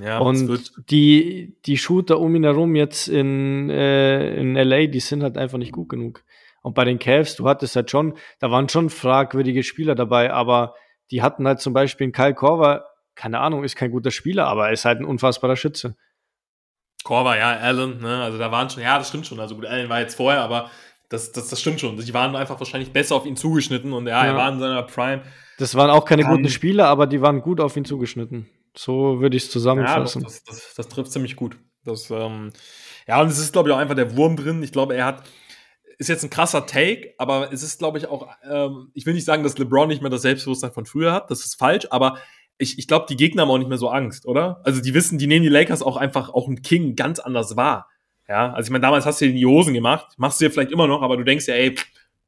Ja, 0.00 0.18
und 0.18 0.72
die, 0.90 1.56
die 1.66 1.76
Shooter 1.76 2.20
um 2.20 2.34
ihn 2.34 2.44
herum 2.44 2.76
jetzt 2.76 3.08
in, 3.08 3.68
äh, 3.70 4.36
in 4.36 4.54
LA, 4.54 4.86
die 4.86 5.00
sind 5.00 5.22
halt 5.22 5.36
einfach 5.36 5.58
nicht 5.58 5.72
gut 5.72 5.88
genug. 5.88 6.22
Und 6.62 6.74
bei 6.74 6.84
den 6.84 6.98
Cavs, 6.98 7.36
du 7.36 7.48
hattest 7.48 7.76
halt 7.76 7.90
schon, 7.90 8.16
da 8.38 8.50
waren 8.50 8.68
schon 8.68 8.90
fragwürdige 8.90 9.62
Spieler 9.62 9.94
dabei, 9.94 10.32
aber 10.32 10.74
die 11.10 11.22
hatten 11.22 11.46
halt 11.46 11.60
zum 11.60 11.72
Beispiel 11.72 12.06
einen 12.06 12.12
Kyle 12.12 12.34
Korver, 12.34 12.86
keine 13.14 13.40
Ahnung, 13.40 13.64
ist 13.64 13.76
kein 13.76 13.90
guter 13.90 14.10
Spieler, 14.10 14.46
aber 14.46 14.68
er 14.68 14.72
ist 14.72 14.84
halt 14.84 15.00
ein 15.00 15.04
unfassbarer 15.04 15.56
Schütze. 15.56 15.96
Korver, 17.02 17.36
ja, 17.38 17.56
Allen, 17.56 18.00
ne, 18.00 18.22
also 18.22 18.38
da 18.38 18.52
waren 18.52 18.68
schon, 18.68 18.82
ja, 18.82 18.98
das 18.98 19.08
stimmt 19.08 19.26
schon, 19.26 19.40
also 19.40 19.54
gut, 19.54 19.66
Allen 19.66 19.88
war 19.88 20.00
jetzt 20.00 20.16
vorher, 20.16 20.42
aber 20.42 20.70
das, 21.10 21.32
das, 21.32 21.48
das 21.48 21.60
stimmt 21.60 21.80
schon. 21.80 21.96
Die 21.98 22.14
waren 22.14 22.34
einfach 22.36 22.58
wahrscheinlich 22.58 22.92
besser 22.92 23.16
auf 23.16 23.26
ihn 23.26 23.36
zugeschnitten 23.36 23.92
und 23.92 24.06
ja, 24.06 24.24
ja. 24.24 24.32
er 24.32 24.36
war 24.36 24.50
in 24.50 24.60
seiner 24.60 24.82
Prime. 24.84 25.22
Das 25.58 25.74
waren 25.74 25.90
auch 25.90 26.04
keine 26.04 26.24
um, 26.24 26.30
guten 26.30 26.48
Spieler, 26.48 26.86
aber 26.86 27.06
die 27.06 27.20
waren 27.20 27.42
gut 27.42 27.60
auf 27.60 27.76
ihn 27.76 27.84
zugeschnitten. 27.84 28.48
So 28.76 29.20
würde 29.20 29.36
ich 29.36 29.44
es 29.44 29.50
zusammenfassen. 29.50 30.22
Ja, 30.22 30.28
das, 30.28 30.44
das, 30.44 30.56
das, 30.56 30.74
das, 30.74 30.88
trifft 30.88 31.12
ziemlich 31.12 31.34
gut. 31.34 31.58
Das, 31.84 32.08
ähm, 32.10 32.52
ja, 33.08 33.20
und 33.20 33.28
es 33.28 33.38
ist, 33.38 33.52
glaube 33.52 33.68
ich, 33.68 33.74
auch 33.74 33.78
einfach 33.78 33.96
der 33.96 34.16
Wurm 34.16 34.36
drin. 34.36 34.62
Ich 34.62 34.70
glaube, 34.70 34.94
er 34.94 35.04
hat, 35.04 35.24
ist 35.98 36.08
jetzt 36.08 36.22
ein 36.22 36.30
krasser 36.30 36.64
Take, 36.64 37.12
aber 37.18 37.52
es 37.52 37.64
ist, 37.64 37.80
glaube 37.80 37.98
ich, 37.98 38.06
auch, 38.06 38.28
ähm, 38.48 38.92
ich 38.94 39.04
will 39.04 39.14
nicht 39.14 39.24
sagen, 39.24 39.42
dass 39.42 39.58
LeBron 39.58 39.88
nicht 39.88 40.02
mehr 40.02 40.10
das 40.10 40.22
Selbstbewusstsein 40.22 40.72
von 40.72 40.86
früher 40.86 41.12
hat, 41.12 41.28
das 41.30 41.44
ist 41.44 41.56
falsch, 41.56 41.88
aber 41.90 42.18
ich, 42.56 42.78
ich 42.78 42.86
glaube, 42.86 43.06
die 43.08 43.16
Gegner 43.16 43.42
haben 43.42 43.50
auch 43.50 43.58
nicht 43.58 43.68
mehr 43.68 43.78
so 43.78 43.88
Angst, 43.88 44.26
oder? 44.26 44.60
Also 44.62 44.80
die 44.80 44.94
wissen, 44.94 45.18
die 45.18 45.26
nehmen 45.26 45.42
die 45.42 45.48
Lakers 45.48 45.82
auch 45.82 45.96
einfach 45.96 46.28
auch 46.28 46.46
ein 46.46 46.62
King 46.62 46.94
ganz 46.94 47.18
anders 47.18 47.56
wahr. 47.56 47.89
Ja, 48.30 48.52
also 48.52 48.68
ich 48.68 48.70
meine, 48.70 48.82
damals 48.82 49.06
hast 49.06 49.20
du 49.20 49.26
dir 49.26 49.34
die 49.34 49.44
Hosen 49.44 49.74
gemacht, 49.74 50.14
machst 50.16 50.40
du 50.40 50.44
dir 50.44 50.52
vielleicht 50.52 50.70
immer 50.70 50.86
noch, 50.86 51.02
aber 51.02 51.16
du 51.16 51.24
denkst 51.24 51.48
ja, 51.48 51.54
ey, 51.54 51.74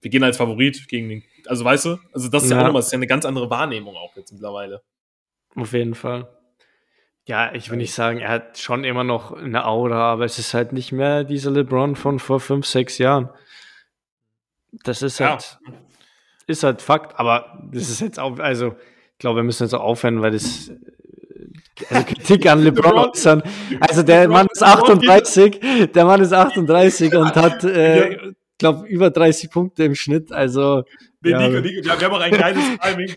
wir 0.00 0.10
gehen 0.10 0.24
als 0.24 0.36
Favorit 0.36 0.88
gegen 0.88 1.08
den, 1.08 1.22
also 1.46 1.64
weißt 1.64 1.84
du, 1.84 1.98
also 2.12 2.28
das 2.28 2.42
ist 2.42 2.50
ja, 2.50 2.56
ja 2.56 2.62
auch 2.62 2.66
nochmal, 2.66 2.80
das 2.80 2.86
ist 2.86 2.92
ja 2.92 2.98
eine 2.98 3.06
ganz 3.06 3.24
andere 3.24 3.48
Wahrnehmung 3.50 3.94
auch 3.94 4.16
jetzt 4.16 4.32
mittlerweile. 4.32 4.82
Auf 5.54 5.72
jeden 5.72 5.94
Fall. 5.94 6.28
Ja, 7.24 7.54
ich 7.54 7.70
will 7.70 7.76
nicht 7.76 7.94
sagen, 7.94 8.18
er 8.18 8.30
hat 8.30 8.58
schon 8.58 8.82
immer 8.82 9.04
noch 9.04 9.30
eine 9.30 9.64
Aura, 9.64 10.10
aber 10.10 10.24
es 10.24 10.40
ist 10.40 10.54
halt 10.54 10.72
nicht 10.72 10.90
mehr 10.90 11.22
dieser 11.22 11.52
LeBron 11.52 11.94
von 11.94 12.18
vor 12.18 12.40
fünf, 12.40 12.66
sechs 12.66 12.98
Jahren. 12.98 13.30
Das 14.82 15.02
ist 15.02 15.20
halt, 15.20 15.60
ja. 15.64 15.72
ist 16.48 16.64
halt 16.64 16.82
Fakt, 16.82 17.16
aber 17.20 17.62
das 17.70 17.88
ist 17.88 18.00
jetzt 18.00 18.18
auch, 18.18 18.40
also, 18.40 18.74
ich 19.12 19.18
glaube, 19.18 19.36
wir 19.36 19.44
müssen 19.44 19.62
jetzt 19.62 19.74
auch 19.74 19.84
aufhören, 19.84 20.20
weil 20.20 20.32
das, 20.32 20.72
also 21.90 22.04
Kritik 22.04 22.46
an 22.46 22.62
LeBron 22.62 23.10
äußern. 23.10 23.42
Also 23.80 24.02
der 24.02 24.28
Mann 24.28 24.46
ist 24.52 24.62
38, 24.62 25.60
der 25.94 26.04
Mann 26.04 26.20
ist 26.20 26.32
38 26.32 27.14
und 27.14 27.34
hat, 27.34 27.64
äh, 27.64 28.18
glaube 28.58 28.86
über 28.86 29.10
30 29.10 29.50
Punkte 29.50 29.84
im 29.84 29.94
Schnitt. 29.94 30.32
Also 30.32 30.84
Nee, 31.24 31.30
ja. 31.30 31.38
Nico, 31.38 31.60
Nico, 31.60 31.84
wir 31.84 31.92
haben 31.92 32.14
auch 32.14 32.20
ein 32.20 32.32
geiles 32.32 32.64
Timing. 32.80 33.08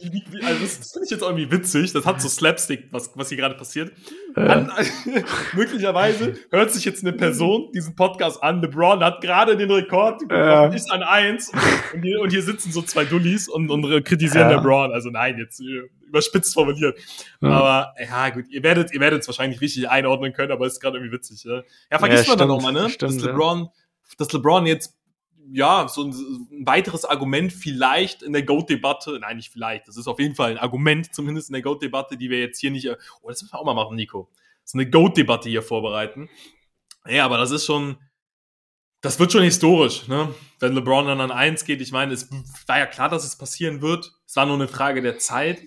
Also 0.44 0.62
das, 0.62 0.80
das 0.80 0.92
finde 0.92 1.06
ich 1.06 1.12
jetzt 1.12 1.24
irgendwie 1.24 1.52
witzig. 1.52 1.92
Das 1.92 2.06
hat 2.06 2.22
so 2.22 2.30
Slapstick, 2.30 2.88
was, 2.92 3.12
was 3.16 3.30
hier 3.30 3.38
gerade 3.38 3.56
passiert. 3.56 3.92
Ja. 4.38 4.44
An, 4.44 4.72
möglicherweise 5.54 6.36
hört 6.52 6.72
sich 6.72 6.86
jetzt 6.86 7.04
eine 7.04 7.14
Person 7.14 7.72
diesen 7.74 7.96
Podcast 7.96 8.44
an. 8.44 8.62
LeBron 8.62 9.04
hat 9.04 9.22
gerade 9.22 9.58
den 9.58 9.72
Rekord 9.72 10.22
ja. 10.30 10.68
ist 10.68 10.92
an 10.92 11.02
eins 11.02 11.52
und 11.94 12.04
hier, 12.04 12.22
und 12.22 12.30
hier 12.30 12.44
sitzen 12.44 12.72
so 12.72 12.84
zwei 12.84 13.06
Dullis 13.06 13.48
und, 13.48 13.72
und 13.72 14.06
kritisieren 14.06 14.52
ja. 14.52 14.58
LeBron. 14.58 14.92
Also 14.92 15.10
nein, 15.10 15.38
jetzt 15.40 15.60
äh, 15.62 15.90
überspitzt 16.06 16.54
formuliert. 16.54 16.98
Aber 17.42 17.94
ja, 18.00 18.30
gut, 18.30 18.48
ihr 18.50 18.64
werdet, 18.64 18.94
ihr 18.94 19.00
werdet 19.00 19.22
es 19.22 19.28
wahrscheinlich 19.28 19.62
richtig 19.62 19.90
einordnen 19.90 20.34
können, 20.34 20.52
aber 20.52 20.66
es 20.66 20.74
ist 20.74 20.80
gerade 20.80 20.98
irgendwie 20.98 21.16
witzig. 21.16 21.44
Ja, 21.44 21.64
ja 21.92 22.00
vergisst 22.00 22.28
man 22.28 22.38
dann 22.38 22.52
auch 22.52 22.62
mal, 22.62 22.72
ne? 22.72 22.90
Stimmt, 22.90 23.16
dass 23.16 23.24
LeBron, 23.24 23.70
dass 24.18 24.32
LeBron 24.32 24.66
jetzt 24.66 24.96
ja, 25.52 25.88
so 25.88 26.04
ein, 26.04 26.10
ein, 26.12 26.66
weiteres 26.66 27.06
Argument 27.06 27.54
vielleicht 27.54 28.24
in 28.24 28.34
der 28.34 28.44
GOAT-Debatte, 28.44 29.20
nein, 29.20 29.38
nicht 29.38 29.52
vielleicht, 29.52 29.88
das 29.88 29.98
ist 29.98 30.08
auf 30.08 30.20
jeden 30.20 30.36
Fall 30.36 30.52
ein 30.52 30.58
Argument, 30.58 31.14
zumindest 31.14 31.50
in 31.50 31.54
der 31.54 31.62
GOAT-Debatte, 31.62 32.18
die 32.18 32.30
wir 32.30 32.40
jetzt 32.40 32.60
hier 32.60 32.72
nicht, 32.72 32.90
oh, 32.90 33.30
das 33.30 33.42
müssen 33.42 33.54
wir 33.54 33.60
auch 33.60 33.66
mal 33.66 33.74
machen, 33.74 33.96
Nico. 33.96 34.30
Das 34.64 34.72
ist 34.72 34.74
eine 34.74 34.90
GOAT-Debatte 34.90 35.50
hier 35.50 35.62
vorbereiten. 35.62 36.30
Ja, 37.08 37.26
aber 37.26 37.38
das 37.38 37.52
ist 37.52 37.66
schon, 37.66 37.98
das 39.02 39.20
wird 39.20 39.32
schon 39.32 39.44
historisch, 39.44 40.08
ne? 40.08 40.34
Wenn 40.60 40.74
LeBron 40.74 41.06
dann 41.06 41.22
an 41.22 41.32
eins 41.32 41.66
geht, 41.66 41.82
ich 41.82 41.92
meine, 41.92 42.14
es 42.14 42.30
war 42.66 42.80
ja 42.80 42.88
klar, 42.88 43.10
dass 43.10 43.24
es 43.24 43.38
passieren 43.38 43.82
wird. 43.82 44.12
Es 44.26 44.36
war 44.36 44.48
nur 44.48 44.56
eine 44.56 44.68
Frage 44.68 45.02
der 45.04 45.20
Zeit. 45.20 45.62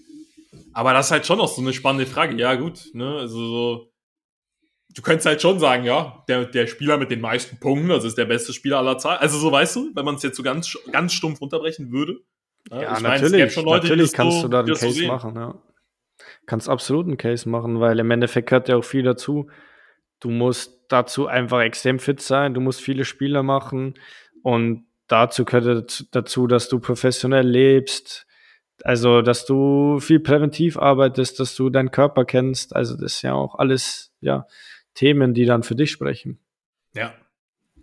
Aber 0.72 0.92
das 0.92 1.06
ist 1.06 1.12
halt 1.12 1.26
schon 1.26 1.38
noch 1.38 1.48
so 1.48 1.60
eine 1.60 1.72
spannende 1.72 2.06
Frage. 2.06 2.36
Ja, 2.36 2.54
gut, 2.54 2.90
ne? 2.92 3.16
Also 3.18 3.38
so, 3.38 3.92
du 4.94 5.02
könntest 5.02 5.26
halt 5.26 5.42
schon 5.42 5.58
sagen, 5.58 5.84
ja, 5.84 6.24
der, 6.28 6.44
der 6.46 6.66
Spieler 6.66 6.98
mit 6.98 7.10
den 7.10 7.20
meisten 7.20 7.58
Punkten, 7.58 7.88
das 7.88 8.04
ist 8.04 8.18
der 8.18 8.24
beste 8.24 8.52
Spieler 8.52 8.78
aller 8.78 8.98
Zeiten. 8.98 9.22
Also 9.22 9.38
so 9.38 9.52
weißt 9.52 9.76
du, 9.76 9.90
wenn 9.94 10.04
man 10.04 10.16
es 10.16 10.22
jetzt 10.22 10.36
so 10.36 10.42
ganz, 10.42 10.76
ganz 10.90 11.12
stumpf 11.12 11.40
runterbrechen 11.40 11.92
würde. 11.92 12.20
Ja, 12.70 12.82
ja 12.82 13.00
natürlich, 13.00 13.56
meine, 13.56 13.66
Leute, 13.66 13.86
natürlich 13.86 14.12
kannst 14.12 14.36
so, 14.38 14.42
du 14.42 14.48
da 14.48 14.60
einen 14.60 14.74
Case 14.74 15.00
so 15.00 15.06
machen, 15.06 15.34
ja. 15.36 15.54
Kannst 16.46 16.68
absolut 16.68 17.06
einen 17.06 17.16
Case 17.16 17.48
machen, 17.48 17.80
weil 17.80 17.98
im 17.98 18.10
Endeffekt 18.10 18.48
gehört 18.48 18.68
ja 18.68 18.76
auch 18.76 18.84
viel 18.84 19.02
dazu. 19.02 19.48
Du 20.20 20.30
musst 20.30 20.80
dazu 20.88 21.26
einfach 21.26 21.60
extrem 21.60 21.98
fit 21.98 22.20
sein, 22.20 22.54
du 22.54 22.60
musst 22.60 22.80
viele 22.80 23.04
Spiele 23.04 23.42
machen 23.42 23.94
und 24.42 24.86
dazu 25.06 25.44
gehört 25.44 26.08
dazu, 26.10 26.46
dass 26.46 26.68
du 26.68 26.80
professionell 26.80 27.46
lebst, 27.46 28.26
also 28.84 29.22
dass 29.22 29.46
du 29.46 29.98
viel 30.00 30.20
präventiv 30.20 30.76
arbeitest, 30.76 31.40
dass 31.40 31.54
du 31.54 31.70
deinen 31.70 31.90
Körper 31.90 32.24
kennst, 32.24 32.74
also 32.74 32.94
das 32.94 33.16
ist 33.16 33.22
ja 33.22 33.34
auch 33.34 33.56
alles, 33.56 34.12
ja, 34.20 34.46
Themen, 34.94 35.32
die 35.32 35.44
dann 35.44 35.62
für 35.62 35.76
dich 35.76 35.92
sprechen. 35.92 36.40
Ja, 36.94 37.14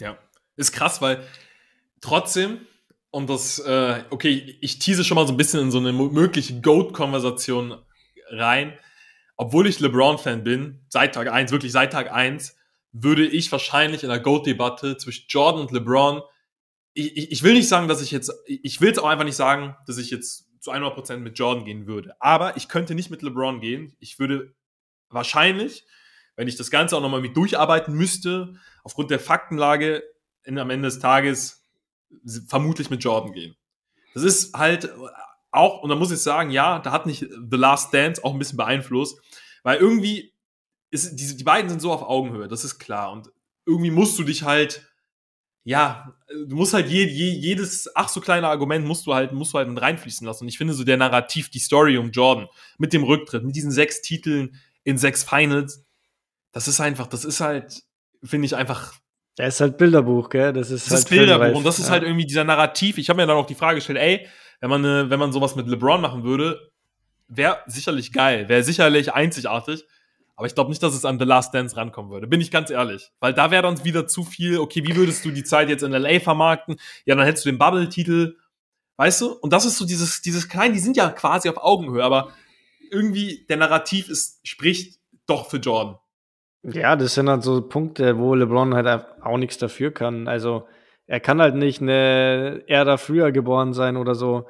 ja. 0.01 0.17
Ist 0.57 0.73
krass, 0.73 1.01
weil 1.01 1.23
trotzdem, 2.01 2.59
und 3.09 3.29
das, 3.29 3.59
äh, 3.59 4.03
okay, 4.09 4.57
ich 4.59 4.79
tease 4.79 5.05
schon 5.05 5.15
mal 5.15 5.25
so 5.25 5.33
ein 5.33 5.37
bisschen 5.37 5.61
in 5.61 5.71
so 5.71 5.77
eine 5.77 5.93
mögliche 5.93 6.59
Goat-Konversation 6.59 7.77
rein. 8.29 8.73
Obwohl 9.37 9.67
ich 9.67 9.79
LeBron-Fan 9.79 10.43
bin, 10.43 10.85
seit 10.89 11.15
Tag 11.15 11.31
1, 11.31 11.51
wirklich 11.51 11.71
seit 11.71 11.93
Tag 11.93 12.11
1, 12.11 12.57
würde 12.91 13.25
ich 13.25 13.51
wahrscheinlich 13.51 14.03
in 14.03 14.09
der 14.09 14.19
Goat-Debatte 14.19 14.97
zwischen 14.97 15.25
Jordan 15.29 15.61
und 15.61 15.71
LeBron, 15.71 16.21
ich, 16.93 17.15
ich, 17.17 17.31
ich 17.31 17.43
will 17.43 17.53
nicht 17.53 17.67
sagen, 17.67 17.87
dass 17.87 18.01
ich 18.01 18.11
jetzt, 18.11 18.31
ich 18.47 18.79
will 18.79 18.91
es 18.91 18.97
auch 18.97 19.07
einfach 19.07 19.25
nicht 19.25 19.35
sagen, 19.35 19.75
dass 19.85 19.97
ich 19.97 20.09
jetzt 20.09 20.49
zu 20.65 20.71
100% 20.71 21.17
mit 21.17 21.39
Jordan 21.39 21.65
gehen 21.65 21.87
würde. 21.87 22.15
Aber 22.19 22.57
ich 22.57 22.67
könnte 22.67 22.95
nicht 22.95 23.09
mit 23.09 23.21
LeBron 23.21 23.61
gehen. 23.61 23.95
Ich 23.99 24.19
würde 24.19 24.53
wahrscheinlich 25.09 25.85
wenn 26.35 26.47
ich 26.47 26.55
das 26.55 26.71
Ganze 26.71 26.97
auch 26.97 27.01
nochmal 27.01 27.21
mit 27.21 27.35
durcharbeiten 27.37 27.93
müsste, 27.93 28.55
aufgrund 28.83 29.11
der 29.11 29.19
Faktenlage 29.19 30.03
in, 30.43 30.59
am 30.59 30.69
Ende 30.69 30.87
des 30.87 30.99
Tages 30.99 31.63
vermutlich 32.47 32.89
mit 32.89 33.03
Jordan 33.03 33.31
gehen. 33.31 33.55
Das 34.13 34.23
ist 34.23 34.55
halt 34.55 34.93
auch, 35.51 35.81
und 35.81 35.89
da 35.89 35.95
muss 35.95 36.11
ich 36.11 36.19
sagen, 36.19 36.49
ja, 36.51 36.79
da 36.79 36.91
hat 36.91 37.05
nicht 37.05 37.21
The 37.21 37.57
Last 37.57 37.93
Dance 37.93 38.23
auch 38.23 38.33
ein 38.33 38.39
bisschen 38.39 38.57
beeinflusst, 38.57 39.19
weil 39.63 39.77
irgendwie 39.77 40.33
ist, 40.91 41.15
die, 41.15 41.37
die 41.37 41.43
beiden 41.43 41.69
sind 41.69 41.81
so 41.81 41.91
auf 41.91 42.03
Augenhöhe, 42.03 42.47
das 42.47 42.63
ist 42.63 42.79
klar. 42.79 43.11
Und 43.11 43.31
irgendwie 43.65 43.91
musst 43.91 44.19
du 44.19 44.23
dich 44.23 44.43
halt, 44.43 44.87
ja, 45.65 46.13
du 46.47 46.55
musst 46.55 46.75
halt 46.75 46.87
je, 46.89 47.05
je, 47.05 47.31
jedes 47.31 47.89
ach 47.95 48.07
so 48.07 48.21
kleine 48.21 48.47
Argument 48.47 48.85
musst 48.85 49.07
du 49.07 49.15
halt, 49.15 49.33
musst 49.33 49.53
du 49.53 49.57
halt 49.57 49.69
reinfließen 49.81 50.25
lassen. 50.25 50.43
Und 50.43 50.49
ich 50.49 50.59
finde 50.59 50.75
so 50.75 50.83
der 50.83 50.95
Narrativ, 50.95 51.49
die 51.49 51.59
Story 51.59 51.97
um 51.97 52.11
Jordan 52.11 52.47
mit 52.77 52.93
dem 52.93 53.03
Rücktritt, 53.03 53.43
mit 53.43 53.55
diesen 53.55 53.71
sechs 53.71 54.01
Titeln 54.01 54.61
in 54.83 54.99
sechs 54.99 55.23
Finals, 55.23 55.83
das 56.51 56.67
ist 56.67 56.79
einfach, 56.79 57.07
das 57.07 57.25
ist 57.25 57.41
halt, 57.41 57.81
finde 58.23 58.45
ich 58.45 58.55
einfach. 58.55 58.93
Das 59.37 59.55
ist 59.55 59.61
halt 59.61 59.77
Bilderbuch, 59.77 60.29
gell? 60.29 60.53
Das 60.53 60.69
ist, 60.69 60.85
das 60.85 60.91
halt 60.91 60.99
ist 60.99 61.09
Bilderbuch 61.09 61.57
und 61.57 61.65
das 61.65 61.79
ist 61.79 61.89
halt 61.89 62.03
irgendwie 62.03 62.27
dieser 62.27 62.43
Narrativ. 62.43 62.99
Ich 62.99 63.09
habe 63.09 63.17
mir 63.17 63.27
dann 63.27 63.35
auch 63.35 63.47
die 63.47 63.55
Frage 63.55 63.75
gestellt, 63.75 63.99
ey, 63.99 64.27
wenn 64.61 64.69
man, 64.69 64.85
äh, 64.85 65.09
wenn 65.09 65.19
man 65.19 65.33
sowas 65.33 65.55
mit 65.55 65.67
LeBron 65.67 65.99
machen 65.99 66.23
würde, 66.23 66.71
wäre 67.27 67.57
sicherlich 67.65 68.13
geil, 68.13 68.47
wäre 68.49 68.63
sicherlich 68.63 69.13
einzigartig. 69.13 69.83
Aber 70.35 70.47
ich 70.47 70.55
glaube 70.55 70.69
nicht, 70.69 70.83
dass 70.83 70.93
es 70.93 71.05
an 71.05 71.17
The 71.17 71.25
Last 71.25 71.53
Dance 71.53 71.77
rankommen 71.77 72.11
würde. 72.11 72.27
Bin 72.27 72.41
ich 72.41 72.51
ganz 72.51 72.69
ehrlich. 72.69 73.11
Weil 73.19 73.33
da 73.33 73.51
wäre 73.51 73.63
dann 73.63 73.83
wieder 73.85 74.07
zu 74.07 74.23
viel, 74.23 74.59
okay, 74.59 74.83
wie 74.83 74.95
würdest 74.95 75.23
du 75.23 75.31
die 75.31 75.43
Zeit 75.43 75.69
jetzt 75.69 75.83
in 75.83 75.91
LA 75.91 76.19
vermarkten? 76.19 76.75
Ja, 77.05 77.15
dann 77.15 77.25
hättest 77.25 77.45
du 77.45 77.49
den 77.51 77.57
Bubble-Titel. 77.57 78.35
Weißt 78.97 79.21
du? 79.21 79.31
Und 79.31 79.53
das 79.53 79.65
ist 79.65 79.77
so 79.77 79.85
dieses, 79.85 80.21
dieses 80.21 80.49
kleine, 80.49 80.73
die 80.73 80.79
sind 80.79 80.97
ja 80.97 81.09
quasi 81.09 81.49
auf 81.49 81.57
Augenhöhe, 81.57 82.03
aber 82.03 82.33
irgendwie 82.91 83.45
der 83.49 83.57
Narrativ 83.57 84.09
ist, 84.09 84.45
spricht 84.47 84.99
doch 85.25 85.49
für 85.49 85.57
Jordan. 85.57 85.97
Ja, 86.63 86.95
das 86.95 87.13
sind 87.13 87.29
halt 87.29 87.43
so 87.43 87.61
Punkte, 87.61 88.17
wo 88.17 88.35
LeBron 88.35 88.73
halt 88.73 89.05
auch 89.21 89.37
nichts 89.37 89.57
dafür 89.57 89.91
kann. 89.91 90.27
Also 90.27 90.67
er 91.07 91.19
kann 91.19 91.41
halt 91.41 91.55
nicht 91.55 91.81
eine 91.81 92.63
Ära 92.67 92.97
früher 92.97 93.31
geboren 93.31 93.73
sein 93.73 93.97
oder 93.97 94.15
so. 94.15 94.47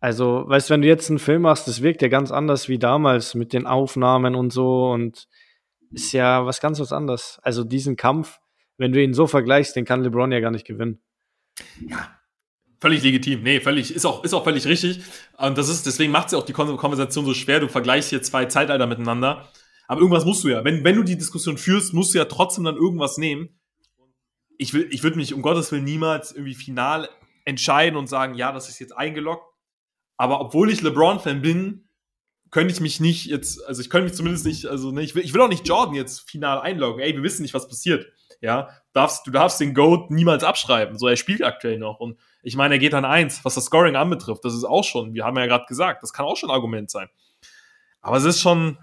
Also, 0.00 0.44
weißt 0.46 0.70
du, 0.70 0.74
wenn 0.74 0.82
du 0.82 0.88
jetzt 0.88 1.10
einen 1.10 1.18
Film 1.18 1.42
machst, 1.42 1.66
das 1.66 1.82
wirkt 1.82 2.02
ja 2.02 2.08
ganz 2.08 2.30
anders 2.30 2.68
wie 2.68 2.78
damals 2.78 3.34
mit 3.34 3.52
den 3.52 3.66
Aufnahmen 3.66 4.34
und 4.36 4.52
so 4.52 4.90
und 4.90 5.26
ist 5.90 6.12
ja 6.12 6.46
was 6.46 6.60
ganz 6.60 6.78
was 6.80 6.92
anderes. 6.92 7.40
Also 7.42 7.64
diesen 7.64 7.96
Kampf, 7.96 8.38
wenn 8.76 8.92
du 8.92 9.02
ihn 9.02 9.14
so 9.14 9.26
vergleichst, 9.26 9.74
den 9.74 9.84
kann 9.84 10.02
LeBron 10.02 10.30
ja 10.30 10.40
gar 10.40 10.50
nicht 10.50 10.66
gewinnen. 10.66 11.00
Ja, 11.88 12.16
völlig 12.80 13.02
legitim. 13.02 13.42
Nee, 13.42 13.60
völlig, 13.60 13.92
ist 13.94 14.04
auch, 14.04 14.22
ist 14.22 14.34
auch 14.34 14.44
völlig 14.44 14.66
richtig. 14.66 15.00
Und 15.36 15.58
das 15.58 15.68
ist, 15.68 15.86
deswegen 15.86 16.12
macht 16.12 16.26
es 16.26 16.32
ja 16.32 16.38
auch 16.38 16.44
die 16.44 16.52
Konversation 16.52 17.24
so 17.24 17.34
schwer. 17.34 17.58
Du 17.58 17.68
vergleichst 17.68 18.10
hier 18.10 18.22
zwei 18.22 18.44
Zeitalter 18.44 18.86
miteinander. 18.86 19.48
Aber 19.88 20.00
irgendwas 20.00 20.24
musst 20.24 20.44
du 20.44 20.48
ja. 20.48 20.64
Wenn, 20.64 20.84
wenn 20.84 20.96
du 20.96 21.02
die 21.02 21.16
Diskussion 21.16 21.58
führst, 21.58 21.94
musst 21.94 22.14
du 22.14 22.18
ja 22.18 22.26
trotzdem 22.26 22.64
dann 22.64 22.76
irgendwas 22.76 23.16
nehmen. 23.16 23.58
Ich, 24.58 24.74
ich 24.74 25.02
würde 25.02 25.16
mich 25.16 25.34
um 25.34 25.42
Gottes 25.42 25.72
Willen 25.72 25.84
niemals 25.84 26.32
irgendwie 26.32 26.54
final 26.54 27.08
entscheiden 27.44 27.96
und 27.96 28.08
sagen, 28.08 28.34
ja, 28.34 28.52
das 28.52 28.68
ist 28.68 28.78
jetzt 28.80 28.92
eingeloggt. 28.92 29.47
Aber 30.18 30.40
obwohl 30.40 30.70
ich 30.70 30.82
LeBron-Fan 30.82 31.40
bin, 31.40 31.88
könnte 32.50 32.72
ich 32.72 32.80
mich 32.80 33.00
nicht 33.00 33.26
jetzt, 33.26 33.64
also 33.66 33.80
ich 33.80 33.88
könnte 33.88 34.04
mich 34.04 34.14
zumindest 34.14 34.44
nicht, 34.44 34.66
also 34.66 34.90
ne, 34.90 35.02
ich, 35.02 35.14
will, 35.14 35.24
ich 35.24 35.32
will 35.32 35.40
auch 35.40 35.48
nicht 35.48 35.66
Jordan 35.66 35.94
jetzt 35.94 36.28
final 36.28 36.60
einloggen. 36.60 37.00
Ey, 37.00 37.14
wir 37.14 37.22
wissen 37.22 37.42
nicht, 37.42 37.54
was 37.54 37.68
passiert. 37.68 38.06
Ja, 38.40 38.68
darfst, 38.92 39.26
du 39.26 39.30
darfst 39.30 39.60
den 39.60 39.74
Goat 39.74 40.10
niemals 40.10 40.44
abschreiben. 40.44 40.98
So, 40.98 41.08
er 41.08 41.16
spielt 41.16 41.42
aktuell 41.42 41.78
noch. 41.78 41.98
Und 42.00 42.18
ich 42.42 42.56
meine, 42.56 42.74
er 42.74 42.78
geht 42.78 42.94
an 42.94 43.04
eins, 43.04 43.44
was 43.44 43.54
das 43.54 43.64
Scoring 43.64 43.96
anbetrifft. 43.96 44.44
Das 44.44 44.54
ist 44.54 44.64
auch 44.64 44.84
schon, 44.84 45.14
wir 45.14 45.24
haben 45.24 45.36
ja 45.36 45.46
gerade 45.46 45.66
gesagt, 45.66 46.02
das 46.02 46.12
kann 46.12 46.24
auch 46.24 46.36
schon 46.36 46.50
ein 46.50 46.54
Argument 46.54 46.90
sein. 46.90 47.08
Aber 48.00 48.16
es 48.16 48.24
ist 48.24 48.40
schon, 48.40 48.78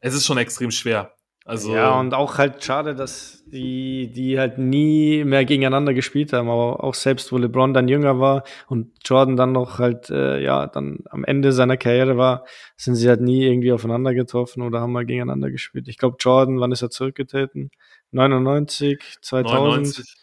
es 0.00 0.14
ist 0.14 0.26
schon 0.26 0.38
extrem 0.38 0.70
schwer. 0.70 1.14
Also, 1.48 1.74
ja, 1.74 1.98
und 1.98 2.12
auch 2.12 2.36
halt 2.36 2.62
schade, 2.62 2.94
dass 2.94 3.42
die, 3.46 4.12
die 4.12 4.38
halt 4.38 4.58
nie 4.58 5.24
mehr 5.24 5.46
gegeneinander 5.46 5.94
gespielt 5.94 6.34
haben, 6.34 6.50
aber 6.50 6.84
auch 6.84 6.92
selbst, 6.92 7.32
wo 7.32 7.38
LeBron 7.38 7.72
dann 7.72 7.88
jünger 7.88 8.20
war 8.20 8.44
und 8.66 8.92
Jordan 9.02 9.38
dann 9.38 9.52
noch 9.52 9.78
halt, 9.78 10.10
äh, 10.10 10.42
ja, 10.42 10.66
dann 10.66 10.98
am 11.08 11.24
Ende 11.24 11.52
seiner 11.52 11.78
Karriere 11.78 12.18
war, 12.18 12.44
sind 12.76 12.96
sie 12.96 13.08
halt 13.08 13.22
nie 13.22 13.46
irgendwie 13.46 13.72
aufeinander 13.72 14.12
getroffen 14.12 14.60
oder 14.60 14.82
haben 14.82 14.92
mal 14.92 15.06
gegeneinander 15.06 15.50
gespielt. 15.50 15.88
Ich 15.88 15.96
glaube, 15.96 16.18
Jordan, 16.20 16.60
wann 16.60 16.70
ist 16.70 16.82
er 16.82 16.90
zurückgetreten? 16.90 17.70
99, 18.10 19.16
2000? 19.22 19.58
99. 19.58 20.14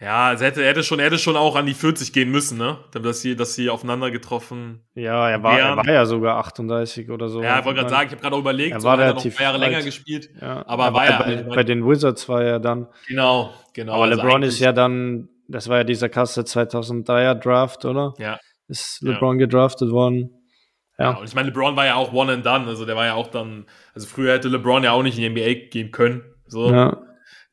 Ja, 0.00 0.28
also 0.28 0.44
hätte, 0.44 0.62
er 0.62 0.70
hätte 0.70 0.82
schon, 0.82 0.98
er 0.98 1.06
hätte 1.06 1.18
schon 1.18 1.36
auch 1.36 1.54
an 1.54 1.66
die 1.66 1.74
40 1.74 2.12
gehen 2.12 2.30
müssen, 2.30 2.58
ne? 2.58 2.78
Dass 2.92 3.20
sie, 3.20 3.36
dass 3.36 3.54
sie 3.54 3.70
aufeinander 3.70 4.10
getroffen. 4.10 4.80
Ja, 4.94 5.28
er 5.30 5.42
war, 5.42 5.58
er 5.58 5.76
war 5.76 5.86
ja 5.86 6.04
sogar 6.04 6.38
38 6.38 7.10
oder 7.10 7.28
so. 7.28 7.42
Ja, 7.42 7.60
ich 7.60 7.64
wollte 7.64 7.80
gerade 7.80 7.90
sagen, 7.90 8.06
ich 8.08 8.12
habe 8.12 8.22
gerade 8.22 8.36
überlegt, 8.36 8.72
er 8.72 8.82
war 8.82 8.96
so, 8.96 9.02
relativ 9.02 9.34
hat 9.34 9.40
er 9.40 9.52
noch 9.52 9.54
paar 9.54 9.60
Jahre 9.60 9.70
länger 9.70 9.84
gespielt. 9.84 10.30
Ja, 10.40 10.66
aber 10.66 10.92
war 10.92 11.06
er 11.06 11.18
bei, 11.18 11.42
bei, 11.42 11.64
den 11.64 11.86
Wizards 11.86 12.28
war 12.28 12.42
er 12.42 12.58
dann. 12.58 12.88
Genau, 13.06 13.54
genau. 13.72 13.94
Aber 13.94 14.04
also 14.04 14.16
LeBron 14.16 14.42
ist 14.42 14.58
ja 14.58 14.72
dann, 14.72 15.28
das 15.48 15.68
war 15.68 15.78
ja 15.78 15.84
dieser 15.84 16.08
Kasse 16.08 16.40
2003er 16.42 17.34
Draft, 17.34 17.84
oder? 17.84 18.14
Ja. 18.18 18.38
Ist 18.66 19.00
LeBron 19.00 19.38
ja. 19.38 19.46
gedraftet 19.46 19.90
worden. 19.90 20.30
Ja. 20.98 21.12
ja. 21.12 21.18
und 21.18 21.28
ich 21.28 21.34
meine, 21.34 21.48
LeBron 21.48 21.76
war 21.76 21.86
ja 21.86 21.94
auch 21.94 22.12
one 22.12 22.32
and 22.32 22.44
done, 22.44 22.66
also 22.66 22.84
der 22.84 22.96
war 22.96 23.06
ja 23.06 23.14
auch 23.14 23.28
dann, 23.28 23.66
also 23.94 24.08
früher 24.08 24.32
hätte 24.32 24.48
LeBron 24.48 24.82
ja 24.82 24.92
auch 24.92 25.02
nicht 25.02 25.18
in 25.18 25.34
die 25.34 25.42
NBA 25.42 25.68
gehen 25.70 25.92
können. 25.92 26.22
So. 26.46 26.70
Ja. 26.70 27.00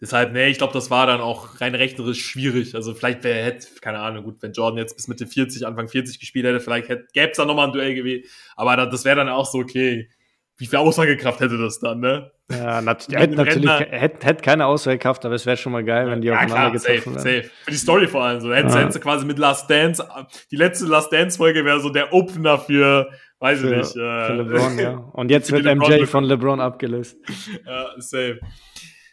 Deshalb, 0.02 0.34
nee, 0.34 0.47
ich 0.47 0.58
glaube, 0.58 0.74
das 0.74 0.89
war 0.89 1.06
dann 1.06 1.22
auch 1.22 1.62
rein 1.62 1.76
rechnerisch 1.76 2.26
schwierig. 2.26 2.74
Also 2.74 2.95
vielleicht 2.95 3.24
wäre, 3.24 3.43
hätte, 3.43 3.68
keine 3.82 3.99
Ahnung, 3.99 4.24
gut, 4.24 4.41
wenn 4.41 4.52
Jordan 4.52 4.80
jetzt 4.80 4.95
bis 4.95 5.08
Mitte 5.08 5.28
40, 5.28 5.68
Anfang 5.68 5.88
40 5.88 6.20
gespielt 6.20 6.45
hätte, 6.47 6.60
vielleicht 6.60 6.88
gäbe 6.88 7.30
es 7.30 7.38
da 7.38 7.45
nochmal 7.45 7.68
ein 7.68 7.74
Duell 7.74 7.93
gewesen. 7.93 8.28
Aber 8.56 8.76
das 8.78 9.06
wäre 9.06 9.18
dann 9.18 9.30
auch 9.30 9.45
so, 9.45 9.60
okay, 9.60 10.10
wie 10.58 10.66
viel 10.66 10.80
Aussagekraft 10.80 11.39
hätte 11.39 11.60
das 11.60 11.80
dann, 11.80 11.99
ne? 11.99 12.32
Ja, 12.52 12.82
nat 12.82 13.08
hätte 13.12 13.36
natürlich 13.36 13.70
hätte, 13.70 14.26
hätte 14.26 14.43
keine 14.43 14.66
Aussagekraft, 14.66 15.24
aber 15.24 15.36
es 15.36 15.45
wäre 15.45 15.58
schon 15.58 15.72
mal 15.72 15.84
geil, 15.84 16.08
wenn 16.08 16.22
die 16.22 16.28
ja, 16.30 16.36
aufeinander 16.36 16.56
klar, 16.56 16.72
getroffen 16.72 17.14
safe, 17.14 17.26
wären. 17.26 17.41
Safe. 17.43 17.52
Für 17.64 17.72
die 17.72 17.78
Story 17.78 18.08
vor 18.08 18.24
allem 18.24 18.41
so. 18.41 18.54
Hättest, 18.54 18.76
ja. 18.76 18.82
hättest 18.82 18.97
du 18.97 19.02
quasi 19.02 19.26
mit 19.26 19.38
Last 19.38 19.70
Dance, 19.70 20.04
die 20.52 20.56
letzte 20.56 20.86
Last 20.86 21.14
Dance-Folge 21.14 21.64
wäre 21.64 21.80
so 21.80 21.89
der 21.89 22.12
Opener 22.12 22.58
für, 22.58 23.10
weiß 23.39 23.60
für, 23.60 23.72
ich 23.72 23.78
nicht. 23.78 23.95
Äh, 23.95 24.26
für 24.26 24.34
LeBron, 24.34 24.80
ja. 24.80 24.91
Und 25.14 25.30
jetzt 25.30 25.52
wird 25.52 25.66
MJ 25.66 26.06
von 26.06 26.24
LeBron 26.24 26.60
abgelöst. 26.60 27.18
Ja, 27.66 27.89
safe. 27.97 28.39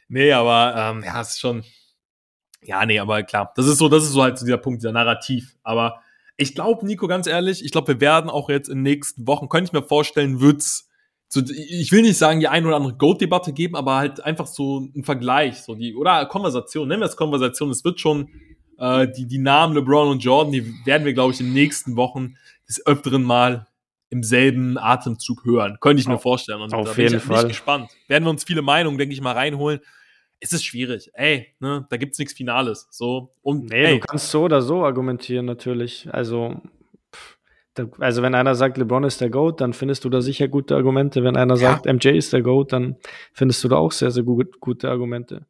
Nee, 0.09 0.33
aber 0.33 0.75
ähm, 0.77 1.03
ja, 1.05 1.21
es 1.21 1.31
ist 1.31 1.41
schon. 1.41 1.65
Ja, 2.63 2.85
nee, 2.85 2.99
aber 2.99 3.23
klar. 3.23 3.53
Das 3.55 3.67
ist 3.67 3.79
so, 3.79 3.89
das 3.89 4.05
ist 4.05 4.13
so 4.13 4.23
halt 4.23 4.39
so 4.39 4.45
dieser 4.45 4.59
Punkt, 4.59 4.83
dieser 4.83 4.93
Narrativ. 4.93 5.57
Aber 5.63 6.01
ich 6.37 6.55
glaube, 6.55 6.85
Nico, 6.87 7.07
ganz 7.07 7.27
ehrlich, 7.27 7.65
ich 7.65 7.73
glaube, 7.73 7.89
wir 7.89 8.01
werden 8.01 8.31
auch 8.31 8.49
jetzt 8.49 8.69
in 8.69 8.79
den 8.79 8.83
nächsten 8.83 9.27
Wochen, 9.27 9.49
könnte 9.49 9.69
ich 9.69 9.73
mir 9.73 9.87
vorstellen, 9.87 10.41
wird's 10.41 10.89
so, 11.31 11.43
ich 11.43 11.93
will 11.93 12.03
nicht 12.03 12.17
sagen, 12.17 12.41
die 12.41 12.49
ein 12.49 12.65
oder 12.65 12.77
andere 12.77 12.95
Goat-Debatte 12.95 13.53
geben, 13.53 13.77
aber 13.77 13.97
halt 13.97 14.25
einfach 14.25 14.47
so 14.47 14.81
ein 14.81 15.05
Vergleich, 15.05 15.61
so 15.61 15.75
die, 15.75 15.95
oder 15.95 16.25
Konversation, 16.25 16.89
nennen 16.89 17.03
wir 17.03 17.07
es 17.07 17.17
Konversation, 17.17 17.69
es 17.71 17.85
wird 17.85 18.01
schon, 18.01 18.31
äh, 18.79 19.07
die, 19.09 19.27
die 19.27 19.39
Namen 19.39 19.75
LeBron 19.75 20.09
und 20.09 20.25
Jordan, 20.25 20.53
die 20.53 20.75
werden 20.87 21.05
wir, 21.05 21.13
glaube 21.13 21.35
ich, 21.35 21.41
in 21.41 21.47
den 21.47 21.55
nächsten 21.55 21.97
Wochen 21.97 22.37
des 22.67 22.85
Öfteren 22.87 23.25
mal 23.25 23.67
im 24.09 24.23
selben 24.23 24.79
Atemzug 24.79 25.45
hören. 25.45 25.77
Könnte 25.81 26.01
ich 26.01 26.09
mir 26.09 26.19
vorstellen. 26.19 26.63
Und 26.63 26.73
auf 26.73 26.97
jeden 26.97 27.19
ich, 27.19 27.23
Fall. 27.23 27.41
Bin 27.41 27.49
gespannt. 27.49 27.91
Werden 28.07 28.25
wir 28.25 28.31
uns 28.31 28.45
viele 28.45 28.63
Meinungen, 28.63 28.97
denke 28.97 29.13
ich 29.13 29.21
mal, 29.21 29.33
reinholen 29.33 29.81
es 30.41 30.53
ist 30.53 30.64
schwierig. 30.64 31.11
Ey, 31.14 31.55
ne, 31.61 31.86
da 31.91 31.97
gibt's 31.97 32.18
nichts 32.18 32.34
Finales. 32.34 32.89
So 32.91 33.34
und 33.43 33.70
nee, 33.70 33.84
ey. 33.84 34.01
du 34.01 34.07
kannst 34.07 34.30
so 34.30 34.45
oder 34.45 34.62
so 34.62 34.84
argumentieren 34.84 35.47
natürlich. 35.47 36.09
Also 36.12 36.61
also 37.99 38.22
wenn 38.22 38.34
einer 38.34 38.55
sagt, 38.55 38.76
LeBron 38.76 39.05
ist 39.05 39.20
der 39.20 39.30
Goat, 39.30 39.61
dann 39.61 39.72
findest 39.72 40.05
du 40.05 40.09
da 40.09 40.20
sicher 40.20 40.49
gute 40.49 40.74
Argumente. 40.74 41.22
Wenn 41.22 41.36
einer 41.36 41.55
ja. 41.55 41.72
sagt, 41.72 41.86
MJ 41.86 42.09
ist 42.09 42.32
der 42.32 42.43
Goat, 42.43 42.72
dann 42.72 42.97
findest 43.32 43.62
du 43.62 43.68
da 43.68 43.76
auch 43.76 43.93
sehr, 43.93 44.11
sehr 44.11 44.24
gut, 44.24 44.61
gute 44.61 44.91
Argumente. 44.91 45.47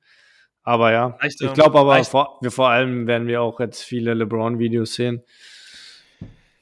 Aber 0.62 0.93
ja, 0.93 1.16
Reicht, 1.18 1.41
ich 1.41 1.53
glaube 1.55 1.78
aber, 1.78 2.03
vor, 2.05 2.39
wir 2.43 2.51
vor 2.51 2.68
allem 2.68 3.07
werden 3.07 3.26
wir 3.26 3.41
auch 3.41 3.59
jetzt 3.61 3.82
viele 3.82 4.12
LeBron-Videos 4.14 4.95
sehen. 4.95 5.22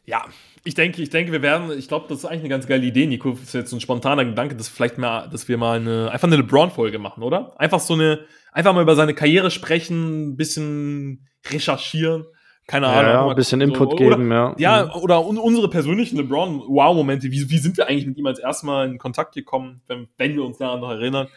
Ja, 0.04 0.24
ich 0.66 0.74
denke, 0.74 1.00
ich 1.00 1.10
denke, 1.10 1.30
wir 1.30 1.42
werden, 1.42 1.70
ich 1.78 1.86
glaube, 1.86 2.06
das 2.08 2.18
ist 2.18 2.24
eigentlich 2.24 2.40
eine 2.40 2.48
ganz 2.48 2.66
geile 2.66 2.84
Idee, 2.84 3.06
Nico. 3.06 3.30
Das 3.30 3.42
ist 3.42 3.54
jetzt 3.54 3.70
so 3.70 3.76
ein 3.76 3.80
spontaner 3.80 4.24
Gedanke, 4.24 4.56
dass 4.56 4.68
vielleicht 4.68 4.98
mal, 4.98 5.28
dass 5.28 5.46
wir 5.46 5.58
mal 5.58 5.78
eine, 5.78 6.10
einfach 6.10 6.26
eine 6.26 6.36
LeBron-Folge 6.36 6.98
machen, 6.98 7.22
oder? 7.22 7.58
Einfach 7.60 7.78
so 7.78 7.94
eine, 7.94 8.26
einfach 8.52 8.74
mal 8.74 8.82
über 8.82 8.96
seine 8.96 9.14
Karriere 9.14 9.52
sprechen, 9.52 10.30
ein 10.30 10.36
bisschen 10.36 11.28
recherchieren. 11.48 12.24
Keine 12.66 12.88
Ahnung. 12.88 13.12
Ja, 13.12 13.28
ein 13.28 13.36
bisschen 13.36 13.60
Input 13.60 13.92
so, 13.92 13.96
geben, 13.96 14.32
ja. 14.32 14.56
Ja, 14.58 14.92
oder 14.96 15.24
un 15.24 15.38
unsere 15.38 15.70
persönlichen 15.70 16.16
LeBron-Wow-Momente. 16.16 17.30
Wie, 17.30 17.48
wie 17.48 17.58
sind 17.58 17.76
wir 17.76 17.86
eigentlich 17.86 18.08
mit 18.08 18.18
ihm 18.18 18.26
als 18.26 18.40
erstmal 18.40 18.88
in 18.88 18.98
Kontakt 18.98 19.36
gekommen, 19.36 19.82
wenn, 19.86 20.08
wenn 20.18 20.34
wir 20.34 20.44
uns 20.44 20.58
daran 20.58 20.80
noch 20.80 20.90
erinnern? 20.90 21.28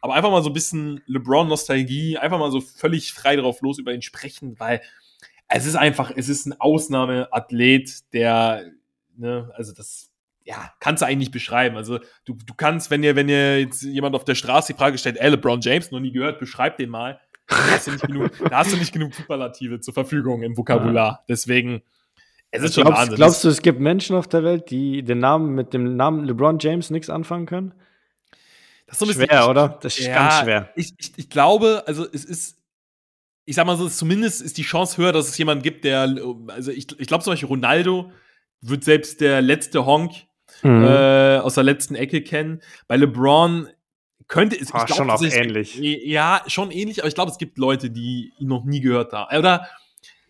Aber 0.00 0.14
einfach 0.14 0.30
mal 0.30 0.42
so 0.42 0.48
ein 0.48 0.54
bisschen 0.54 1.02
LeBron-Nostalgie, 1.06 2.16
einfach 2.16 2.38
mal 2.38 2.50
so 2.50 2.62
völlig 2.62 3.12
frei 3.12 3.36
drauf 3.36 3.60
los 3.60 3.78
über 3.78 3.92
ihn 3.92 4.00
sprechen, 4.00 4.54
weil 4.58 4.80
es 5.48 5.66
ist 5.66 5.76
einfach, 5.76 6.10
es 6.14 6.30
ist 6.30 6.46
ein 6.46 6.58
Ausnahmeathlet, 6.58 8.12
der 8.14 8.64
ne, 9.18 9.50
also 9.54 9.72
das, 9.72 10.10
ja, 10.44 10.72
kannst 10.80 11.02
du 11.02 11.06
eigentlich 11.06 11.18
nicht 11.18 11.32
beschreiben. 11.32 11.76
Also 11.76 11.98
du, 12.24 12.34
du 12.34 12.54
kannst, 12.56 12.90
wenn 12.90 13.02
ihr, 13.02 13.16
wenn 13.16 13.28
ihr 13.28 13.60
jetzt 13.60 13.82
jemand 13.82 14.14
auf 14.14 14.24
der 14.24 14.34
Straße 14.34 14.72
die 14.72 14.78
Frage 14.78 14.96
stellt, 14.96 15.18
ey, 15.18 15.30
LeBron 15.30 15.60
James, 15.60 15.90
noch 15.90 16.00
nie 16.00 16.12
gehört, 16.12 16.38
beschreib 16.38 16.78
den 16.78 16.90
mal. 16.90 17.20
Da 17.48 17.56
hast 17.70 17.86
du 17.86 17.92
nicht 17.92 18.06
genug, 18.06 18.30
da 18.50 18.58
hast 18.58 18.72
du 18.72 18.76
nicht 18.76 18.92
genug 18.92 19.14
Superlative 19.14 19.80
zur 19.80 19.94
Verfügung 19.94 20.42
im 20.42 20.56
Vokabular. 20.56 21.24
Deswegen, 21.28 21.82
es 22.50 22.62
ist 22.62 22.74
schon 22.74 22.84
glaubst, 22.84 23.00
Wahnsinn. 23.00 23.16
Glaubst 23.16 23.44
du, 23.44 23.48
es 23.48 23.62
gibt 23.62 23.80
Menschen 23.80 24.16
auf 24.16 24.28
der 24.28 24.44
Welt, 24.44 24.70
die 24.70 25.02
den 25.02 25.18
Namen 25.18 25.54
mit 25.54 25.74
dem 25.74 25.96
Namen 25.96 26.24
LeBron 26.24 26.58
James 26.58 26.90
nichts 26.90 27.10
anfangen 27.10 27.46
können? 27.46 27.74
Das 28.86 28.94
ist 28.94 28.98
so 29.00 29.04
ein 29.04 29.08
bisschen 29.08 29.26
schwer, 29.26 29.50
oder? 29.50 29.78
Das 29.82 29.98
ist 29.98 30.06
ja, 30.06 30.14
ganz 30.14 30.40
schwer. 30.40 30.72
Ich, 30.76 30.94
ich, 30.98 31.12
ich 31.16 31.30
glaube, 31.30 31.84
also 31.86 32.06
es 32.10 32.24
ist, 32.24 32.58
ich 33.44 33.54
sag 33.54 33.66
mal 33.66 33.76
so, 33.76 33.88
zumindest 33.88 34.40
ist 34.40 34.56
die 34.56 34.62
Chance 34.62 34.96
höher, 34.96 35.12
dass 35.12 35.28
es 35.28 35.36
jemanden 35.36 35.62
gibt, 35.62 35.84
der, 35.84 36.08
also 36.48 36.70
ich, 36.70 36.98
ich 36.98 37.06
glaube 37.06 37.22
zum 37.22 37.32
Beispiel 37.32 37.48
Ronaldo, 37.48 38.12
wird 38.60 38.84
selbst 38.84 39.20
der 39.20 39.42
letzte 39.42 39.86
Honk 39.86 40.12
mhm. 40.62 40.84
äh, 40.84 41.38
aus 41.38 41.54
der 41.54 41.64
letzten 41.64 41.94
Ecke 41.94 42.22
kennen. 42.22 42.60
Bei 42.86 42.96
LeBron 42.96 43.68
könnte 44.26 44.56
es. 44.56 44.72
Ah, 44.72 44.84
glaub, 44.84 44.98
schon 44.98 45.10
auch 45.10 45.22
ähnlich. 45.22 45.76
Ja, 45.76 46.42
schon 46.46 46.70
ähnlich, 46.70 47.00
aber 47.00 47.08
ich 47.08 47.14
glaube, 47.14 47.30
es 47.30 47.38
gibt 47.38 47.58
Leute, 47.58 47.90
die 47.90 48.32
ihn 48.38 48.48
noch 48.48 48.64
nie 48.64 48.80
gehört 48.80 49.12
haben. 49.12 49.36
Oder 49.36 49.68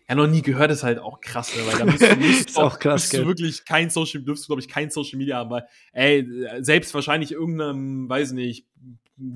ja, 0.09 0.15
noch 0.15 0.27
nie 0.27 0.41
gehört 0.41 0.71
ist 0.71 0.81
halt 0.81 0.97
auch 0.97 1.21
krass, 1.21 1.55
ne? 1.55 1.61
weil 1.67 1.77
da 1.77 1.85
bist 1.85 2.01
du, 2.01 2.15
bist 2.17 2.57
auch 2.57 2.79
krass, 2.79 3.09
bist 3.09 3.13
du 3.13 3.27
wirklich 3.27 3.63
kein 3.63 3.91
Social, 3.91 4.23
dürfst 4.23 4.45
du, 4.45 4.47
glaube 4.47 4.61
ich, 4.61 4.67
kein 4.67 4.89
Social 4.89 5.19
Media 5.19 5.37
haben, 5.37 5.51
weil, 5.51 5.67
ey, 5.91 6.27
selbst 6.61 6.95
wahrscheinlich 6.95 7.31
irgendeinem, 7.31 8.09
weiß 8.09 8.31
nicht, 8.31 8.65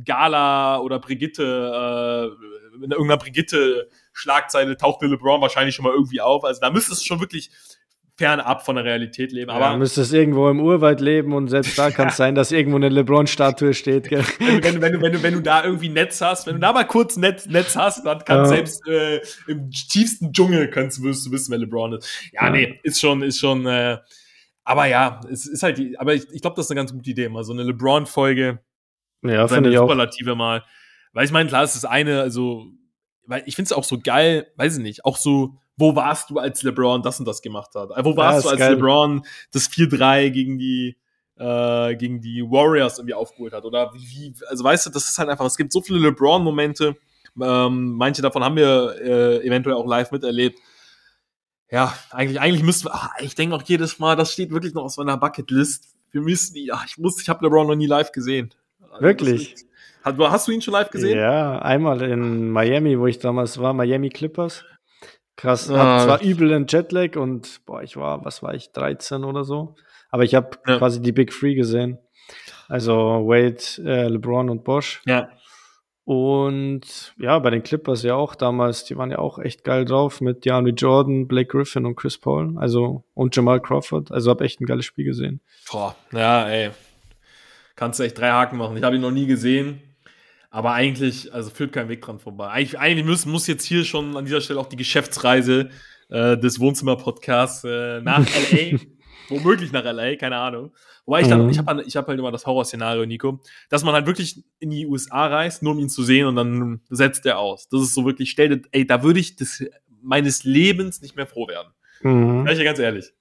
Gala 0.04 0.80
oder 0.80 0.98
Brigitte, 0.98 2.32
äh, 2.34 2.84
in 2.84 2.90
irgendeiner 2.90 3.18
Brigitte-Schlagzeile 3.18 4.76
tauchte 4.76 5.06
LeBron 5.06 5.42
wahrscheinlich 5.42 5.76
schon 5.76 5.84
mal 5.84 5.94
irgendwie 5.94 6.22
auf. 6.22 6.44
Also 6.44 6.60
da 6.60 6.72
müsste 6.72 6.94
es 6.94 7.04
schon 7.04 7.20
wirklich 7.20 7.52
fernab 8.16 8.64
von 8.64 8.76
der 8.76 8.86
Realität 8.86 9.32
leben. 9.32 9.50
Aber 9.50 9.72
ja, 9.72 9.78
müsstest 9.78 10.14
irgendwo 10.14 10.50
im 10.50 10.60
Urwald 10.60 11.02
leben 11.02 11.34
und 11.34 11.48
selbst 11.48 11.78
da 11.78 11.90
kann 11.90 12.10
es 12.10 12.18
sein, 12.18 12.36
dass 12.36 12.52
irgendwo 12.52 12.78
eine 12.78 12.90
LeBron-Statue 12.90 13.74
steht. 13.74 14.10
Gell? 14.10 14.24
Wenn, 14.40 14.64
wenn, 14.64 14.82
wenn, 14.82 14.94
du, 14.94 15.02
wenn, 15.02 15.14
du, 15.14 15.24
wenn 15.24 15.34
du 15.34 15.42
da 15.42 15.64
irgendwie 15.64 15.90
Netz 15.90 16.22
hast, 16.22 16.46
wenn 16.46 16.56
du 16.56 16.60
da 16.60 16.74
mal 16.74 16.86
kurz 16.86 17.18
Netz, 17.18 17.48
Netz 17.48 17.76
hast, 17.76 18.06
dann 18.06 18.20
kann 18.20 18.38
ja. 18.40 18.46
selbst 18.46 18.88
äh, 18.88 19.22
im 19.48 19.72
tiefsten 19.72 20.32
Dschungel 20.32 20.70
kannst, 20.70 21.02
wirst 21.02 21.26
du 21.26 21.32
wissen, 21.32 21.52
wer 21.52 21.58
LeBron 21.58 21.94
ist. 21.94 22.30
Ja, 22.34 22.46
ja. 22.46 22.50
nee, 22.52 22.80
ist 22.84 23.00
schon, 23.00 23.24
ist 23.24 23.40
schon. 23.40 23.66
Äh, 23.66 23.98
aber 24.64 24.86
ja, 24.86 25.20
es 25.32 25.48
ist 25.48 25.64
halt 25.64 25.80
die. 25.80 25.98
Aber 25.98 26.14
ich, 26.14 26.30
ich 26.32 26.42
glaube, 26.42 26.56
das 26.56 26.68
ist 26.68 26.72
eine 26.72 26.80
ganz 26.80 26.94
gute 26.94 27.10
Idee, 27.10 27.30
mal 27.30 27.44
so 27.44 27.54
eine 27.54 27.64
LeBron-Folge. 27.64 28.60
Ja, 29.24 29.48
finde 29.48 29.72
ich 29.72 29.78
Superlative 29.78 30.34
auch. 30.34 30.38
mal. 30.38 30.64
Weil 31.14 31.26
ich 31.26 31.32
meine, 31.32 31.50
klar, 31.50 31.64
es 31.64 31.76
ist 31.76 31.86
eine, 31.86 32.22
also, 32.22 32.68
weil 33.26 33.44
ich 33.46 33.56
finde 33.56 33.68
es 33.68 33.74
auch 33.74 33.84
so 33.84 34.00
geil, 34.00 34.48
weiß 34.58 34.78
ich 34.78 34.84
nicht, 34.84 35.06
auch 35.06 35.18
so 35.18 35.58
wo 35.78 35.96
warst 35.96 36.30
du, 36.30 36.38
als 36.38 36.64
LeBron 36.64 37.02
das 37.02 37.20
und 37.20 37.28
das 37.28 37.42
gemacht 37.42 37.72
hat? 37.76 37.90
Wo 38.04 38.16
warst 38.16 38.40
ja, 38.40 38.42
du, 38.44 38.50
als 38.50 38.60
geil. 38.60 38.74
LeBron 38.76 39.26
das 39.52 39.70
4-3 39.70 40.30
gegen 40.30 40.58
die 40.58 40.98
äh, 41.38 41.96
gegen 41.96 42.22
die 42.22 42.44
Warriors 42.44 43.00
irgendwie 43.00 43.16
aufgeholt 43.16 43.54
hat? 43.54 43.66
Oder 43.66 43.92
wie, 43.94 44.34
also 44.48 44.64
weißt 44.64 44.86
du, 44.86 44.90
das 44.92 45.08
ist 45.08 45.18
halt 45.18 45.30
einfach, 45.30 45.46
es 45.46 45.58
gibt 45.58 45.74
so 45.74 45.82
viele 45.82 46.00
LeBron-Momente, 46.00 46.96
ähm, 47.42 47.94
manche 47.94 48.22
davon 48.22 48.44
haben 48.44 48.56
wir 48.56 48.96
äh, 49.02 49.46
eventuell 49.46 49.76
auch 49.76 49.88
live 49.88 50.12
miterlebt. 50.12 50.60
Ja, 51.72 51.94
eigentlich, 52.12 52.40
eigentlich 52.40 52.64
müssten 52.64 52.86
wir, 52.86 52.94
ach, 52.94 53.10
ich 53.20 53.34
denke 53.34 53.56
auch 53.56 53.64
jedes 53.64 53.98
Mal, 53.98 54.16
das 54.16 54.32
steht 54.32 54.52
wirklich 54.52 54.74
noch 54.76 54.84
auf 54.84 54.98
meiner 54.98 55.18
Bucketlist. 55.18 55.96
Wir 56.12 56.22
müssen, 56.22 56.56
ja, 56.58 56.80
ich 56.86 57.00
muss, 57.00 57.20
ich 57.20 57.30
habe 57.30 57.44
LeBron 57.44 57.66
noch 57.66 57.76
nie 57.76 57.88
live 57.88 58.12
gesehen. 58.12 58.54
Also 58.92 59.02
wirklich? 59.02 59.56
Hast, 60.04 60.20
hast 60.20 60.48
du 60.48 60.52
ihn 60.52 60.62
schon 60.62 60.74
live 60.74 60.92
gesehen? 60.92 61.18
Ja, 61.18 61.58
einmal 61.60 62.02
in 62.04 62.52
Miami, 62.52 63.00
wo 63.00 63.08
ich 63.08 63.18
damals 63.18 63.58
war, 63.58 63.74
Miami 63.74 64.10
Clippers. 64.10 64.64
Krass, 65.36 65.70
ah. 65.70 65.78
hab 65.78 66.02
zwar 66.02 66.22
übel 66.22 66.52
in 66.52 66.68
Jetlag 66.68 67.16
und 67.16 67.66
boah, 67.66 67.82
ich 67.82 67.98
war, 67.98 68.24
was 68.24 68.44
war 68.44 68.54
ich, 68.54 68.72
13 68.72 69.24
oder 69.24 69.44
so, 69.44 69.76
aber 70.10 70.24
ich 70.24 70.36
habe 70.36 70.58
ja. 70.68 70.78
quasi 70.78 71.02
die 71.02 71.12
Big 71.12 71.32
Three 71.32 71.56
gesehen. 71.56 71.98
Also 72.68 72.96
Wade, 72.96 73.58
äh, 73.86 74.08
LeBron 74.08 74.50
und 74.50 74.64
Bosch. 74.64 75.02
Ja. 75.06 75.30
Und 76.06 77.14
ja, 77.18 77.40
bei 77.40 77.50
den 77.50 77.64
Clippers 77.64 78.04
ja 78.04 78.16
auch 78.16 78.36
damals, 78.36 78.84
die 78.84 78.98
waren 78.98 79.10
ja 79.10 79.20
auch 79.20 79.40
echt 79.40 79.64
geil 79.64 79.86
drauf 79.86 80.20
mit 80.20 80.44
DeAndre 80.44 80.74
Jordan, 80.74 81.28
Blake 81.28 81.48
Griffin 81.48 81.86
und 81.86 81.96
Chris 81.96 82.18
Paul, 82.18 82.58
also 82.58 83.06
und 83.14 83.36
Jamal 83.36 83.62
Crawford. 83.62 84.12
Also 84.12 84.30
habe 84.30 84.44
echt 84.44 84.60
ein 84.60 84.66
geiles 84.66 84.86
Spiel 84.86 85.06
gesehen. 85.06 85.40
Boah, 85.72 85.96
ja, 86.12 86.48
ey. 86.50 86.72
Kannst 87.76 88.00
du 88.00 88.04
echt 88.04 88.18
drei 88.18 88.32
Haken 88.32 88.58
machen. 88.58 88.76
Ich 88.78 88.84
habe 88.84 88.96
ihn 88.96 89.02
noch 89.02 89.12
nie 89.12 89.26
gesehen. 89.26 89.82
Aber 90.54 90.74
eigentlich, 90.74 91.34
also 91.34 91.50
führt 91.50 91.74
kein 91.74 91.90
Weg 91.90 92.04
dran 92.04 92.20
vorbei. 92.20 92.48
Eigentlich, 92.48 92.78
eigentlich 92.78 93.08
muss, 93.08 93.26
muss 93.26 93.48
jetzt 93.48 93.66
hier 93.66 93.84
schon 93.84 94.16
an 94.16 94.24
dieser 94.24 94.40
Stelle 94.40 94.60
auch 94.60 94.68
die 94.68 94.76
Geschäftsreise 94.76 95.72
äh, 96.10 96.38
des 96.38 96.60
Wohnzimmer-Podcasts 96.60 97.64
äh, 97.64 98.02
nach 98.02 98.20
LA, 98.20 98.78
womöglich 99.30 99.72
nach 99.72 99.84
LA, 99.84 100.16
keine 100.16 100.38
Ahnung. 100.38 100.72
Wobei 101.08 101.22
ich 101.22 101.28
dann, 101.28 101.46
mhm. 101.46 101.50
ich 101.50 101.58
habe 101.58 101.82
ich 101.82 101.96
hab 101.96 102.08
halt 102.08 102.20
immer 102.20 102.32
das 102.32 102.46
Horrorszenario, 102.46 103.04
Nico, 103.08 103.42
dass 103.70 103.84
man 103.84 103.96
halt 103.96 104.06
wirklich 104.06 104.44
in 104.60 104.70
die 104.70 104.86
USA 104.86 105.26
reist, 105.26 105.64
nur 105.64 105.74
um 105.74 105.80
ihn 105.80 105.90
zu 105.90 106.04
sehen 106.04 106.28
und 106.28 106.36
dann 106.36 106.82
setzt 106.88 107.26
er 107.26 107.40
aus. 107.40 107.68
Das 107.70 107.82
ist 107.82 107.96
so 107.96 108.06
wirklich, 108.06 108.30
stell 108.30 108.50
dir, 108.50 108.62
ey, 108.74 108.86
da 108.86 109.02
würde 109.02 109.20
ich 109.20 109.36
des, 109.36 109.66
meines 110.04 110.44
Lebens 110.44 111.02
nicht 111.02 111.16
mehr 111.16 111.26
froh 111.26 111.48
werden. 111.48 111.74
Mhm. 112.04 112.44
Sag 112.44 112.52
ich 112.52 112.60
dir 112.60 112.66
ganz 112.66 112.78
ehrlich. 112.78 113.12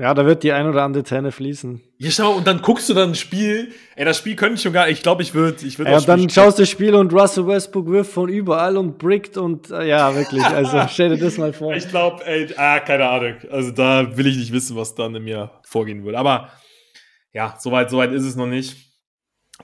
Ja, 0.00 0.14
da 0.14 0.24
wird 0.24 0.42
die 0.44 0.52
ein 0.52 0.66
oder 0.66 0.82
andere 0.82 1.02
Träne 1.02 1.30
fließen. 1.30 1.78
Ja, 1.98 2.10
schau, 2.10 2.32
und 2.32 2.46
dann 2.46 2.62
guckst 2.62 2.88
du 2.88 2.94
dann 2.94 3.10
ein 3.10 3.14
Spiel. 3.14 3.70
Ey, 3.96 4.06
das 4.06 4.16
Spiel 4.16 4.34
könnte 4.34 4.54
ich 4.54 4.62
schon 4.62 4.72
gar 4.72 4.88
Ich 4.88 5.02
glaube, 5.02 5.22
ich 5.22 5.34
würde. 5.34 5.66
Ich 5.66 5.78
würd 5.78 5.90
ja, 5.90 6.00
dann 6.00 6.20
spielen. 6.20 6.30
schaust 6.30 6.58
du 6.58 6.62
das 6.62 6.70
Spiel 6.70 6.94
und 6.94 7.12
Russell 7.12 7.46
Westbrook 7.46 7.86
wirft 7.86 8.10
von 8.10 8.30
überall 8.30 8.78
und 8.78 8.96
brickt 8.96 9.36
und. 9.36 9.70
Äh, 9.70 9.88
ja, 9.88 10.14
wirklich. 10.16 10.42
Also 10.42 10.80
stell 10.90 11.10
dir 11.10 11.22
das 11.22 11.36
mal 11.36 11.52
vor. 11.52 11.74
Ich 11.74 11.86
glaube, 11.86 12.24
ey, 12.24 12.48
ah, 12.56 12.80
keine 12.80 13.10
Ahnung. 13.10 13.34
Also 13.50 13.72
da 13.72 14.16
will 14.16 14.26
ich 14.26 14.38
nicht 14.38 14.52
wissen, 14.52 14.74
was 14.74 14.94
dann 14.94 15.14
in 15.14 15.24
mir 15.24 15.50
vorgehen 15.64 16.02
würde. 16.02 16.16
Aber 16.16 16.50
ja, 17.34 17.56
soweit, 17.58 17.90
soweit 17.90 18.12
ist 18.12 18.24
es 18.24 18.36
noch 18.36 18.46
nicht. 18.46 18.76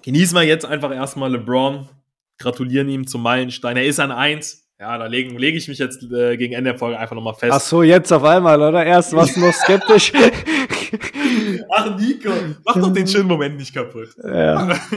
Genießen 0.03 0.37
wir 0.37 0.43
jetzt 0.43 0.67
einfach 0.67 0.93
erstmal 0.93 1.33
LeBron. 1.33 1.89
Gratulieren 2.39 2.91
ihm 2.91 3.07
zum 3.07 3.23
Meilenstein. 3.23 3.79
Er 3.79 3.87
ist 3.87 4.01
an 4.01 4.13
eins. 4.13 4.66
Ja, 4.79 4.99
da 4.99 5.07
lege 5.07 5.37
leg 5.39 5.55
ich 5.55 5.69
mich 5.69 5.79
jetzt 5.79 6.03
äh, 6.03 6.37
gegen 6.37 6.53
Ende 6.53 6.73
der 6.73 6.79
Folge 6.79 6.99
einfach 6.99 7.17
nochmal 7.17 7.35
fest. 7.35 7.53
Ach 7.53 7.61
so, 7.61 7.83
jetzt 7.83 8.13
auf 8.13 8.25
einmal, 8.25 8.61
oder? 8.61 8.85
Erst 8.85 9.15
warst 9.15 9.37
du 9.37 9.41
noch 9.41 9.53
skeptisch. 9.65 10.13
Ach, 11.71 11.99
Nico, 11.99 12.31
mach 12.65 12.75
doch 12.75 12.93
den 12.93 13.07
schönen 13.07 13.29
Moment 13.29 13.57
nicht 13.57 13.75
kaputt. 13.75 14.09
Ja. 14.23 14.79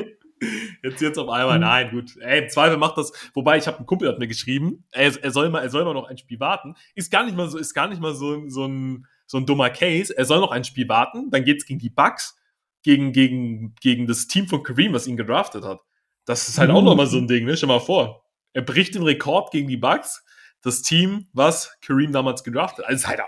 Jetzt, 0.82 1.02
jetzt 1.02 1.20
auf 1.20 1.28
einmal, 1.28 1.60
nein, 1.60 1.90
gut. 1.92 2.16
Ey, 2.22 2.44
im 2.44 2.50
Zweifel 2.50 2.78
macht 2.78 2.98
das, 2.98 3.12
wobei 3.34 3.58
ich 3.58 3.68
habe 3.68 3.76
einen 3.76 3.86
Kumpel 3.86 4.08
hat 4.08 4.20
mir 4.20 4.28
geschrieben, 4.30 4.86
er, 4.90 5.12
er, 5.22 5.32
soll 5.32 5.50
mal, 5.50 5.60
er 5.60 5.70
soll 5.70 5.84
mal 5.84 5.94
noch 5.94 6.08
ein 6.08 6.18
Spiel 6.18 6.40
warten. 6.40 6.76
Ist 6.96 7.12
gar 7.12 7.26
nicht 7.26 7.36
mal 7.36 7.50
so, 7.50 7.58
ist 7.58 7.74
gar 7.74 7.90
nicht 7.90 8.02
mal 8.02 8.14
so, 8.16 8.48
so, 8.48 8.66
ein, 8.66 9.06
so 9.26 9.38
ein 9.38 9.46
dummer 9.46 9.70
Case. 9.70 10.18
Er 10.18 10.24
soll 10.24 10.40
noch 10.40 10.52
ein 10.52 10.64
Spiel 10.64 10.88
warten, 10.88 11.30
dann 11.30 11.44
geht's 11.44 11.66
gegen 11.66 11.80
die 11.80 11.90
Bucks, 11.90 12.38
gegen, 12.84 13.12
gegen, 13.12 13.76
gegen 13.82 14.08
das 14.08 14.28
Team 14.28 14.48
von 14.48 14.64
Kareem, 14.64 14.94
was 14.94 15.08
ihn 15.08 15.18
gedraftet 15.18 15.66
hat. 15.66 15.82
Das 16.24 16.48
ist 16.48 16.58
halt 16.58 16.70
mhm. 16.70 16.78
auch 16.78 16.84
nochmal 16.84 17.08
so 17.08 17.18
ein 17.18 17.28
Ding, 17.28 17.44
ne? 17.46 17.58
Stell 17.58 17.68
mal 17.68 17.82
vor. 17.82 18.24
Er 18.54 18.62
bricht 18.62 18.96
den 18.96 19.04
Rekord 19.04 19.52
gegen 19.52 19.68
die 19.68 19.78
Bucks. 19.78 20.26
Das 20.62 20.82
Team, 20.82 21.28
was 21.32 21.78
Kareem 21.82 22.12
damals 22.12 22.44
gedraftet 22.44 22.86
hat. 22.86 22.92
Also 22.92 23.08
halt 23.08 23.22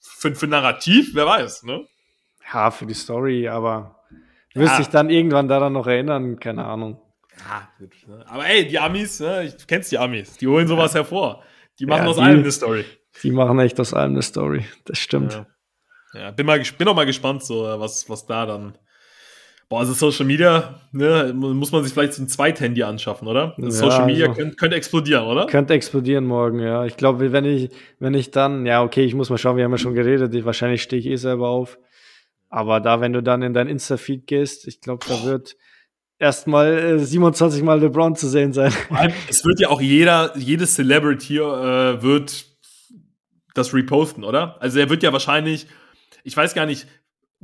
für, 0.00 0.34
für 0.34 0.46
Narrativ, 0.46 1.10
wer 1.14 1.26
weiß, 1.26 1.64
ne? 1.64 1.86
Ja, 2.52 2.70
für 2.70 2.86
die 2.86 2.94
Story, 2.94 3.48
aber 3.48 4.04
ja. 4.54 4.62
wirst 4.62 4.78
dich 4.78 4.88
dann 4.88 5.10
irgendwann 5.10 5.48
daran 5.48 5.72
noch 5.72 5.86
erinnern, 5.86 6.38
keine 6.38 6.64
Ahnung. 6.64 7.00
Ja, 7.38 7.68
ne? 8.06 8.24
Aber 8.28 8.46
ey, 8.46 8.66
die 8.66 8.78
Amis, 8.78 9.20
ne? 9.20 9.44
ich 9.44 9.66
kennst 9.66 9.92
die 9.92 9.98
Amis, 9.98 10.36
die 10.36 10.46
holen 10.46 10.66
sowas 10.66 10.92
ja. 10.92 11.00
hervor. 11.00 11.42
Die 11.78 11.86
machen 11.86 12.04
ja, 12.04 12.08
aus 12.08 12.16
die, 12.16 12.22
allem 12.22 12.40
eine 12.40 12.52
Story. 12.52 12.84
Die 13.22 13.30
machen 13.30 13.58
echt 13.60 13.78
aus 13.78 13.94
allem 13.94 14.12
eine 14.12 14.22
Story, 14.22 14.64
das 14.84 14.98
stimmt. 14.98 15.44
Ja, 16.12 16.20
ja 16.20 16.30
bin, 16.30 16.46
mal, 16.46 16.60
bin 16.60 16.88
auch 16.88 16.96
mal 16.96 17.06
gespannt, 17.06 17.44
so, 17.44 17.62
was, 17.78 18.08
was 18.08 18.26
da 18.26 18.46
dann 18.46 18.76
Boah, 19.68 19.80
also 19.80 19.92
Social 19.92 20.24
Media, 20.24 20.80
ne, 20.92 21.34
muss 21.34 21.72
man 21.72 21.84
sich 21.84 21.92
vielleicht 21.92 22.14
so 22.14 22.22
ein 22.22 22.28
Zweithandy 22.28 22.82
anschaffen, 22.84 23.28
oder? 23.28 23.54
Ja, 23.58 23.70
Social 23.70 24.06
Media 24.06 24.28
also, 24.28 24.40
könnte, 24.40 24.56
könnte 24.56 24.76
explodieren, 24.76 25.24
oder? 25.24 25.46
Könnte 25.46 25.74
explodieren 25.74 26.24
morgen, 26.24 26.60
ja. 26.60 26.86
Ich 26.86 26.96
glaube, 26.96 27.32
wenn 27.32 27.44
ich, 27.44 27.70
wenn 27.98 28.14
ich 28.14 28.30
dann, 28.30 28.64
ja, 28.64 28.82
okay, 28.82 29.04
ich 29.04 29.14
muss 29.14 29.28
mal 29.28 29.36
schauen, 29.36 29.58
wir 29.58 29.64
haben 29.64 29.72
ja 29.72 29.78
schon 29.78 29.94
geredet, 29.94 30.34
ich, 30.34 30.46
wahrscheinlich 30.46 30.82
stehe 30.82 31.00
ich 31.00 31.06
eh 31.06 31.16
selber 31.16 31.48
auf. 31.48 31.78
Aber 32.48 32.80
da, 32.80 33.02
wenn 33.02 33.12
du 33.12 33.22
dann 33.22 33.42
in 33.42 33.52
dein 33.52 33.68
Insta-Feed 33.68 34.26
gehst, 34.26 34.66
ich 34.66 34.80
glaube, 34.80 35.04
da 35.06 35.22
wird 35.24 35.54
erstmal 36.18 36.78
äh, 36.78 36.98
27 36.98 37.62
Mal 37.62 37.80
LeBron 37.80 38.16
zu 38.16 38.26
sehen 38.26 38.54
sein. 38.54 38.72
Es 39.28 39.44
wird 39.44 39.60
ja 39.60 39.68
auch 39.68 39.82
jeder, 39.82 40.36
jedes 40.36 40.74
Celebrity 40.74 41.36
äh, 41.36 42.02
wird 42.02 42.46
das 43.54 43.74
reposten, 43.74 44.24
oder? 44.24 44.56
Also 44.60 44.78
er 44.78 44.88
wird 44.88 45.02
ja 45.02 45.12
wahrscheinlich, 45.12 45.66
ich 46.24 46.36
weiß 46.36 46.54
gar 46.54 46.64
nicht, 46.64 46.86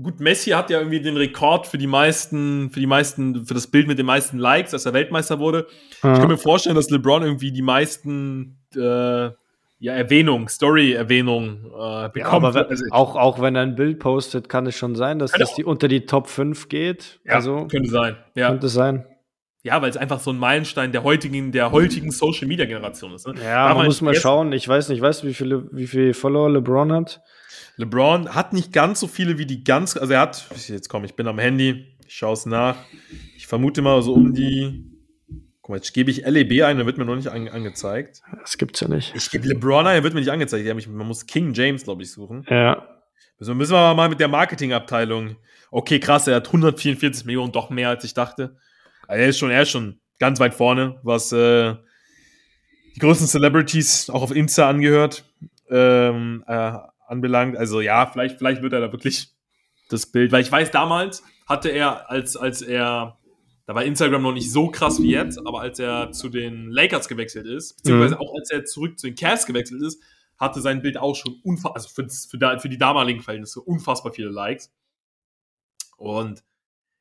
gut, 0.00 0.20
Messi 0.20 0.50
hat 0.50 0.70
ja 0.70 0.78
irgendwie 0.78 1.00
den 1.00 1.16
Rekord 1.16 1.66
für 1.66 1.78
die 1.78 1.86
meisten, 1.86 2.70
für 2.70 2.80
die 2.80 2.86
meisten, 2.86 3.46
für 3.46 3.54
das 3.54 3.66
Bild 3.66 3.86
mit 3.86 3.98
den 3.98 4.06
meisten 4.06 4.38
Likes, 4.38 4.72
als 4.74 4.86
er 4.86 4.92
Weltmeister 4.92 5.38
wurde. 5.38 5.66
Ja. 6.02 6.14
Ich 6.14 6.18
kann 6.18 6.28
mir 6.28 6.38
vorstellen, 6.38 6.76
dass 6.76 6.90
LeBron 6.90 7.22
irgendwie 7.22 7.52
die 7.52 7.62
meisten 7.62 8.58
äh, 8.74 9.30
ja, 9.78 9.92
Erwähnung, 9.92 10.48
Story-Erwähnung 10.48 11.66
äh, 11.66 12.08
bekommt. 12.08 12.16
Ja, 12.16 12.26
aber 12.30 12.68
also, 12.68 12.84
auch, 12.90 13.16
auch 13.16 13.40
wenn 13.40 13.54
er 13.54 13.62
ein 13.62 13.74
Bild 13.74 13.98
postet, 13.98 14.48
kann 14.48 14.66
es 14.66 14.74
schon 14.74 14.94
sein, 14.94 15.18
dass 15.18 15.32
das 15.32 15.54
die 15.54 15.64
unter 15.64 15.88
die 15.88 16.06
Top 16.06 16.28
5 16.28 16.68
geht. 16.68 17.20
Ja, 17.24 17.34
also, 17.34 17.66
könnte 17.66 17.90
sein. 17.90 18.16
Ja. 18.34 18.48
Könnte 18.48 18.68
sein. 18.68 19.04
Ja, 19.62 19.80
weil 19.80 19.88
es 19.88 19.96
einfach 19.96 20.20
so 20.20 20.30
ein 20.30 20.38
Meilenstein 20.38 20.92
der 20.92 21.04
heutigen, 21.04 21.50
der 21.50 21.72
heutigen 21.72 22.10
Social 22.10 22.46
Media 22.46 22.66
Generation 22.66 23.14
ist. 23.14 23.26
Ne? 23.26 23.34
Ja, 23.42 23.72
man 23.74 23.86
muss 23.86 24.02
mal 24.02 24.14
schauen. 24.14 24.52
Ich 24.52 24.68
weiß 24.68 24.90
nicht, 24.90 25.00
weißt 25.00 25.22
du, 25.22 25.26
wie 25.26 25.34
viele, 25.34 25.66
wie 25.72 25.86
viele 25.86 26.12
Follower 26.12 26.50
LeBron 26.50 26.92
hat? 26.92 27.22
LeBron 27.76 28.34
hat 28.34 28.52
nicht 28.52 28.72
ganz 28.72 29.00
so 29.00 29.06
viele 29.06 29.38
wie 29.38 29.46
die 29.46 29.64
ganz, 29.64 29.96
also 29.96 30.12
er 30.12 30.20
hat, 30.20 30.46
jetzt 30.68 30.88
komm, 30.88 31.04
ich 31.04 31.14
bin 31.14 31.26
am 31.26 31.38
Handy, 31.38 31.96
ich 32.06 32.14
schaue 32.14 32.34
es 32.34 32.46
nach. 32.46 32.76
Ich 33.36 33.46
vermute 33.46 33.82
mal 33.82 34.00
so 34.02 34.14
um 34.14 34.32
die, 34.32 34.84
guck 35.60 35.70
mal, 35.70 35.76
jetzt 35.76 35.92
gebe 35.92 36.10
ich 36.10 36.24
LEB 36.24 36.62
ein, 36.64 36.78
dann 36.78 36.86
wird 36.86 36.98
mir 36.98 37.04
noch 37.04 37.16
nicht 37.16 37.28
an, 37.28 37.48
angezeigt. 37.48 38.22
Das 38.40 38.58
gibt's 38.58 38.80
ja 38.80 38.88
nicht. 38.88 39.14
Ich 39.16 39.30
gebe 39.30 39.48
LeBron 39.48 39.86
ein, 39.86 40.02
wird 40.02 40.14
mir 40.14 40.20
nicht 40.20 40.30
angezeigt. 40.30 40.66
Man 40.88 41.06
muss 41.06 41.26
King 41.26 41.52
James, 41.52 41.84
glaube 41.84 42.02
ich, 42.02 42.12
suchen. 42.12 42.46
Ja. 42.48 42.86
Also 43.40 43.54
müssen 43.54 43.72
wir 43.72 43.94
mal 43.94 44.08
mit 44.08 44.20
der 44.20 44.28
Marketingabteilung. 44.28 45.36
Okay, 45.70 45.98
krass, 45.98 46.28
er 46.28 46.36
hat 46.36 46.46
144 46.46 47.24
Millionen, 47.24 47.52
doch 47.52 47.70
mehr 47.70 47.88
als 47.88 48.04
ich 48.04 48.14
dachte. 48.14 48.56
Also 49.08 49.22
er 49.22 49.28
ist 49.28 49.38
schon, 49.38 49.50
er 49.50 49.62
ist 49.62 49.70
schon 49.70 50.00
ganz 50.20 50.38
weit 50.38 50.54
vorne, 50.54 51.00
was 51.02 51.32
äh, 51.32 51.74
die 52.94 53.00
größten 53.00 53.26
Celebrities 53.26 54.08
auch 54.08 54.22
auf 54.22 54.34
Insta 54.34 54.68
angehört. 54.68 55.24
Ähm, 55.68 56.44
äh, 56.46 56.72
anbelangt. 57.06 57.56
Also 57.56 57.80
ja, 57.80 58.06
vielleicht, 58.06 58.38
vielleicht 58.38 58.62
wird 58.62 58.72
er 58.72 58.80
da 58.80 58.92
wirklich 58.92 59.34
das 59.88 60.06
Bild, 60.06 60.32
weil 60.32 60.42
ich 60.42 60.50
weiß, 60.50 60.70
damals 60.70 61.22
hatte 61.46 61.68
er, 61.68 62.10
als, 62.10 62.36
als 62.36 62.62
er, 62.62 63.18
da 63.66 63.74
war 63.74 63.84
Instagram 63.84 64.22
noch 64.22 64.32
nicht 64.32 64.50
so 64.50 64.70
krass 64.70 65.00
wie 65.02 65.10
jetzt, 65.10 65.38
aber 65.46 65.60
als 65.60 65.78
er 65.78 66.12
zu 66.12 66.28
den 66.28 66.70
Lakers 66.70 67.08
gewechselt 67.08 67.46
ist, 67.46 67.76
beziehungsweise 67.76 68.14
mhm. 68.14 68.20
auch 68.20 68.34
als 68.34 68.50
er 68.50 68.64
zurück 68.64 68.98
zu 68.98 69.06
den 69.06 69.16
Cavs 69.16 69.46
gewechselt 69.46 69.82
ist, 69.82 70.02
hatte 70.38 70.60
sein 70.60 70.82
Bild 70.82 70.96
auch 70.96 71.14
schon 71.14 71.40
unfassbar, 71.42 71.76
also 71.76 71.88
für, 71.88 72.08
für, 72.08 72.58
für 72.58 72.68
die 72.68 72.78
damaligen 72.78 73.20
Verhältnisse 73.20 73.60
unfassbar 73.60 74.12
viele 74.12 74.30
Likes. 74.30 74.72
Und 75.96 76.42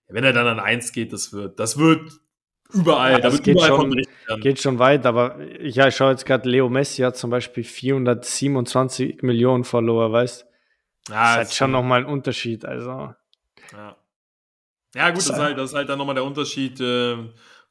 wenn 0.08 0.24
er 0.24 0.34
dann 0.34 0.48
an 0.48 0.60
1 0.60 0.92
geht, 0.92 1.14
das 1.14 1.34
wird, 1.34 1.60
das 1.60 1.78
wird 1.78 2.20
Überall, 2.74 3.14
ja, 3.14 3.20
da 3.20 3.32
wird 3.32 3.44
geht 3.44 3.56
überall 3.56 3.70
schon, 3.70 4.42
Geht 4.42 4.60
schon 4.60 4.80
weit, 4.80 5.06
aber 5.06 5.40
ich, 5.60 5.76
ja, 5.76 5.88
ich 5.88 5.96
schaue 5.96 6.12
jetzt 6.12 6.26
gerade, 6.26 6.50
Leo 6.50 6.70
Messi 6.70 7.04
hat 7.04 7.16
zum 7.16 7.30
Beispiel 7.30 7.64
427 7.64 9.22
Millionen 9.22 9.64
Follower, 9.64 10.12
weißt 10.12 10.42
du? 10.42 11.14
Ja, 11.14 11.22
das 11.22 11.32
ist 11.32 11.38
halt 11.38 11.54
schon 11.54 11.72
nochmal 11.72 12.02
ein 12.02 12.06
Unterschied, 12.06 12.66
also. 12.66 13.14
Ja, 13.72 13.96
ja 14.96 15.10
gut, 15.10 15.18
das 15.18 15.30
ist, 15.30 15.40
halt, 15.40 15.58
das 15.58 15.72
ist 15.72 15.76
halt 15.76 15.90
dann 15.90 15.98
nochmal 15.98 16.16
der 16.16 16.24
Unterschied. 16.24 16.80
Äh, 16.80 17.18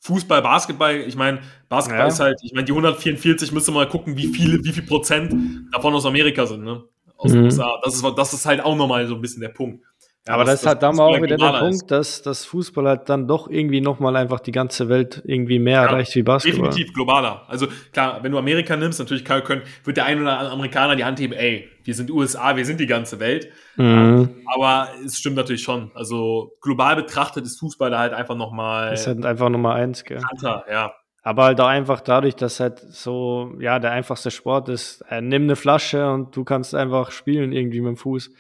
Fußball, 0.01 0.43
Basketball, 0.43 0.97
ich 0.97 1.15
meine, 1.15 1.41
Basketball 1.69 2.07
ja. 2.07 2.09
ist 2.09 2.19
halt, 2.19 2.41
ich 2.43 2.53
meine, 2.53 2.65
die 2.65 2.73
144 2.73 3.53
müsste 3.53 3.71
mal 3.71 3.89
gucken, 3.89 4.17
wie 4.17 4.27
viele, 4.27 4.63
wie 4.65 4.73
viel 4.73 4.83
Prozent 4.83 5.33
davon 5.73 5.95
aus 5.95 6.05
Amerika 6.05 6.45
sind, 6.45 6.65
ne? 6.65 6.83
Aus 7.17 7.31
mhm. 7.31 7.37
den 7.37 7.45
USA. 7.45 7.81
Das 7.85 7.95
ist, 7.95 8.05
das 8.17 8.33
ist 8.33 8.45
halt 8.45 8.61
auch 8.61 8.75
nochmal 8.75 9.07
so 9.07 9.15
ein 9.15 9.21
bisschen 9.21 9.43
der 9.43 9.51
Punkt. 9.51 9.85
Ja, 10.27 10.35
aber 10.35 10.45
das, 10.45 10.55
das 10.55 10.61
ist 10.63 10.67
halt 10.69 10.83
dann 10.85 11.01
auch 11.01 11.21
wieder 11.21 11.37
der 11.37 11.59
Punkt, 11.59 11.91
dass 11.91 12.23
das 12.23 12.45
Fußball 12.45 12.87
halt 12.87 13.09
dann 13.09 13.27
doch 13.27 13.49
irgendwie 13.51 13.81
nochmal 13.81 14.15
einfach 14.15 14.39
die 14.39 14.53
ganze 14.53 14.89
Welt 14.89 15.21
irgendwie 15.25 15.59
mehr 15.59 15.83
ja, 15.83 15.87
erreicht 15.87 16.15
wie 16.15 16.23
Basketball. 16.23 16.69
Definitiv 16.69 16.95
globaler. 16.95 17.43
Also 17.49 17.67
klar, 17.93 18.23
wenn 18.23 18.31
du 18.31 18.39
Amerika 18.39 18.77
nimmst, 18.77 19.01
natürlich 19.01 19.25
kann, 19.25 19.43
können, 19.43 19.63
wird 19.83 19.97
der 19.97 20.05
ein 20.05 20.23
oder 20.23 20.39
andere 20.39 20.53
Amerikaner 20.53 20.95
die 20.95 21.05
Hand 21.05 21.19
heben, 21.19 21.33
ey, 21.33 21.69
wir 21.83 21.95
sind 21.95 22.09
USA, 22.13 22.55
wir 22.55 22.65
sind 22.65 22.79
die 22.79 22.87
ganze 22.87 23.19
Welt. 23.19 23.49
Mhm. 23.75 24.45
Aber 24.55 24.91
es 25.05 25.19
stimmt 25.19 25.35
natürlich 25.35 25.63
schon. 25.63 25.91
Also 25.95 26.53
global 26.61 26.95
betrachtet 26.95 27.45
ist 27.45 27.59
Fußball 27.59 27.91
da 27.91 27.99
halt 27.99 28.13
einfach 28.13 28.37
nochmal. 28.37 28.93
Ist 28.93 29.09
halt 29.09 29.27
einfach 29.27 29.49
Nummer 29.49 29.75
eins, 29.75 30.05
gell? 30.05 30.21
Kanter, 30.21 30.65
ja. 30.71 30.93
Aber 31.25 31.45
halt 31.45 31.61
auch 31.61 31.67
einfach 31.67 32.01
dadurch, 32.01 32.37
dass 32.37 32.61
halt 32.61 32.79
so, 32.79 33.55
ja, 33.59 33.81
der 33.81 33.91
einfachste 33.91 34.31
Sport 34.31 34.69
ist, 34.69 35.05
äh, 35.09 35.21
nimm 35.21 35.43
eine 35.43 35.57
Flasche 35.57 36.11
und 36.13 36.37
du 36.37 36.45
kannst 36.45 36.77
einfach 36.77 37.11
spielen 37.11 37.53
irgendwie 37.53 37.81
mit 37.81 37.91
dem 37.91 37.97
Fuß. 37.97 38.31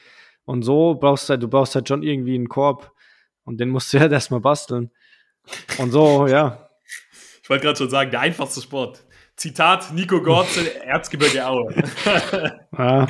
Und 0.44 0.62
so 0.62 0.94
brauchst 0.94 1.28
du 1.28 1.30
halt, 1.30 1.42
du 1.42 1.48
brauchst 1.48 1.74
halt 1.74 1.88
schon 1.88 2.02
irgendwie 2.02 2.34
einen 2.34 2.48
Korb 2.48 2.92
und 3.44 3.58
den 3.58 3.68
musst 3.68 3.92
du 3.92 3.98
halt 4.00 4.12
erstmal 4.12 4.40
basteln. 4.40 4.90
Und 5.78 5.90
so, 5.90 6.26
ja. 6.26 6.68
Ich 7.42 7.50
wollte 7.50 7.64
gerade 7.64 7.78
schon 7.78 7.90
sagen, 7.90 8.10
der 8.10 8.20
einfachste 8.20 8.60
Sport. 8.60 9.04
Zitat 9.36 9.92
Nico 9.92 10.22
Gorzel, 10.22 10.66
Erzgebirge 10.84 11.46
Aue. 11.46 11.74
ah. 12.72 13.06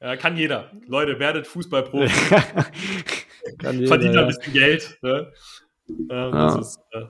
ja, 0.00 0.16
kann 0.16 0.36
jeder. 0.36 0.70
Leute, 0.86 1.18
werdet 1.18 1.46
Fußballprofi. 1.46 2.08
Verdient 3.86 4.16
ein 4.16 4.26
bisschen 4.26 4.52
Geld. 4.52 4.98
Ne? 5.02 5.32
Ähm, 5.88 6.32
das 6.32 6.56
ist 6.58 6.80
äh, 6.92 7.02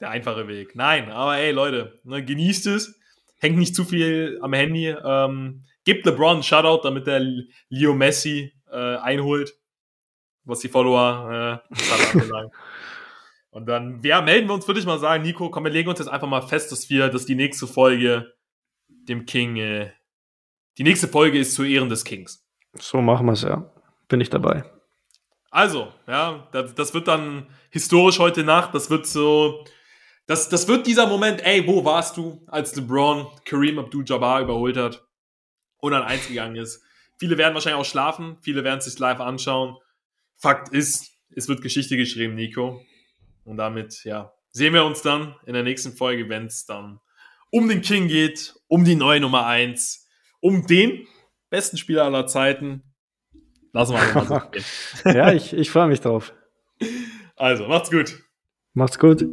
der 0.00 0.10
einfache 0.10 0.48
Weg. 0.48 0.74
Nein, 0.74 1.10
aber 1.10 1.36
ey, 1.36 1.52
Leute, 1.52 2.00
ne, 2.04 2.24
genießt 2.24 2.66
es. 2.68 2.98
Hängt 3.38 3.58
nicht 3.58 3.74
zu 3.74 3.84
viel 3.84 4.38
am 4.42 4.52
Handy. 4.52 4.88
Ähm, 4.88 5.64
gebt 5.84 6.04
LeBron 6.06 6.34
einen 6.34 6.42
Shoutout, 6.42 6.86
damit 6.86 7.06
der 7.06 7.20
Leo 7.68 7.94
Messi 7.94 8.52
äh, 8.70 8.96
einholt, 8.96 9.54
was 10.44 10.60
die 10.60 10.68
Follower 10.68 11.62
äh. 11.70 11.74
Und 13.50 13.66
dann, 13.66 14.00
ja, 14.04 14.22
melden 14.22 14.48
wir 14.48 14.54
uns, 14.54 14.66
würde 14.68 14.78
ich 14.78 14.86
mal 14.86 15.00
sagen, 15.00 15.24
Nico, 15.24 15.50
komm, 15.50 15.64
wir 15.64 15.72
legen 15.72 15.88
uns 15.88 15.98
jetzt 15.98 16.08
einfach 16.08 16.28
mal 16.28 16.42
fest, 16.42 16.70
dass 16.70 16.88
wir, 16.88 17.08
dass 17.08 17.26
die 17.26 17.34
nächste 17.34 17.66
Folge 17.66 18.32
dem 18.88 19.26
King, 19.26 19.56
äh, 19.56 19.90
die 20.78 20.84
nächste 20.84 21.08
Folge 21.08 21.38
ist 21.38 21.54
zu 21.54 21.64
Ehren 21.64 21.88
des 21.88 22.04
Kings. 22.04 22.46
So 22.78 23.00
machen 23.00 23.26
wir 23.26 23.32
es, 23.32 23.42
ja. 23.42 23.68
Bin 24.08 24.20
ich 24.20 24.30
dabei. 24.30 24.64
Also, 25.50 25.92
ja, 26.06 26.48
das, 26.52 26.74
das, 26.76 26.94
wird 26.94 27.08
dann 27.08 27.48
historisch 27.70 28.20
heute 28.20 28.44
Nacht, 28.44 28.72
das 28.72 28.88
wird 28.88 29.06
so, 29.06 29.64
das, 30.26 30.48
das 30.48 30.68
wird 30.68 30.86
dieser 30.86 31.08
Moment, 31.08 31.44
ey, 31.44 31.66
wo 31.66 31.84
warst 31.84 32.16
du, 32.16 32.44
als 32.46 32.76
LeBron 32.76 33.26
Kareem 33.44 33.80
Abdul-Jabbar 33.80 34.42
überholt 34.42 34.76
hat 34.76 35.04
und 35.78 35.92
an 35.92 36.04
eins 36.04 36.28
gegangen 36.28 36.54
ist. 36.54 36.84
Viele 37.20 37.36
werden 37.36 37.52
wahrscheinlich 37.52 37.78
auch 37.78 37.84
schlafen, 37.84 38.38
viele 38.40 38.64
werden 38.64 38.78
es 38.78 38.86
sich 38.86 38.98
live 38.98 39.20
anschauen. 39.20 39.76
Fakt 40.38 40.70
ist, 40.70 41.10
es 41.36 41.48
wird 41.48 41.60
Geschichte 41.60 41.98
geschrieben, 41.98 42.34
Nico. 42.34 42.82
Und 43.44 43.58
damit, 43.58 44.04
ja, 44.04 44.32
sehen 44.52 44.72
wir 44.72 44.86
uns 44.86 45.02
dann 45.02 45.36
in 45.44 45.52
der 45.52 45.62
nächsten 45.62 45.92
Folge, 45.92 46.30
wenn 46.30 46.46
es 46.46 46.64
dann 46.64 46.98
um 47.50 47.68
den 47.68 47.82
King 47.82 48.08
geht, 48.08 48.54
um 48.68 48.86
die 48.86 48.94
neue 48.94 49.20
Nummer 49.20 49.44
1, 49.44 50.08
um 50.40 50.66
den 50.66 51.06
besten 51.50 51.76
Spieler 51.76 52.06
aller 52.06 52.26
Zeiten. 52.26 52.84
Lassen 53.74 53.92
wir 53.92 54.00
einfach 54.00 54.26
mal 54.26 54.50
so 55.04 55.08
ja, 55.10 55.30
ich, 55.30 55.52
ich 55.52 55.70
freue 55.70 55.88
mich 55.88 56.00
drauf. 56.00 56.32
Also, 57.36 57.68
macht's 57.68 57.90
gut. 57.90 58.18
Macht's 58.72 58.98
gut. 58.98 59.26